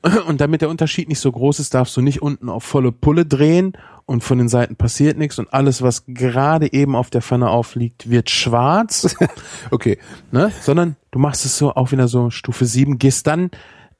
[0.26, 3.24] Und damit der Unterschied nicht so groß ist, darfst du nicht unten auf volle Pulle
[3.24, 3.74] drehen
[4.04, 8.10] und von den Seiten passiert nichts und alles, was gerade eben auf der Pfanne aufliegt,
[8.10, 9.14] wird schwarz,
[9.70, 9.98] Okay.
[10.32, 10.50] ne?
[10.60, 13.52] sondern du machst es so auch wieder so Stufe 7, gehst dann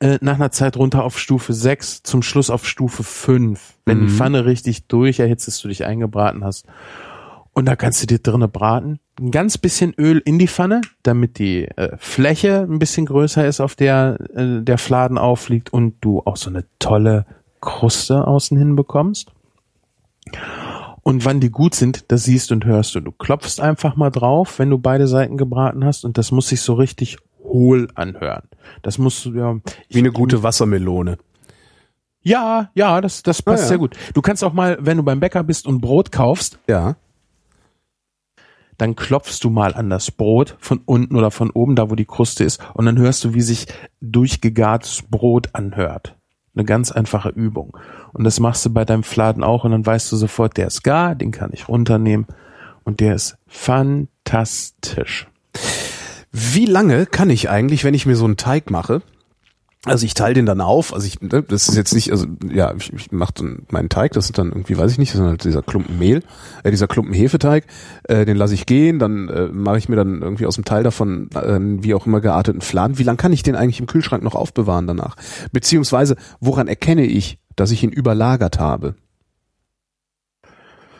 [0.03, 3.75] äh, nach einer Zeit runter auf Stufe 6, zum Schluss auf Stufe 5.
[3.87, 6.67] Wenn die Pfanne richtig durch erhitzt ist, du dich eingebraten hast.
[7.53, 8.99] Und da kannst du dir drinnen braten.
[9.21, 13.61] Ein ganz bisschen Öl in die Pfanne, damit die äh, Fläche ein bisschen größer ist,
[13.61, 17.25] auf der äh, der Fladen aufliegt und du auch so eine tolle
[17.61, 19.31] Kruste außen hin bekommst.
[21.05, 23.01] Und wann die gut sind, das siehst und hörst du.
[23.01, 26.61] Du klopfst einfach mal drauf, wenn du beide Seiten gebraten hast und das muss sich
[26.63, 27.19] so richtig
[27.53, 28.49] hohl anhören.
[28.83, 29.57] Das musst du ja.
[29.89, 31.19] Wie eine gute Wassermelone.
[32.23, 33.69] Ja, ja, das, das passt Ah, ja.
[33.69, 33.97] sehr gut.
[34.15, 36.95] Du kannst auch mal, wenn du beim Bäcker bist und Brot kaufst, Ja.
[38.79, 42.05] dann klopfst du mal an das Brot von unten oder von oben, da wo die
[42.05, 43.67] Kruste ist, und dann hörst du, wie sich
[44.01, 46.17] durchgegartes Brot anhört.
[46.55, 47.77] Eine ganz einfache Übung.
[48.13, 50.83] Und das machst du bei deinem Fladen auch und dann weißt du sofort, der ist
[50.85, 52.27] gar, den kann ich runternehmen
[52.85, 55.29] und der ist fantastisch.
[56.33, 59.03] Wie lange kann ich eigentlich, wenn ich mir so einen Teig mache,
[59.85, 62.73] also ich teile den dann auf, also ich, ne, das ist jetzt nicht, also ja,
[62.73, 65.27] ich, ich mache dann meinen Teig, das ist dann irgendwie, weiß ich nicht, das ist
[65.27, 66.23] halt dieser Klumpen Mehl,
[66.63, 67.67] äh, dieser Klumpen Hefeteig,
[68.05, 70.85] äh, den lasse ich gehen, dann äh, mache ich mir dann irgendwie aus dem Teil
[70.85, 72.99] davon, äh, wie auch immer gearteten Fladen.
[72.99, 75.17] Wie lange kann ich den eigentlich im Kühlschrank noch aufbewahren danach?
[75.51, 78.95] Beziehungsweise, woran erkenne ich, dass ich ihn überlagert habe?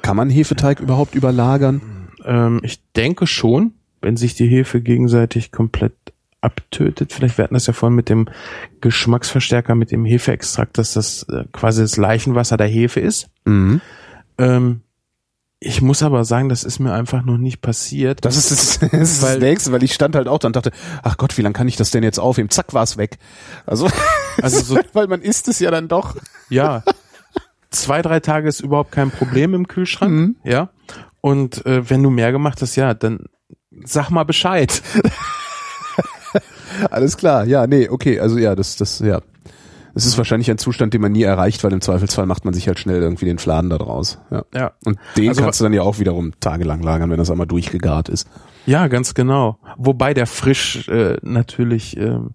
[0.03, 1.81] Kann man Hefeteig überhaupt überlagern?
[2.25, 5.95] Ähm, ich denke schon, wenn sich die Hefe gegenseitig komplett
[6.41, 7.13] abtötet.
[7.13, 8.29] Vielleicht wir hatten das ja vorhin mit dem
[8.81, 13.29] Geschmacksverstärker, mit dem Hefeextrakt, dass das äh, quasi das Leichenwasser der Hefe ist.
[13.45, 13.81] Mhm.
[14.39, 14.81] Ähm,
[15.61, 18.25] ich muss aber sagen, das ist mir einfach noch nicht passiert.
[18.25, 20.57] Das ist das, das, ist das Weil- nächste, weil ich stand halt auch da und
[20.57, 20.73] dachte,
[21.05, 22.51] ach Gott, wie lange kann ich das denn jetzt aufheben?
[22.51, 23.19] Zack, war es weg.
[23.65, 23.89] Also,
[24.43, 26.17] Also so- weil man isst es ja dann doch.
[26.49, 26.83] Ja.
[27.71, 30.13] Zwei, drei Tage ist überhaupt kein Problem im Kühlschrank.
[30.13, 30.37] Mhm.
[30.43, 30.71] Ja.
[31.21, 33.27] Und äh, wenn du mehr gemacht hast, ja, dann
[33.85, 34.83] sag mal Bescheid.
[36.91, 39.21] Alles klar, ja, nee, okay, also ja, das, das, ja.
[39.95, 42.67] Es ist wahrscheinlich ein Zustand, den man nie erreicht, weil im Zweifelsfall macht man sich
[42.67, 44.19] halt schnell irgendwie den Fladen da draus.
[44.31, 44.43] Ja.
[44.55, 44.73] Ja.
[44.87, 48.09] Und den Also kannst du dann ja auch wiederum tagelang lagern, wenn das einmal durchgegart
[48.09, 48.27] ist.
[48.65, 49.59] Ja, ganz genau.
[49.77, 52.31] Wobei der frisch äh, natürlich ähm,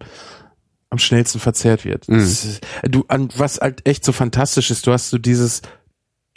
[0.91, 2.07] am schnellsten verzehrt wird.
[2.07, 2.19] Mhm.
[2.19, 5.64] Ist- Du, an, was halt echt so fantastisch ist, du hast so dieses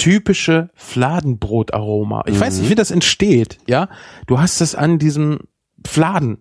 [0.01, 2.25] typische Fladenbrotaroma.
[2.27, 3.89] Ich weiß nicht, wie das entsteht, ja.
[4.27, 5.41] Du hast es an diesem
[5.87, 6.39] Fladen.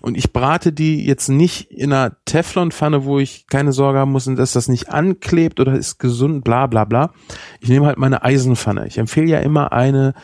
[0.00, 4.24] Und ich brate die jetzt nicht in einer Teflonpfanne, wo ich keine Sorge haben muss,
[4.24, 7.12] dass das nicht anklebt oder ist gesund, bla bla bla.
[7.60, 8.86] Ich nehme halt meine Eisenpfanne.
[8.86, 10.14] Ich empfehle ja immer eine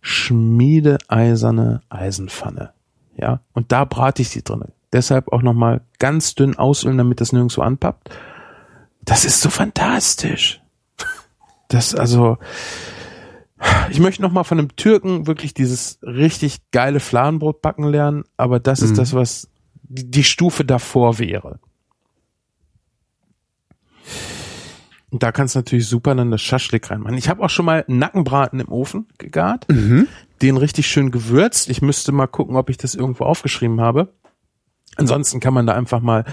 [0.00, 2.72] schmiedeeiserne Eisenpfanne.
[3.16, 4.72] Ja, und da brate ich die drinne.
[4.92, 8.10] Deshalb auch nochmal ganz dünn ausölen, damit das nirgendwo anpappt.
[9.04, 10.61] Das ist so fantastisch.
[11.72, 12.36] Das, also,
[13.90, 18.60] ich möchte noch mal von einem Türken wirklich dieses richtig geile Fladenbrot backen lernen, aber
[18.60, 19.48] das ist das, was
[19.82, 21.60] die, die Stufe davor wäre.
[25.10, 27.16] Und da kannst du natürlich super dann das Schaschlik reinmachen.
[27.16, 29.66] Ich habe auch schon mal Nackenbraten im Ofen gegart,
[30.42, 31.70] den richtig schön gewürzt.
[31.70, 34.12] Ich müsste mal gucken, ob ich das irgendwo aufgeschrieben habe.
[34.96, 36.24] Ansonsten kann man da einfach mal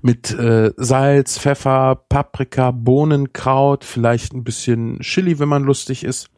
[0.00, 6.30] mit äh, Salz, Pfeffer, Paprika, Bohnen, Kraut, vielleicht ein bisschen Chili, wenn man lustig ist,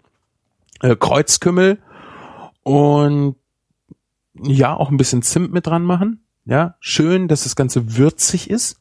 [0.83, 1.79] äh, Kreuzkümmel
[2.65, 3.37] und
[4.43, 6.25] ja, auch ein bisschen Zimt mit dran machen.
[6.45, 8.81] Ja, schön, dass das Ganze würzig ist.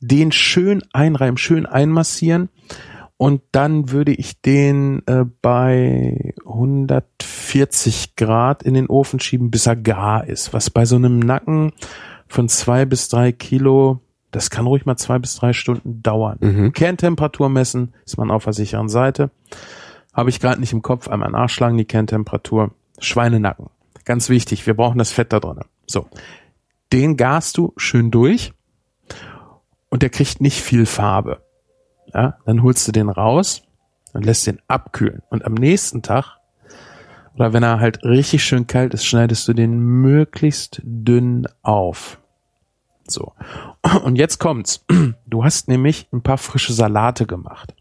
[0.00, 2.48] Den schön einreiben, schön einmassieren.
[3.16, 9.76] Und dann würde ich den äh, bei 140 Grad in den Ofen schieben, bis er
[9.76, 10.54] gar ist.
[10.54, 11.72] Was bei so einem Nacken
[12.30, 14.00] von zwei bis drei Kilo,
[14.30, 16.38] das kann ruhig mal zwei bis drei Stunden dauern.
[16.72, 19.30] Kerntemperatur messen, ist man auf der sicheren Seite.
[20.14, 22.70] Habe ich gerade nicht im Kopf, einmal nachschlagen, die Kerntemperatur.
[23.00, 23.70] Schweinenacken.
[24.04, 25.60] Ganz wichtig, wir brauchen das Fett da drin.
[25.86, 26.06] So.
[26.92, 28.52] Den garst du schön durch
[29.88, 31.42] und der kriegt nicht viel Farbe.
[32.12, 33.62] Ja, dann holst du den raus
[34.12, 35.22] und lässt den abkühlen.
[35.30, 36.38] Und am nächsten Tag,
[37.34, 42.19] oder wenn er halt richtig schön kalt ist, schneidest du den möglichst dünn auf.
[43.10, 43.32] So.
[44.04, 44.84] Und jetzt kommt's.
[45.26, 47.72] Du hast nämlich ein paar frische Salate gemacht.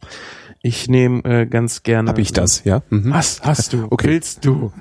[0.62, 2.10] Ich nehme äh, ganz gerne.
[2.12, 2.84] Hab ich das, ja?
[2.92, 3.12] Mhm.
[3.12, 3.88] Was hast du?
[3.90, 4.08] Okay.
[4.10, 4.72] Willst du?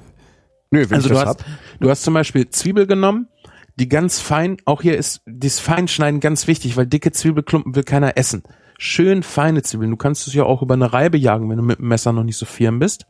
[0.71, 1.47] Nö, wenn Also ich du das hast, hab.
[1.81, 3.29] du hast zum Beispiel Zwiebel genommen,
[3.77, 8.19] die ganz fein, auch hier ist das Feinschneiden ganz wichtig, weil dicke Zwiebelklumpen will keiner
[8.19, 8.43] essen.
[8.77, 9.91] Schön feine Zwiebeln.
[9.91, 12.25] Du kannst es ja auch über eine Reibe jagen, wenn du mit dem Messer noch
[12.25, 13.07] nicht so firm bist.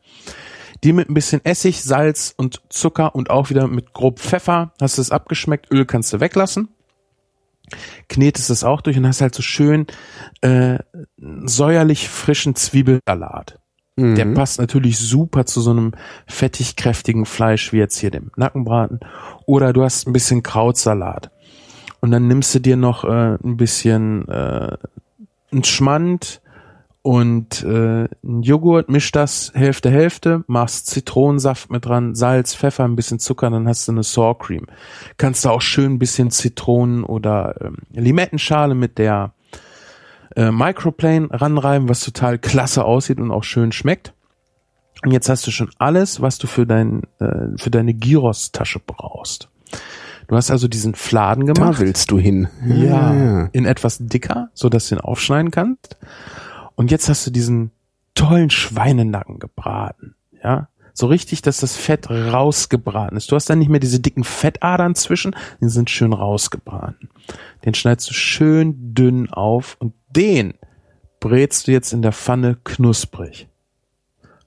[0.85, 4.99] Die mit ein bisschen Essig, Salz und Zucker und auch wieder mit grob Pfeffer hast
[4.99, 5.73] du es abgeschmeckt.
[5.73, 6.69] Öl kannst du weglassen.
[8.09, 9.87] Knetest es auch durch und hast halt so schön
[10.41, 10.79] äh,
[11.45, 13.59] säuerlich frischen Zwiebelsalat.
[14.17, 15.93] Der passt natürlich super zu so einem
[16.29, 19.01] fettig kräftigen Fleisch wie jetzt hier dem Nackenbraten.
[19.45, 21.33] Oder du hast ein bisschen Krautsalat.
[22.01, 24.77] Und dann nimmst du dir noch äh, ein bisschen äh,
[25.53, 26.41] ein Schmand
[27.03, 32.97] und äh, ein Joghurt, misch das Hälfte Hälfte, machst Zitronensaft mit dran, Salz, Pfeffer, ein
[32.97, 34.67] bisschen Zucker, dann hast du eine Sour Cream.
[35.17, 39.33] Kannst du auch schön ein bisschen Zitronen oder ähm, Limettenschale mit der
[40.37, 44.13] äh, Microplane ranreiben, was total klasse aussieht und auch schön schmeckt.
[45.05, 49.49] Und jetzt hast du schon alles, was du für dein äh, für deine Gyros-Tasche brauchst.
[50.27, 51.79] Du hast also diesen Fladen gemacht.
[51.79, 52.49] Da willst du hin.
[52.67, 55.97] Ja, in etwas dicker, so dass du ihn aufschneiden kannst.
[56.79, 57.73] Und jetzt hast du diesen
[58.15, 60.15] tollen Schweinenacken gebraten.
[60.45, 63.33] Ja, so richtig, dass das Fett rausgebraten ist.
[63.33, 67.11] Du hast dann nicht mehr diese dicken Fettadern zwischen, die sind schön rausgebraten.
[67.65, 70.55] Den schneidest du schön dünn auf und den
[71.19, 73.49] brätst du jetzt in der Pfanne knusprig.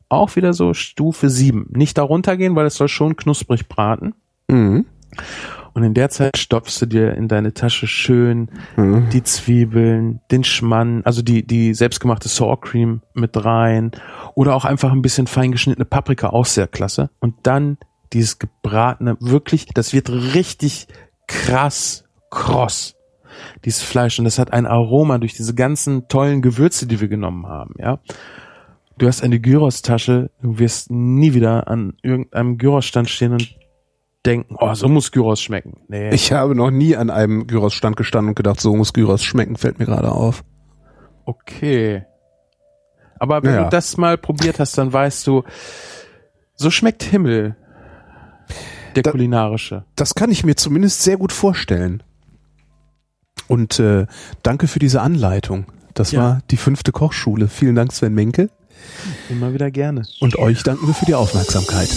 [0.07, 1.67] Auch wieder so Stufe 7.
[1.71, 4.15] Nicht darunter gehen, weil es soll schon knusprig braten.
[4.47, 4.85] Mhm.
[5.73, 9.09] Und in der Zeit stopfst du dir in deine Tasche schön Mhm.
[9.11, 13.91] die Zwiebeln, den Schmann, also die, die selbstgemachte Sour Cream mit rein.
[14.35, 17.09] Oder auch einfach ein bisschen fein geschnittene Paprika, auch sehr klasse.
[17.19, 17.77] Und dann
[18.13, 20.87] dieses gebratene, wirklich, das wird richtig
[21.27, 22.95] krass kross.
[23.63, 24.19] Dieses Fleisch.
[24.19, 27.99] Und das hat ein Aroma durch diese ganzen tollen Gewürze, die wir genommen haben, ja.
[28.97, 33.55] Du hast eine Gyros-Tasche, du wirst nie wieder an irgendeinem Gyros-Stand stehen und
[34.25, 35.81] denken, oh, so muss Gyros schmecken.
[35.87, 36.09] Nee.
[36.13, 39.79] Ich habe noch nie an einem Gyros-Stand gestanden und gedacht, so muss Gyros schmecken, fällt
[39.79, 40.43] mir gerade auf.
[41.25, 42.03] Okay.
[43.19, 43.63] Aber wenn Ja.
[43.65, 45.43] du das mal probiert hast, dann weißt du,
[46.55, 47.55] so schmeckt Himmel.
[48.95, 49.85] Der Da- kulinarische.
[49.95, 52.03] Das kann ich mir zumindest sehr gut vorstellen.
[53.47, 54.05] Und äh,
[54.43, 55.65] danke für diese Anleitung.
[55.93, 56.19] Das Ja.
[56.21, 57.47] war die fünfte Kochschule.
[57.47, 58.49] Vielen Dank, Sven Menke.
[59.29, 60.03] Immer wieder gerne.
[60.19, 61.89] Und euch danken wir für die Aufmerksamkeit.